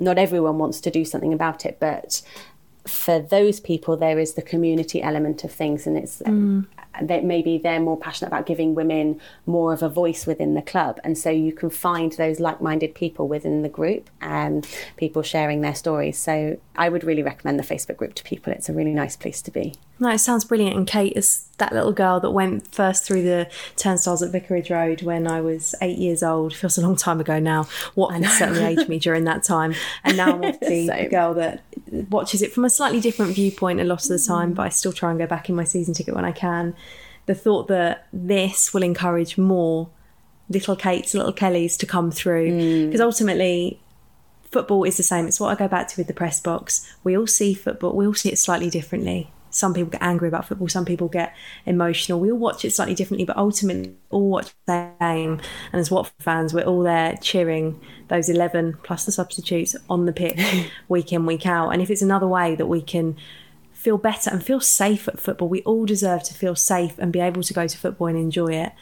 Not 0.00 0.18
everyone 0.18 0.58
wants 0.58 0.80
to 0.82 0.90
do 0.90 1.04
something 1.04 1.32
about 1.32 1.64
it, 1.64 1.78
but 1.78 2.22
for 2.86 3.20
those 3.20 3.60
people, 3.60 3.96
there 3.96 4.18
is 4.18 4.34
the 4.34 4.42
community 4.42 5.02
element 5.02 5.44
of 5.44 5.52
things, 5.52 5.86
and 5.86 5.96
it's 5.96 6.20
mm. 6.20 6.66
That 7.00 7.24
maybe 7.24 7.58
they're 7.58 7.80
more 7.80 7.96
passionate 7.96 8.28
about 8.28 8.46
giving 8.46 8.74
women 8.74 9.20
more 9.46 9.72
of 9.72 9.82
a 9.82 9.88
voice 9.88 10.26
within 10.26 10.54
the 10.54 10.62
club. 10.62 11.00
And 11.04 11.16
so 11.16 11.30
you 11.30 11.52
can 11.52 11.70
find 11.70 12.12
those 12.12 12.40
like 12.40 12.60
minded 12.60 12.94
people 12.94 13.28
within 13.28 13.62
the 13.62 13.68
group 13.68 14.10
and 14.20 14.66
people 14.96 15.22
sharing 15.22 15.60
their 15.60 15.74
stories. 15.74 16.18
So 16.18 16.58
I 16.76 16.88
would 16.88 17.04
really 17.04 17.22
recommend 17.22 17.58
the 17.58 17.64
Facebook 17.64 17.96
group 17.96 18.14
to 18.14 18.24
people. 18.24 18.52
It's 18.52 18.68
a 18.68 18.72
really 18.72 18.92
nice 18.92 19.16
place 19.16 19.40
to 19.42 19.50
be. 19.50 19.74
No, 19.98 20.08
it 20.10 20.18
sounds 20.18 20.44
brilliant. 20.44 20.76
And 20.76 20.86
Kate 20.86 21.12
is 21.14 21.46
that 21.58 21.72
little 21.72 21.92
girl 21.92 22.18
that 22.20 22.32
went 22.32 22.74
first 22.74 23.04
through 23.04 23.22
the 23.22 23.48
turnstiles 23.76 24.20
at 24.20 24.32
Vicarage 24.32 24.68
Road 24.68 25.02
when 25.02 25.28
I 25.28 25.40
was 25.40 25.76
eight 25.80 25.98
years 25.98 26.24
old. 26.24 26.54
Feels 26.54 26.76
a 26.76 26.82
long 26.82 26.96
time 26.96 27.20
ago 27.20 27.38
now. 27.38 27.68
What 27.94 28.12
and 28.12 28.26
certainly 28.26 28.64
aged 28.64 28.88
me 28.88 28.98
during 28.98 29.24
that 29.24 29.44
time. 29.44 29.74
And 30.02 30.16
now 30.16 30.32
I'm 30.32 30.44
obviously 30.44 30.88
the 30.88 31.08
girl 31.08 31.34
that 31.34 31.62
watches 32.10 32.42
it 32.42 32.52
from 32.52 32.64
a 32.64 32.70
slightly 32.70 33.00
different 33.00 33.34
viewpoint 33.34 33.80
a 33.80 33.84
lot 33.84 34.02
of 34.02 34.08
the 34.08 34.18
time, 34.18 34.52
but 34.54 34.62
I 34.62 34.68
still 34.70 34.92
try 34.92 35.10
and 35.10 35.18
go 35.18 35.26
back 35.26 35.48
in 35.48 35.54
my 35.54 35.64
season 35.64 35.94
ticket 35.94 36.14
when 36.14 36.24
I 36.24 36.32
can. 36.32 36.74
The 37.26 37.34
thought 37.34 37.68
that 37.68 38.06
this 38.12 38.74
will 38.74 38.82
encourage 38.82 39.38
more 39.38 39.88
little 40.48 40.76
Kates, 40.76 41.14
little 41.14 41.32
Kellys 41.32 41.76
to 41.78 41.86
come 41.86 42.10
through. 42.10 42.50
Mm. 42.50 42.86
Because 42.86 43.00
ultimately, 43.00 43.80
football 44.50 44.84
is 44.84 44.96
the 44.96 45.02
same. 45.02 45.26
It's 45.26 45.40
what 45.40 45.48
I 45.48 45.54
go 45.54 45.68
back 45.68 45.88
to 45.88 45.96
with 45.96 46.06
the 46.06 46.14
press 46.14 46.40
box. 46.40 46.88
We 47.04 47.16
all 47.16 47.26
see 47.26 47.54
football, 47.54 47.94
we 47.94 48.06
all 48.06 48.14
see 48.14 48.30
it 48.30 48.38
slightly 48.38 48.70
differently. 48.70 49.30
Some 49.54 49.74
people 49.74 49.90
get 49.90 50.02
angry 50.02 50.28
about 50.28 50.46
football, 50.46 50.68
some 50.68 50.84
people 50.84 51.08
get 51.08 51.34
emotional. 51.66 52.20
We 52.20 52.32
all 52.32 52.38
watch 52.38 52.64
it 52.64 52.72
slightly 52.72 52.94
differently, 52.94 53.24
but 53.24 53.36
ultimately, 53.36 53.94
all 54.10 54.28
watch 54.28 54.52
the 54.66 54.90
game. 55.00 55.40
And 55.72 55.80
as 55.80 55.90
Watford 55.90 56.14
fans, 56.20 56.52
we're 56.52 56.64
all 56.64 56.82
there 56.82 57.16
cheering 57.20 57.80
those 58.08 58.28
11 58.28 58.78
plus 58.82 59.04
the 59.04 59.12
substitutes 59.12 59.76
on 59.88 60.06
the 60.06 60.12
pitch 60.12 60.40
week 60.88 61.12
in, 61.12 61.26
week 61.26 61.46
out. 61.46 61.70
And 61.70 61.80
if 61.80 61.90
it's 61.90 62.02
another 62.02 62.28
way 62.28 62.54
that 62.54 62.66
we 62.66 62.82
can 62.82 63.16
feel 63.72 63.98
better 63.98 64.30
and 64.30 64.44
feel 64.44 64.60
safe 64.60 65.08
at 65.08 65.20
football, 65.20 65.48
we 65.48 65.62
all 65.62 65.86
deserve 65.86 66.22
to 66.24 66.34
feel 66.34 66.54
safe 66.54 66.98
and 66.98 67.12
be 67.12 67.20
able 67.20 67.42
to 67.42 67.52
go 67.52 67.66
to 67.66 67.78
football 67.78 68.06
and 68.08 68.18
enjoy 68.18 68.52
it 68.54 68.72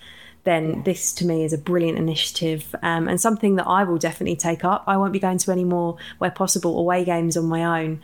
then 0.45 0.83
this 0.85 1.13
to 1.13 1.27
me 1.27 1.45
is 1.45 1.53
a 1.53 1.59
brilliant 1.59 1.99
initiative 1.99 2.75
um, 2.83 3.09
and 3.09 3.21
something 3.21 3.57
that 3.57 3.67
I 3.67 3.85
will 3.85 3.99
definitely 3.99 4.37
take 4.37 4.65
up. 4.65 4.85
I 4.87 4.97
won't 4.97 5.13
be 5.13 5.19
going 5.19 5.39
to 5.39 5.53
any 5.53 5.65
more, 5.65 5.97
where 6.19 6.31
possible, 6.31 6.79
away 6.79 7.05
games 7.05 7.37
on 7.37 7.45
my 7.47 7.83
own 7.83 8.01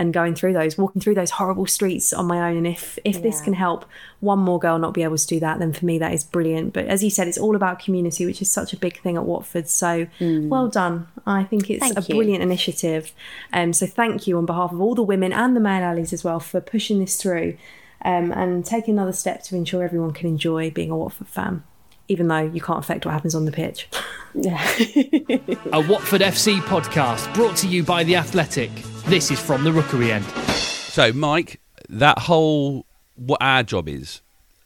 and 0.00 0.14
going 0.14 0.34
through 0.34 0.54
those, 0.54 0.78
walking 0.78 1.02
through 1.02 1.14
those 1.14 1.32
horrible 1.32 1.66
streets 1.66 2.14
on 2.14 2.24
my 2.24 2.48
own. 2.48 2.56
And 2.56 2.66
if 2.66 2.98
if 3.04 3.20
this 3.20 3.42
can 3.42 3.52
help 3.52 3.84
one 4.20 4.38
more 4.38 4.58
girl 4.58 4.78
not 4.78 4.94
be 4.94 5.02
able 5.02 5.18
to 5.18 5.26
do 5.26 5.38
that, 5.40 5.58
then 5.58 5.74
for 5.74 5.84
me 5.84 5.98
that 5.98 6.14
is 6.14 6.24
brilliant. 6.24 6.72
But 6.72 6.86
as 6.86 7.04
you 7.04 7.10
said, 7.10 7.28
it's 7.28 7.36
all 7.36 7.54
about 7.54 7.80
community, 7.80 8.24
which 8.24 8.40
is 8.40 8.50
such 8.50 8.72
a 8.72 8.78
big 8.78 8.98
thing 9.02 9.18
at 9.18 9.26
Watford. 9.26 9.68
So 9.68 10.06
well 10.18 10.68
done. 10.68 11.06
I 11.26 11.44
think 11.44 11.68
it's 11.68 11.80
Thank 11.80 11.98
a 11.98 12.00
you. 12.00 12.14
brilliant 12.14 12.42
initiative. 12.42 13.12
Um, 13.52 13.74
so 13.74 13.86
thank 13.86 14.26
you 14.26 14.38
on 14.38 14.46
behalf 14.46 14.72
of 14.72 14.80
all 14.80 14.94
the 14.94 15.02
women 15.02 15.34
and 15.34 15.54
the 15.54 15.60
male 15.60 15.84
allies 15.84 16.14
as 16.14 16.24
well 16.24 16.40
for 16.40 16.62
pushing 16.62 16.98
this 16.98 17.20
through. 17.20 17.58
Um, 18.02 18.32
and 18.32 18.64
taking 18.64 18.94
another 18.94 19.12
step 19.12 19.42
to 19.42 19.56
ensure 19.56 19.84
everyone 19.84 20.12
can 20.14 20.26
enjoy 20.26 20.70
being 20.70 20.90
a 20.90 20.96
Watford 20.96 21.28
fan, 21.28 21.64
even 22.10 22.26
though 22.26 22.40
you 22.40 22.60
can't 22.60 22.80
affect 22.80 23.06
what 23.06 23.12
happens 23.12 23.36
on 23.36 23.44
the 23.44 23.52
pitch. 23.52 23.88
A 24.34 25.80
Watford 25.88 26.22
FC 26.22 26.58
podcast 26.62 27.32
brought 27.34 27.56
to 27.58 27.68
you 27.68 27.84
by 27.84 28.02
The 28.02 28.16
Athletic. 28.16 28.70
This 29.06 29.30
is 29.30 29.38
from 29.38 29.62
the 29.62 29.72
Rookery 29.72 30.10
End. 30.10 30.24
So, 30.24 31.12
Mike, 31.12 31.60
that 31.88 32.18
whole 32.18 32.84
what 33.14 33.40
our 33.40 33.62
job 33.62 33.88
is, 33.88 34.22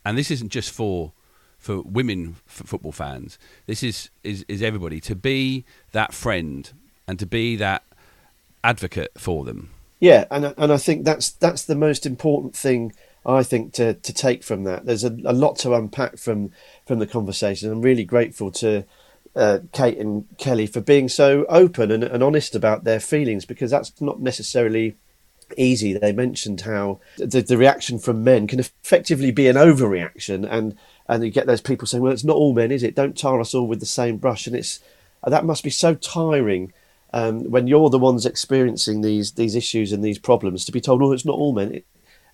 and 0.07 0.17
this 0.17 0.31
isn't 0.31 0.53
just 0.53 0.71
for 0.71 1.13
for 1.59 1.83
women 1.83 2.37
f- 2.49 2.63
football 2.67 2.93
fans. 2.93 3.39
This 3.67 3.83
is, 3.83 4.09
is 4.23 4.47
is 4.49 4.63
everybody 4.63 4.99
to 5.03 5.15
be 5.15 5.67
that 5.93 6.15
friend 6.15 6.73
and 7.07 7.19
to 7.19 7.27
be 7.27 7.57
that 7.57 7.85
advocate 8.63 9.13
for 9.19 9.45
them. 9.45 9.69
Yeah, 10.01 10.25
and 10.31 10.55
and 10.57 10.73
I 10.73 10.79
think 10.79 11.05
that's 11.05 11.31
that's 11.31 11.65
the 11.65 11.75
most 11.75 12.07
important 12.07 12.57
thing 12.57 12.95
I 13.27 13.43
think 13.43 13.73
to 13.75 13.95
to 13.95 14.13
take 14.13 14.43
from 14.43 14.65
that. 14.65 14.87
There's 14.87 15.05
a, 15.05 15.17
a 15.25 15.33
lot 15.33 15.57
to 15.59 15.75
unpack 15.75 16.19
from 16.19 16.51
from 16.87 16.99
the 16.99 17.07
conversation. 17.07 17.71
I'm 17.71 17.83
really 17.83 18.05
grateful 18.05 18.51
to 18.53 18.85
uh, 19.35 19.61
Kate 19.73 19.99
and 19.99 20.27
Kelly 20.39 20.67
for 20.67 20.81
being 20.81 21.09
so 21.09 21.45
open 21.49 21.91
and, 21.91 22.05
and 22.05 22.23
honest 22.23 22.55
about 22.55 22.85
their 22.85 23.01
feelings 23.01 23.45
because 23.45 23.71
that's 23.71 24.01
not 24.01 24.21
necessarily 24.21 24.97
easy. 25.57 25.93
They 25.93 26.13
mentioned 26.13 26.63
how 26.63 27.01
the, 27.17 27.43
the 27.43 27.59
reaction 27.59 27.99
from 27.99 28.25
men 28.25 28.47
can 28.47 28.61
effectively 28.61 29.31
be 29.31 29.49
an 29.49 29.57
overreaction, 29.57 30.47
and 30.49 30.77
and 31.09 31.25
you 31.25 31.31
get 31.31 31.47
those 31.47 31.61
people 31.61 31.87
saying, 31.87 32.03
"Well, 32.03 32.13
it's 32.13 32.25
not 32.25 32.37
all 32.37 32.53
men, 32.53 32.71
is 32.71 32.83
it? 32.83 32.95
Don't 32.95 33.17
tar 33.17 33.41
us 33.41 33.55
all 33.55 33.67
with 33.67 33.81
the 33.81 33.87
same 33.87 34.19
brush." 34.19 34.47
And 34.47 34.57
it's 34.57 34.81
that 35.27 35.45
must 35.45 35.65
be 35.65 35.71
so 35.71 35.95
tiring 35.95 36.73
um, 37.13 37.51
when 37.51 37.67
you're 37.67 37.91
the 37.91 37.99
ones 37.99 38.27
experiencing 38.27 39.01
these 39.01 39.33
these 39.33 39.55
issues 39.55 39.93
and 39.93 40.05
these 40.05 40.19
problems 40.19 40.65
to 40.65 40.73
be 40.73 40.81
told, 40.81 41.03
"Oh, 41.03 41.13
it's 41.13 41.25
not 41.25 41.39
all 41.39 41.53
men." 41.53 41.73
It, 41.73 41.87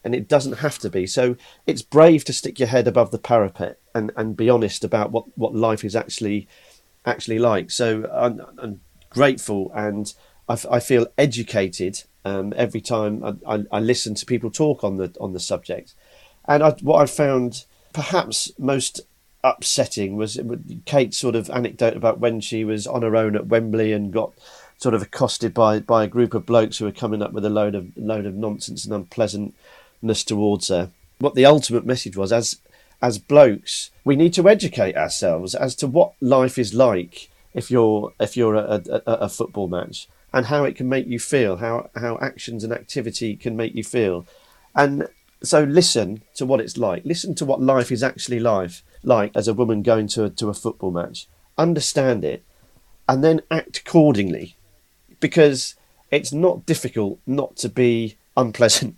and 0.05 0.15
it 0.15 0.29
doesn't 0.29 0.59
have 0.59 0.79
to 0.79 0.91
be. 0.91 1.07
So 1.07 1.37
it's 1.67 1.83
brave 1.83 2.25
to 2.25 2.33
stick 2.33 2.59
your 2.59 2.69
head 2.69 2.89
above 2.89 3.11
the 3.11 3.19
parapet 3.19 3.79
and, 3.95 4.13
and 4.17 4.37
be 4.37 4.49
honest 4.49 4.85
about 4.85 5.11
what, 5.11 5.27
what 5.37 5.55
life 5.55 5.85
is 5.85 5.97
actually 5.97 6.49
actually 7.07 7.39
like. 7.39 7.71
So 7.71 8.09
I'm, 8.13 8.41
I'm 8.59 8.81
grateful 9.09 9.73
and 9.75 10.13
I, 10.49 10.53
f- 10.55 10.67
I 10.71 10.81
feel 10.81 11.07
educated 11.17 12.03
um, 12.25 12.53
every 12.57 12.81
time 12.81 13.25
I, 13.25 13.55
I, 13.55 13.65
I 13.73 13.81
listen 13.81 14.15
to 14.17 14.27
people 14.27 14.51
talk 14.51 14.85
on 14.85 14.97
the 14.97 15.15
on 15.21 15.33
the 15.33 15.41
subject. 15.41 15.95
And 16.47 16.63
I, 16.63 16.71
what 16.83 17.01
I 17.01 17.07
found 17.07 17.65
perhaps 17.93 18.53
most 18.59 19.01
upsetting 19.43 20.17
was 20.17 20.39
Kate's 20.85 21.17
sort 21.17 21.35
of 21.35 21.49
anecdote 21.51 21.97
about 21.97 22.21
when 22.21 22.41
she 22.41 22.65
was 22.65 22.87
on 22.87 23.03
her 23.03 23.17
own 23.17 23.37
at 23.37 23.47
Wembley 23.47 23.93
and 23.93 24.13
got 24.13 24.33
sort 24.77 24.95
of 24.95 25.03
accosted 25.03 25.53
by, 25.53 25.79
by 25.79 26.05
a 26.05 26.09
group 26.09 26.35
of 26.35 26.47
blokes 26.47 26.79
who 26.79 26.87
were 26.87 26.93
coming 26.93 27.23
up 27.23 27.33
with 27.33 27.45
a 27.45 27.51
load 27.51 27.75
of 27.75 27.95
load 27.97 28.27
of 28.27 28.35
nonsense 28.35 28.85
and 28.85 28.95
unpleasantness 30.03 30.25
towards 30.25 30.69
her. 30.69 30.91
What 31.19 31.35
the 31.35 31.47
ultimate 31.47 31.87
message 31.87 32.17
was 32.17 32.33
as 32.33 32.59
as 33.03 33.19
blokes, 33.19 33.91
we 34.05 34.15
need 34.15 34.35
to 34.35 34.49
educate 34.49 34.95
ourselves 34.95 35.55
as 35.55 35.75
to 35.77 35.87
what 35.87 36.13
life 36.21 36.59
is 36.59 36.75
like 36.75 37.31
if 37.55 37.71
you're 37.71 38.13
if 38.21 38.37
you're 38.37 38.57
a, 38.57 38.83
a 39.07 39.29
football 39.29 39.69
match 39.69 40.07
and 40.33 40.47
how 40.47 40.65
it 40.65 40.77
can 40.77 40.89
make 40.89 41.07
you 41.07 41.19
feel, 41.19 41.57
how 41.57 41.91
how 41.95 42.19
actions 42.21 42.65
and 42.65 42.73
activity 42.73 43.37
can 43.37 43.57
make 43.57 43.75
you 43.75 43.85
feel, 43.85 44.27
and 44.75 45.09
so 45.43 45.65
listen 45.65 46.23
to 46.35 46.45
what 46.45 46.61
it's 46.61 46.77
like. 46.77 47.05
Listen 47.05 47.35
to 47.35 47.47
what 47.47 47.63
life 47.63 47.91
is 47.91 48.03
actually 48.03 48.41
life 48.41 48.83
like 49.03 49.35
as 49.35 49.49
a 49.49 49.55
woman 49.55 49.83
going 49.83 50.07
to 50.09 50.25
a, 50.25 50.31
to 50.31 50.51
a 50.51 50.55
football 50.55 50.91
match. 50.91 51.27
Understand 51.57 52.25
it, 52.25 52.43
and 53.07 53.25
then 53.25 53.41
act 53.51 53.79
accordingly, 53.79 54.57
because 55.21 55.75
it's 56.11 56.33
not 56.33 56.67
difficult 56.67 57.19
not 57.27 57.57
to 57.57 57.69
be 57.69 58.17
unpleasant, 58.37 58.97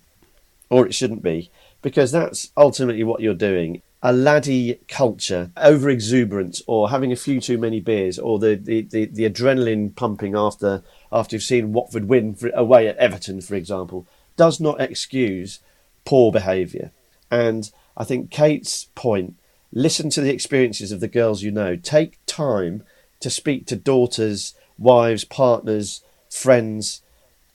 or 0.72 0.86
it 0.86 0.94
shouldn't 0.94 1.22
be, 1.22 1.50
because 1.82 2.10
that's 2.10 2.50
ultimately 2.56 3.04
what 3.04 3.20
you're 3.20 3.34
doing. 3.34 3.82
A 4.02 4.10
laddie 4.10 4.80
culture, 4.88 5.50
over 5.54 5.90
exuberance, 5.90 6.62
or 6.66 6.88
having 6.88 7.12
a 7.12 7.16
few 7.16 7.42
too 7.42 7.58
many 7.58 7.78
beers, 7.78 8.18
or 8.18 8.38
the, 8.38 8.54
the, 8.54 8.80
the, 8.80 9.04
the 9.04 9.28
adrenaline 9.28 9.94
pumping 9.94 10.34
after 10.34 10.82
after 11.12 11.36
you've 11.36 11.42
seen 11.42 11.74
Watford 11.74 12.08
win 12.08 12.34
for, 12.34 12.48
away 12.54 12.88
at 12.88 12.96
Everton, 12.96 13.42
for 13.42 13.54
example, 13.54 14.06
does 14.38 14.60
not 14.60 14.80
excuse 14.80 15.60
poor 16.06 16.32
behaviour. 16.32 16.90
And 17.30 17.70
I 17.98 18.04
think 18.04 18.30
Kate's 18.30 18.86
point 18.94 19.34
listen 19.74 20.08
to 20.08 20.22
the 20.22 20.32
experiences 20.32 20.90
of 20.90 21.00
the 21.00 21.06
girls 21.06 21.42
you 21.42 21.50
know. 21.50 21.76
Take 21.76 22.18
time 22.24 22.82
to 23.20 23.28
speak 23.28 23.66
to 23.66 23.76
daughters, 23.76 24.54
wives, 24.78 25.24
partners, 25.26 26.02
friends, 26.30 27.02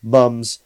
mums, 0.04 0.60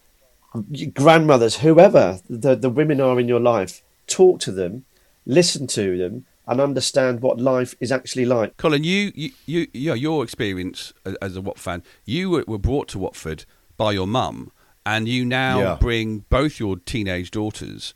grandmothers, 0.94 1.58
whoever 1.58 2.20
the, 2.30 2.56
the 2.56 2.70
women 2.70 3.00
are 3.02 3.20
in 3.20 3.28
your 3.28 3.40
life. 3.40 3.82
Talk 4.08 4.40
to 4.42 4.52
them, 4.52 4.86
listen 5.26 5.68
to 5.68 5.98
them, 5.98 6.26
and 6.48 6.60
understand 6.60 7.22
what 7.22 7.40
life 7.40 7.76
is 7.80 7.92
actually 7.92 8.26
like. 8.26 8.58
Colin, 8.58 8.84
you, 8.84 9.12
you, 9.16 9.32
you, 9.46 9.68
you 9.74 9.94
your 9.94 10.24
experience 10.24 10.92
as- 11.06 11.16
as 11.22 11.36
a 11.38 11.42
Watford 11.42 11.62
fan, 11.64 11.84
you 12.06 12.30
were, 12.30 12.44
were 12.48 12.58
brought 12.58 12.88
to 12.90 13.00
Watford 13.00 13.46
by 13.78 13.92
your 13.94 14.08
mum, 14.08 14.52
and 14.86 15.08
you 15.08 15.24
now 15.24 15.60
Yeah. 15.60 15.78
bring 15.80 16.26
both 16.30 16.60
your 16.60 16.78
teenage 16.78 17.32
daughters 17.32 17.94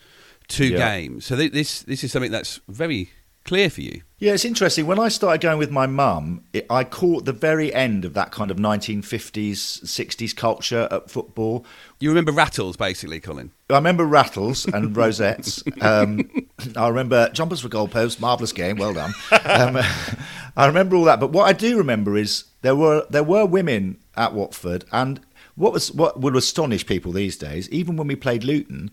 to 0.49 0.65
Yeah. 0.67 0.77
games. 0.77 1.25
So 1.25 1.35
th- 1.35 1.51
this 1.51 1.81
this 1.81 2.03
is 2.03 2.11
something 2.11 2.31
that's 2.31 2.61
very 2.67 3.09
clear 3.45 3.69
for 3.69 3.81
you. 3.81 4.01
Yeah, 4.17 4.33
it's 4.33 4.45
interesting. 4.45 4.87
When 4.87 4.99
I 4.99 5.07
started 5.09 5.41
going 5.41 5.59
with 5.59 5.71
my 5.71 5.87
mum, 5.87 6.43
it, 6.51 6.65
I 6.69 6.83
caught 6.83 7.25
the 7.25 7.31
very 7.31 7.73
end 7.73 8.03
of 8.03 8.13
that 8.15 8.31
kind 8.31 8.49
of 8.49 8.57
1950s, 8.57 9.83
60s 9.83 10.35
culture 10.35 10.87
at 10.89 11.11
football. 11.11 11.65
You 11.99 12.09
remember 12.09 12.31
Rattles, 12.31 12.75
basically, 12.75 13.19
Colin. 13.19 13.51
I 13.69 13.75
remember 13.75 14.05
rattles 14.05 14.65
and 14.65 14.95
rosettes. 14.97 15.63
Um, 15.81 16.29
I 16.75 16.87
remember 16.87 17.29
jumpers 17.29 17.61
for 17.61 17.69
goalposts, 17.69 18.19
marvellous 18.19 18.51
game, 18.51 18.77
well 18.77 18.93
done. 18.93 19.13
Um, 19.31 19.77
I 20.57 20.65
remember 20.65 20.95
all 20.95 21.03
that. 21.05 21.19
But 21.19 21.31
what 21.31 21.45
I 21.47 21.53
do 21.53 21.77
remember 21.77 22.17
is 22.17 22.45
there 22.61 22.75
were 22.75 23.05
there 23.09 23.23
were 23.23 23.45
women 23.45 23.97
at 24.15 24.33
Watford, 24.33 24.85
and 24.91 25.19
what 25.55 25.73
was 25.73 25.91
what 25.91 26.21
would 26.21 26.35
astonish 26.35 26.85
people 26.85 27.11
these 27.11 27.37
days, 27.37 27.69
even 27.69 27.97
when 27.97 28.07
we 28.07 28.15
played 28.15 28.43
Luton, 28.43 28.91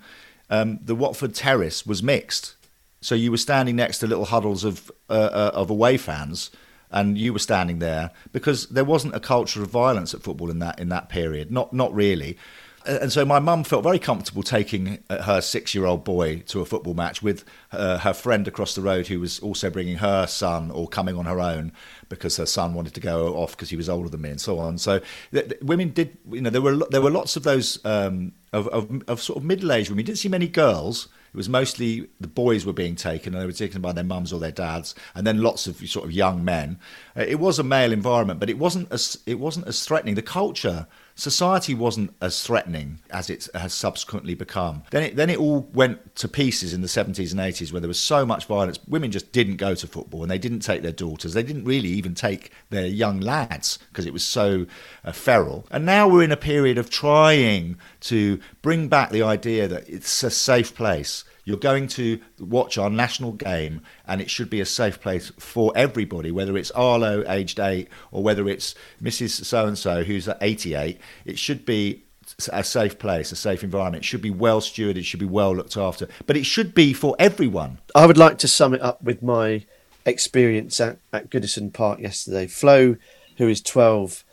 um, 0.50 0.80
the 0.82 0.94
Watford 0.96 1.34
terrace 1.34 1.86
was 1.86 2.02
mixed. 2.02 2.56
So 3.02 3.14
you 3.14 3.30
were 3.30 3.36
standing 3.36 3.76
next 3.76 3.98
to 3.98 4.06
little 4.06 4.24
huddles 4.24 4.64
of 4.64 4.90
uh, 5.10 5.12
uh, 5.12 5.50
of 5.54 5.70
away 5.70 5.98
fans, 5.98 6.50
and 6.90 7.18
you 7.18 7.32
were 7.32 7.38
standing 7.40 7.78
there 7.80 8.10
because 8.32 8.68
there 8.68 8.84
wasn't 8.84 9.14
a 9.14 9.20
culture 9.20 9.62
of 9.62 9.70
violence 9.70 10.14
at 10.14 10.22
football 10.22 10.50
in 10.50 10.60
that 10.60 10.80
in 10.80 10.88
that 10.88 11.08
period. 11.08 11.50
Not 11.50 11.72
not 11.72 11.92
really. 11.94 12.38
And 12.84 13.12
so 13.12 13.24
my 13.24 13.38
mum 13.38 13.62
felt 13.62 13.84
very 13.84 14.00
comfortable 14.00 14.42
taking 14.42 15.04
uh, 15.08 15.22
her 15.22 15.40
six-year-old 15.40 16.02
boy 16.02 16.40
to 16.46 16.60
a 16.60 16.64
football 16.64 16.94
match 16.94 17.22
with 17.22 17.44
uh, 17.70 17.98
her 17.98 18.12
friend 18.12 18.48
across 18.48 18.74
the 18.74 18.82
road, 18.82 19.06
who 19.06 19.20
was 19.20 19.38
also 19.38 19.70
bringing 19.70 19.98
her 19.98 20.26
son 20.26 20.72
or 20.72 20.88
coming 20.88 21.16
on 21.16 21.26
her 21.26 21.38
own 21.38 21.72
because 22.08 22.38
her 22.38 22.46
son 22.46 22.74
wanted 22.74 22.92
to 22.94 23.00
go 23.00 23.34
off 23.36 23.52
because 23.52 23.70
he 23.70 23.76
was 23.76 23.88
older 23.88 24.08
than 24.08 24.20
me, 24.20 24.30
and 24.30 24.40
so 24.40 24.58
on. 24.58 24.78
So 24.78 25.00
th- 25.32 25.48
th- 25.50 25.62
women 25.62 25.90
did, 25.90 26.18
you 26.28 26.40
know, 26.40 26.50
there 26.50 26.60
were 26.60 26.76
there 26.90 27.00
were 27.00 27.10
lots 27.10 27.36
of 27.36 27.44
those 27.44 27.78
um, 27.84 28.32
of, 28.52 28.66
of, 28.68 29.02
of 29.06 29.22
sort 29.22 29.36
of 29.36 29.44
middle-aged 29.44 29.88
women. 29.90 30.00
You 30.00 30.06
didn't 30.06 30.18
see 30.18 30.28
many 30.28 30.48
girls. 30.48 31.08
It 31.32 31.36
was 31.36 31.48
mostly 31.48 32.08
the 32.20 32.28
boys 32.28 32.66
were 32.66 32.74
being 32.74 32.94
taken, 32.94 33.32
and 33.32 33.42
they 33.42 33.46
were 33.46 33.52
taken 33.52 33.80
by 33.80 33.92
their 33.92 34.04
mums 34.04 34.32
or 34.34 34.40
their 34.40 34.52
dads, 34.52 34.94
and 35.14 35.26
then 35.26 35.42
lots 35.42 35.66
of 35.66 35.76
sort 35.88 36.04
of 36.04 36.12
young 36.12 36.44
men. 36.44 36.78
Uh, 37.16 37.22
it 37.22 37.40
was 37.40 37.58
a 37.58 37.64
male 37.64 37.90
environment, 37.90 38.38
but 38.38 38.50
it 38.50 38.58
wasn't 38.58 38.92
as 38.92 39.18
it 39.24 39.38
wasn't 39.38 39.66
as 39.66 39.82
threatening. 39.82 40.14
The 40.14 40.22
culture 40.22 40.86
society 41.22 41.72
wasn't 41.72 42.12
as 42.20 42.42
threatening 42.42 42.98
as 43.10 43.30
it 43.30 43.48
has 43.54 43.72
subsequently 43.72 44.34
become. 44.34 44.82
Then 44.90 45.04
it, 45.04 45.16
then 45.16 45.30
it 45.30 45.38
all 45.38 45.60
went 45.72 46.16
to 46.16 46.26
pieces 46.26 46.74
in 46.74 46.80
the 46.80 46.88
70s 46.88 47.30
and 47.30 47.40
80s 47.40 47.72
where 47.72 47.80
there 47.80 47.88
was 47.88 48.00
so 48.00 48.26
much 48.26 48.46
violence. 48.46 48.80
Women 48.88 49.12
just 49.12 49.30
didn't 49.30 49.56
go 49.56 49.76
to 49.76 49.86
football 49.86 50.22
and 50.22 50.30
they 50.30 50.38
didn't 50.38 50.60
take 50.60 50.82
their 50.82 50.92
daughters. 50.92 51.32
They 51.32 51.44
didn't 51.44 51.64
really 51.64 51.90
even 51.90 52.14
take 52.14 52.50
their 52.70 52.86
young 52.86 53.20
lads 53.20 53.78
because 53.90 54.04
it 54.04 54.12
was 54.12 54.24
so 54.24 54.66
uh, 55.04 55.12
feral. 55.12 55.64
And 55.70 55.86
now 55.86 56.08
we're 56.08 56.24
in 56.24 56.32
a 56.32 56.36
period 56.36 56.76
of 56.76 56.90
trying 56.90 57.78
to 58.00 58.40
bring 58.60 58.88
back 58.88 59.10
the 59.10 59.22
idea 59.22 59.68
that 59.68 59.88
it's 59.88 60.24
a 60.24 60.30
safe 60.30 60.74
place 60.74 61.22
you're 61.44 61.56
going 61.56 61.88
to 61.88 62.20
watch 62.38 62.78
our 62.78 62.90
national 62.90 63.32
game, 63.32 63.82
and 64.06 64.20
it 64.20 64.30
should 64.30 64.50
be 64.50 64.60
a 64.60 64.66
safe 64.66 65.00
place 65.00 65.32
for 65.38 65.72
everybody, 65.74 66.30
whether 66.30 66.56
it's 66.56 66.70
Arlo, 66.72 67.24
aged 67.28 67.58
eight, 67.58 67.88
or 68.10 68.22
whether 68.22 68.48
it's 68.48 68.74
Mrs. 69.02 69.44
So 69.44 69.66
and 69.66 69.76
so, 69.76 70.04
who's 70.04 70.28
at 70.28 70.38
88. 70.40 71.00
It 71.24 71.38
should 71.38 71.64
be 71.64 72.04
a 72.52 72.62
safe 72.62 72.98
place, 72.98 73.32
a 73.32 73.36
safe 73.36 73.64
environment. 73.64 74.04
It 74.04 74.06
should 74.06 74.22
be 74.22 74.30
well 74.30 74.60
stewarded, 74.60 74.98
it 74.98 75.04
should 75.04 75.20
be 75.20 75.26
well 75.26 75.54
looked 75.54 75.76
after, 75.76 76.08
but 76.26 76.36
it 76.36 76.46
should 76.46 76.74
be 76.74 76.92
for 76.92 77.16
everyone. 77.18 77.78
I 77.94 78.06
would 78.06 78.18
like 78.18 78.38
to 78.38 78.48
sum 78.48 78.74
it 78.74 78.82
up 78.82 79.02
with 79.02 79.22
my 79.22 79.64
experience 80.06 80.80
at, 80.80 80.98
at 81.12 81.30
Goodison 81.30 81.72
Park 81.72 82.00
yesterday. 82.00 82.46
Flo, 82.46 82.96
who 83.36 83.48
is 83.48 83.60
12, 83.60 84.24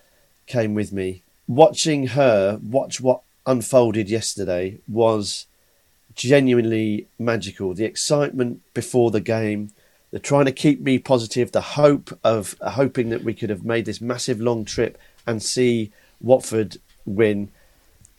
came 0.48 0.74
with 0.74 0.92
me. 0.92 1.24
Watching 1.48 2.08
her 2.08 2.60
watch 2.62 3.02
what 3.02 3.22
unfolded 3.46 4.10
yesterday 4.10 4.80
was 4.88 5.48
genuinely 6.20 7.08
magical. 7.18 7.74
The 7.74 7.86
excitement 7.86 8.62
before 8.74 9.10
the 9.10 9.22
game, 9.22 9.70
the 10.12 10.20
trying 10.20 10.46
to 10.46 10.52
keep 10.52 10.82
me 10.82 11.00
positive, 11.00 11.54
the 11.54 11.62
hope 11.62 12.20
of 12.26 12.56
uh, 12.60 12.72
hoping 12.72 13.08
that 13.10 13.24
we 13.24 13.34
could 13.34 13.50
have 13.50 13.64
made 13.64 13.86
this 13.86 14.02
massive 14.02 14.42
long 14.42 14.66
trip 14.66 14.98
and 15.26 15.42
see 15.42 15.94
Watford 16.20 16.78
win, 17.06 17.52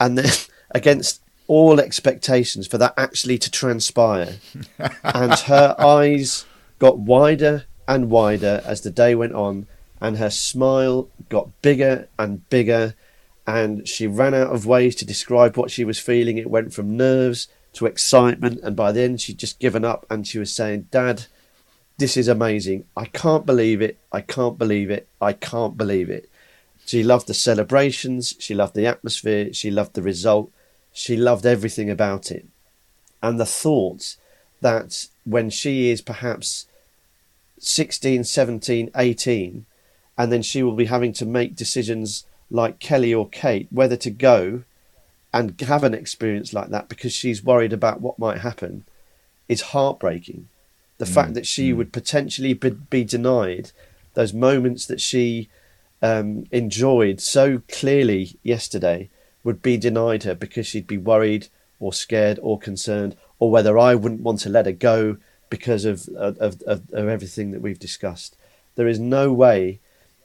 and 0.01 0.17
then 0.17 0.33
against 0.71 1.21
all 1.47 1.79
expectations 1.79 2.67
for 2.67 2.79
that 2.79 2.95
actually 2.97 3.37
to 3.37 3.51
transpire. 3.51 4.37
and 5.05 5.33
her 5.41 5.77
eyes 5.79 6.47
got 6.79 6.99
wider 6.99 7.65
and 7.87 8.09
wider 8.09 8.63
as 8.65 8.81
the 8.81 8.91
day 8.91 9.15
went 9.15 9.35
on, 9.35 9.67
and 10.01 10.17
her 10.17 10.31
smile 10.31 11.11
got 11.29 11.61
bigger 11.61 12.09
and 12.19 12.49
bigger. 12.49 12.95
And 13.47 13.87
she 13.87 14.07
ran 14.07 14.33
out 14.33 14.55
of 14.55 14.65
ways 14.65 14.95
to 14.97 15.05
describe 15.05 15.59
what 15.59 15.71
she 15.71 15.85
was 15.85 15.99
feeling. 15.99 16.39
It 16.39 16.49
went 16.49 16.73
from 16.73 16.97
nerves 16.97 17.49
to 17.75 17.87
excitement. 17.87 18.61
And 18.63 18.77
by 18.77 18.93
then, 18.93 19.17
she'd 19.17 19.39
just 19.39 19.59
given 19.59 19.85
up 19.85 20.07
and 20.11 20.27
she 20.27 20.39
was 20.39 20.53
saying, 20.53 20.89
Dad, 20.91 21.27
this 21.99 22.17
is 22.17 22.29
amazing. 22.29 22.85
I 22.97 23.05
can't 23.05 23.47
believe 23.47 23.83
it. 23.83 23.99
I 24.11 24.21
can't 24.23 24.59
believe 24.59 24.91
it. 24.91 25.07
I 25.21 25.33
can't 25.33 25.77
believe 25.77 26.09
it. 26.11 26.31
She 26.87 27.03
loved 27.03 27.27
the 27.27 27.35
celebrations. 27.35 28.35
She 28.39 28.55
loved 28.55 28.75
the 28.75 28.87
atmosphere. 28.87 29.53
She 29.53 29.71
loved 29.71 29.95
the 29.95 30.03
result. 30.03 30.51
She 30.93 31.17
loved 31.17 31.47
everything 31.47 31.91
about 31.91 32.31
it. 32.31 32.47
And 33.23 33.39
the 33.39 33.47
thought 33.47 34.17
that 34.61 35.09
when 35.25 35.51
she 35.51 35.91
is 35.91 36.01
perhaps 36.01 36.67
16, 37.59 38.25
17, 38.25 38.91
18, 38.97 39.67
and 40.19 40.33
then 40.33 40.43
she 40.43 40.63
will 40.63 40.75
be 40.75 40.87
having 40.87 41.13
to 41.13 41.27
make 41.27 41.55
decisions 41.55 42.25
like 42.51 42.81
Kelly 42.81 43.15
or 43.15 43.29
Kate, 43.29 43.69
whether 43.71 43.97
to 43.97 44.11
go 44.11 44.65
and 45.33 45.59
have 45.61 45.85
an 45.85 45.95
experience 45.95 46.53
like 46.53 46.69
that 46.71 46.89
because 46.89 47.13
she's 47.13 47.45
worried 47.45 47.73
about 47.73 48.01
what 48.01 48.19
might 48.19 48.39
happen 48.39 48.85
is 49.49 49.61
heartbreaking. 49.63 50.49
The 50.99 51.05
mm. 51.05 51.15
fact 51.15 51.35
that 51.35 51.47
she 51.47 51.73
mm. 51.73 51.77
would 51.77 51.93
potentially 51.93 52.55
be, 52.55 53.05
denied 53.05 53.71
those 54.15 54.35
moments 54.35 54.87
that 54.87 55.01
she 55.01 55.49
um, 56.03 56.47
enjoyed 56.51 57.21
so 57.21 57.63
clearly 57.69 58.37
yesterday 58.43 59.09
would 59.45 59.63
be 59.63 59.77
denied 59.77 60.25
her 60.25 60.35
because 60.35 60.67
she'd 60.67 60.87
be 60.87 60.99
worried 60.99 61.49
or 61.79 61.93
scared 61.93 62.39
or 62.43 62.59
concerned, 62.59 63.17
or 63.39 63.51
whether 63.51 63.79
I 63.79 63.95
wouldn't 63.95 64.21
want 64.21 64.41
to 64.41 64.51
let 64.51 64.67
her 64.67 64.73
go 64.73 65.17
because 65.49 65.85
of, 65.85 66.09
of, 66.09 66.39
of, 66.39 66.61
of 66.67 67.09
everything 67.09 67.53
that 67.53 67.63
we've 67.63 67.79
discussed. 67.79 68.37
There 68.75 68.87
is 68.87 68.99
no 68.99 69.33
way 69.33 69.81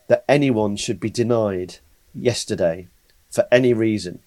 that 0.07 0.25
anyone 0.27 0.75
should 0.75 0.99
be 0.99 1.09
denied 1.09 1.77
yesterday 2.13 2.87
for 3.31 3.47
any 3.51 3.73
reason 3.73 4.19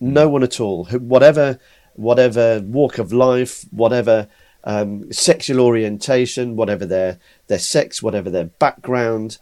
no 0.00 0.28
one 0.28 0.42
at 0.42 0.60
all. 0.60 0.84
Whatever, 0.86 1.58
whatever 1.94 2.60
walk 2.60 2.98
of 2.98 3.12
life, 3.12 3.64
whatever 3.70 4.28
um, 4.64 5.10
sexual 5.12 5.60
orientation, 5.60 6.56
whatever 6.56 6.84
their 6.84 7.18
their 7.46 7.58
sex, 7.58 8.02
whatever 8.02 8.28
their 8.28 8.44
background, 8.44 9.38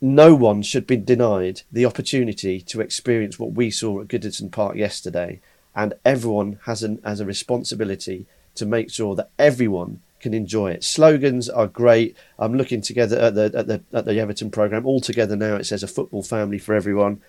no 0.00 0.34
one 0.34 0.62
should 0.62 0.86
be 0.86 0.96
denied 0.96 1.62
the 1.70 1.84
opportunity 1.84 2.60
to 2.60 2.80
experience 2.80 3.38
what 3.38 3.52
we 3.52 3.70
saw 3.70 4.00
at 4.00 4.08
Goodison 4.08 4.50
Park 4.50 4.76
yesterday. 4.76 5.40
And 5.74 5.94
everyone 6.04 6.58
has 6.64 6.82
an 6.82 7.00
has 7.04 7.20
a 7.20 7.26
responsibility 7.26 8.26
to 8.54 8.66
make 8.66 8.90
sure 8.90 9.14
that 9.14 9.30
everyone 9.38 10.00
can 10.20 10.32
enjoy 10.32 10.70
it. 10.70 10.82
Slogans 10.82 11.48
are 11.48 11.66
great. 11.66 12.16
I'm 12.38 12.56
looking 12.56 12.80
together 12.80 13.18
at 13.18 13.34
the 13.34 13.52
at 13.54 13.66
the 13.66 13.82
at 13.92 14.06
the 14.06 14.18
Everton 14.18 14.50
program. 14.50 14.86
All 14.86 15.00
together 15.00 15.36
now, 15.36 15.56
it 15.56 15.64
says 15.64 15.82
a 15.82 15.88
football 15.88 16.22
family 16.22 16.58
for 16.58 16.74
everyone. 16.74 17.20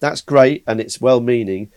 That's 0.00 0.20
great 0.20 0.62
and 0.66 0.80
it's 0.80 1.00
well 1.00 1.20
meaning, 1.20 1.72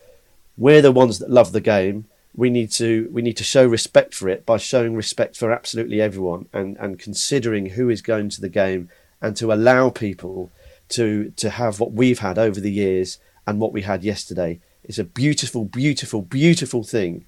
we're 0.62 0.84
the 0.84 0.92
ones 0.92 1.18
that 1.18 1.32
love 1.32 1.54
the 1.54 1.60
game. 1.60 2.06
We 2.36 2.52
need 2.52 2.72
to 2.74 3.10
we 3.12 3.24
need 3.24 3.38
to 3.38 3.44
show 3.44 3.66
respect 3.66 4.14
for 4.14 4.30
it 4.30 4.46
by 4.46 4.58
showing 4.58 4.96
respect 4.96 5.36
for 5.36 5.52
absolutely 5.52 6.00
everyone 6.00 6.48
and, 6.54 6.78
and 6.78 7.00
considering 7.00 7.66
who 7.72 7.90
is 7.90 8.04
going 8.04 8.30
to 8.30 8.42
the 8.42 8.48
game 8.48 8.88
and 9.20 9.36
to 9.38 9.52
allow 9.52 9.90
people 9.90 10.52
to 10.90 11.34
to 11.38 11.50
have 11.50 11.80
what 11.80 11.94
we've 11.94 12.20
had 12.20 12.38
over 12.38 12.60
the 12.60 12.72
years 12.72 13.18
and 13.48 13.60
what 13.60 13.74
we 13.74 13.82
had 13.82 14.04
yesterday. 14.04 14.60
It's 14.84 15.00
a 15.00 15.04
beautiful, 15.04 15.66
beautiful, 15.66 16.22
beautiful 16.22 16.84
thing. 16.84 17.26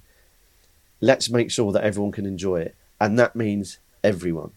Let's 1.00 1.28
make 1.28 1.50
sure 1.50 1.72
that 1.72 1.82
everyone 1.82 2.12
can 2.12 2.26
enjoy 2.26 2.60
it. 2.60 2.76
And 3.00 3.18
that 3.18 3.34
means 3.34 3.78
everyone. 4.04 4.52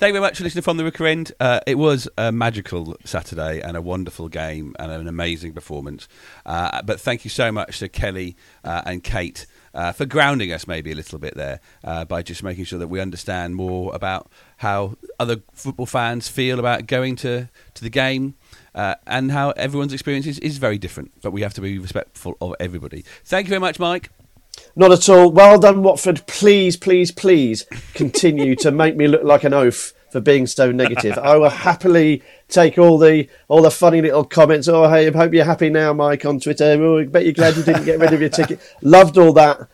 Thank 0.00 0.12
you 0.12 0.14
very 0.14 0.28
much 0.28 0.38
for 0.38 0.44
listening 0.44 0.62
from 0.62 0.78
the 0.78 0.84
Rookery 0.84 1.10
End. 1.10 1.32
Uh, 1.38 1.60
it 1.66 1.74
was 1.74 2.08
a 2.16 2.32
magical 2.32 2.96
Saturday 3.04 3.60
and 3.60 3.76
a 3.76 3.82
wonderful 3.82 4.30
game 4.30 4.74
and 4.78 4.90
an 4.90 5.06
amazing 5.06 5.52
performance. 5.52 6.08
Uh, 6.46 6.80
but 6.80 6.98
thank 6.98 7.22
you 7.22 7.28
so 7.28 7.52
much 7.52 7.80
to 7.80 7.88
Kelly 7.90 8.34
uh, 8.64 8.80
and 8.86 9.04
Kate 9.04 9.44
uh, 9.74 9.92
for 9.92 10.06
grounding 10.06 10.54
us 10.54 10.66
maybe 10.66 10.90
a 10.90 10.94
little 10.94 11.18
bit 11.18 11.36
there 11.36 11.60
uh, 11.84 12.06
by 12.06 12.22
just 12.22 12.42
making 12.42 12.64
sure 12.64 12.78
that 12.78 12.88
we 12.88 12.98
understand 12.98 13.56
more 13.56 13.94
about 13.94 14.30
how 14.56 14.96
other 15.18 15.42
football 15.52 15.84
fans 15.84 16.28
feel 16.28 16.58
about 16.58 16.86
going 16.86 17.14
to, 17.16 17.50
to 17.74 17.82
the 17.82 17.90
game. 17.90 18.36
Uh, 18.74 18.94
and 19.06 19.32
how 19.32 19.50
everyone's 19.50 19.92
experience 19.92 20.26
is, 20.26 20.38
is 20.38 20.56
very 20.56 20.78
different, 20.78 21.10
but 21.20 21.32
we 21.32 21.42
have 21.42 21.52
to 21.52 21.60
be 21.60 21.78
respectful 21.78 22.38
of 22.40 22.54
everybody. 22.58 23.04
Thank 23.24 23.48
you 23.48 23.50
very 23.50 23.60
much, 23.60 23.78
Mike. 23.78 24.08
Not 24.76 24.92
at 24.92 25.08
all. 25.08 25.30
Well 25.30 25.58
done, 25.58 25.82
Watford. 25.82 26.26
Please, 26.26 26.76
please, 26.76 27.10
please 27.10 27.66
continue 27.94 28.54
to 28.56 28.70
make 28.70 28.96
me 28.96 29.06
look 29.08 29.24
like 29.24 29.44
an 29.44 29.54
oaf 29.54 29.92
for 30.10 30.20
being 30.20 30.46
so 30.46 30.72
negative. 30.72 31.18
I 31.18 31.36
will 31.36 31.50
happily 31.50 32.22
take 32.48 32.78
all 32.78 32.98
the 32.98 33.28
all 33.48 33.62
the 33.62 33.70
funny 33.70 34.00
little 34.02 34.24
comments. 34.24 34.68
Oh, 34.68 34.88
hey, 34.88 35.08
I 35.08 35.10
hope 35.10 35.32
you're 35.32 35.44
happy 35.44 35.70
now, 35.70 35.92
Mike, 35.92 36.24
on 36.24 36.40
Twitter. 36.40 36.64
Oh, 36.64 36.98
I 36.98 37.06
bet 37.06 37.24
you're 37.24 37.32
glad 37.32 37.56
you 37.56 37.62
didn't 37.62 37.84
get 37.84 37.98
rid 37.98 38.12
of 38.12 38.20
your 38.20 38.30
ticket. 38.30 38.60
Loved 38.82 39.18
all 39.18 39.32
that. 39.34 39.68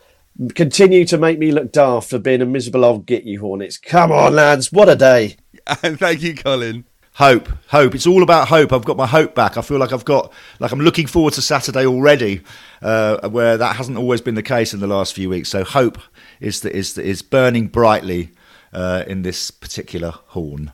Continue 0.53 1.03
to 1.05 1.17
make 1.17 1.39
me 1.39 1.51
look 1.51 1.71
daft 1.71 2.11
for 2.11 2.19
being 2.19 2.41
a 2.43 2.45
miserable 2.45 2.85
old 2.85 3.07
git, 3.07 3.23
you 3.23 3.39
Hornets. 3.39 3.77
Come 3.77 4.11
on, 4.11 4.35
lads. 4.35 4.71
What 4.71 4.89
a 4.89 4.95
day. 4.95 5.37
And 5.81 5.99
thank 5.99 6.21
you, 6.21 6.35
Colin. 6.35 6.85
Hope, 7.17 7.49
hope. 7.69 7.95
It's 7.95 8.05
all 8.05 8.21
about 8.21 8.47
hope. 8.47 8.71
I've 8.71 8.85
got 8.85 8.95
my 8.95 9.07
hope 9.07 9.33
back. 9.33 9.57
I 9.57 9.63
feel 9.63 9.79
like 9.79 9.91
I've 9.91 10.05
got, 10.05 10.31
like 10.59 10.71
I'm 10.71 10.79
looking 10.79 11.07
forward 11.07 11.33
to 11.33 11.41
Saturday 11.41 11.83
already, 11.83 12.43
uh, 12.83 13.27
where 13.29 13.57
that 13.57 13.75
hasn't 13.77 13.97
always 13.97 14.21
been 14.21 14.35
the 14.35 14.43
case 14.43 14.71
in 14.71 14.81
the 14.81 14.85
last 14.85 15.15
few 15.15 15.27
weeks. 15.27 15.49
So 15.49 15.63
hope 15.63 15.97
is 16.39 16.61
the, 16.61 16.71
is 16.71 16.93
the, 16.93 17.03
is 17.03 17.23
burning 17.23 17.69
brightly 17.69 18.33
uh, 18.71 19.03
in 19.07 19.23
this 19.23 19.49
particular 19.49 20.11
horn. 20.27 20.73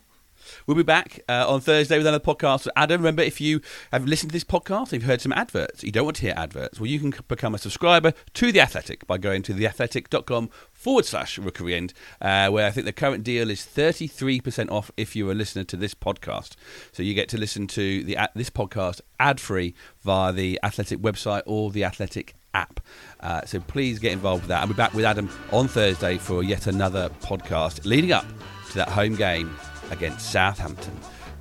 We'll 0.66 0.78
be 0.78 0.84
back 0.84 1.20
uh, 1.28 1.45
on 1.47 1.59
Thursday 1.59 1.97
with 1.97 2.07
another 2.07 2.24
podcast. 2.24 2.66
With 2.66 2.74
Adam, 2.76 3.01
remember, 3.01 3.22
if 3.22 3.41
you 3.41 3.59
have 3.91 4.05
listened 4.05 4.32
to 4.32 4.34
this 4.34 4.45
podcast, 4.45 4.88
if 4.88 4.93
you've 4.93 5.03
heard 5.03 5.20
some 5.20 5.34
adverts, 5.34 5.84
you 5.84 5.91
don't 5.91 6.05
want 6.05 6.18
to 6.18 6.22
hear 6.24 6.34
adverts, 6.38 6.80
well, 6.80 6.88
you 6.88 6.99
can 6.99 7.14
become 7.28 7.53
a 7.53 7.57
subscriber 7.57 8.14
to 8.36 8.51
The 8.51 8.61
Athletic 8.61 9.05
by 9.05 9.18
going 9.18 9.41
to 9.43 9.53
theathletic.com 9.53 10.49
forward 10.72 11.05
slash 11.05 11.38
rookery 11.38 11.76
end, 11.76 11.93
uh, 12.22 12.49
where 12.49 12.66
I 12.66 12.72
think 12.72 12.86
the 12.86 12.93
current 12.93 13.24
deal 13.24 13.49
is 13.49 13.61
33% 13.61 14.72
off 14.72 14.89
if 14.95 15.16
you're 15.16 15.32
a 15.32 15.36
listener 15.36 15.66
to 15.66 15.76
this 15.76 15.93
podcast. 15.93 16.55
So 16.91 17.03
you 17.03 17.14
get 17.14 17.28
to 17.30 17.38
listen 17.38 17.68
to 17.68 18.03
the 18.03 18.18
this 18.36 18.49
podcast 18.49 19.01
ad 19.20 19.39
free 19.39 19.74
via 20.01 20.32
the 20.32 20.59
Athletic 20.64 20.99
website 20.99 21.43
or 21.45 21.72
the 21.72 21.84
Athletic 21.84 22.36
app. 22.53 22.80
Uh, 23.20 23.41
so 23.45 23.59
please 23.59 23.99
get 23.99 24.11
involved 24.11 24.43
with 24.43 24.49
that. 24.49 24.61
I'll 24.61 24.68
be 24.68 24.74
back 24.74 24.93
with 24.93 25.05
Adam 25.05 25.30
on 25.51 25.68
Thursday 25.68 26.18
for 26.18 26.43
yet 26.43 26.68
another 26.68 27.09
podcast 27.22 27.86
leading 27.86 28.11
up 28.11 28.26
to 28.70 28.76
that 28.76 28.89
home 28.89 29.16
game 29.16 29.55
against 29.92 30.32
Southampton. 30.32 30.98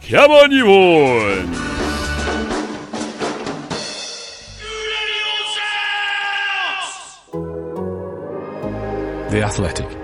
Come 0.09 0.30
on, 0.30 0.51
you 0.51 0.66
Horns! 0.66 1.59
The 9.30 9.43
Athletic. 9.43 10.01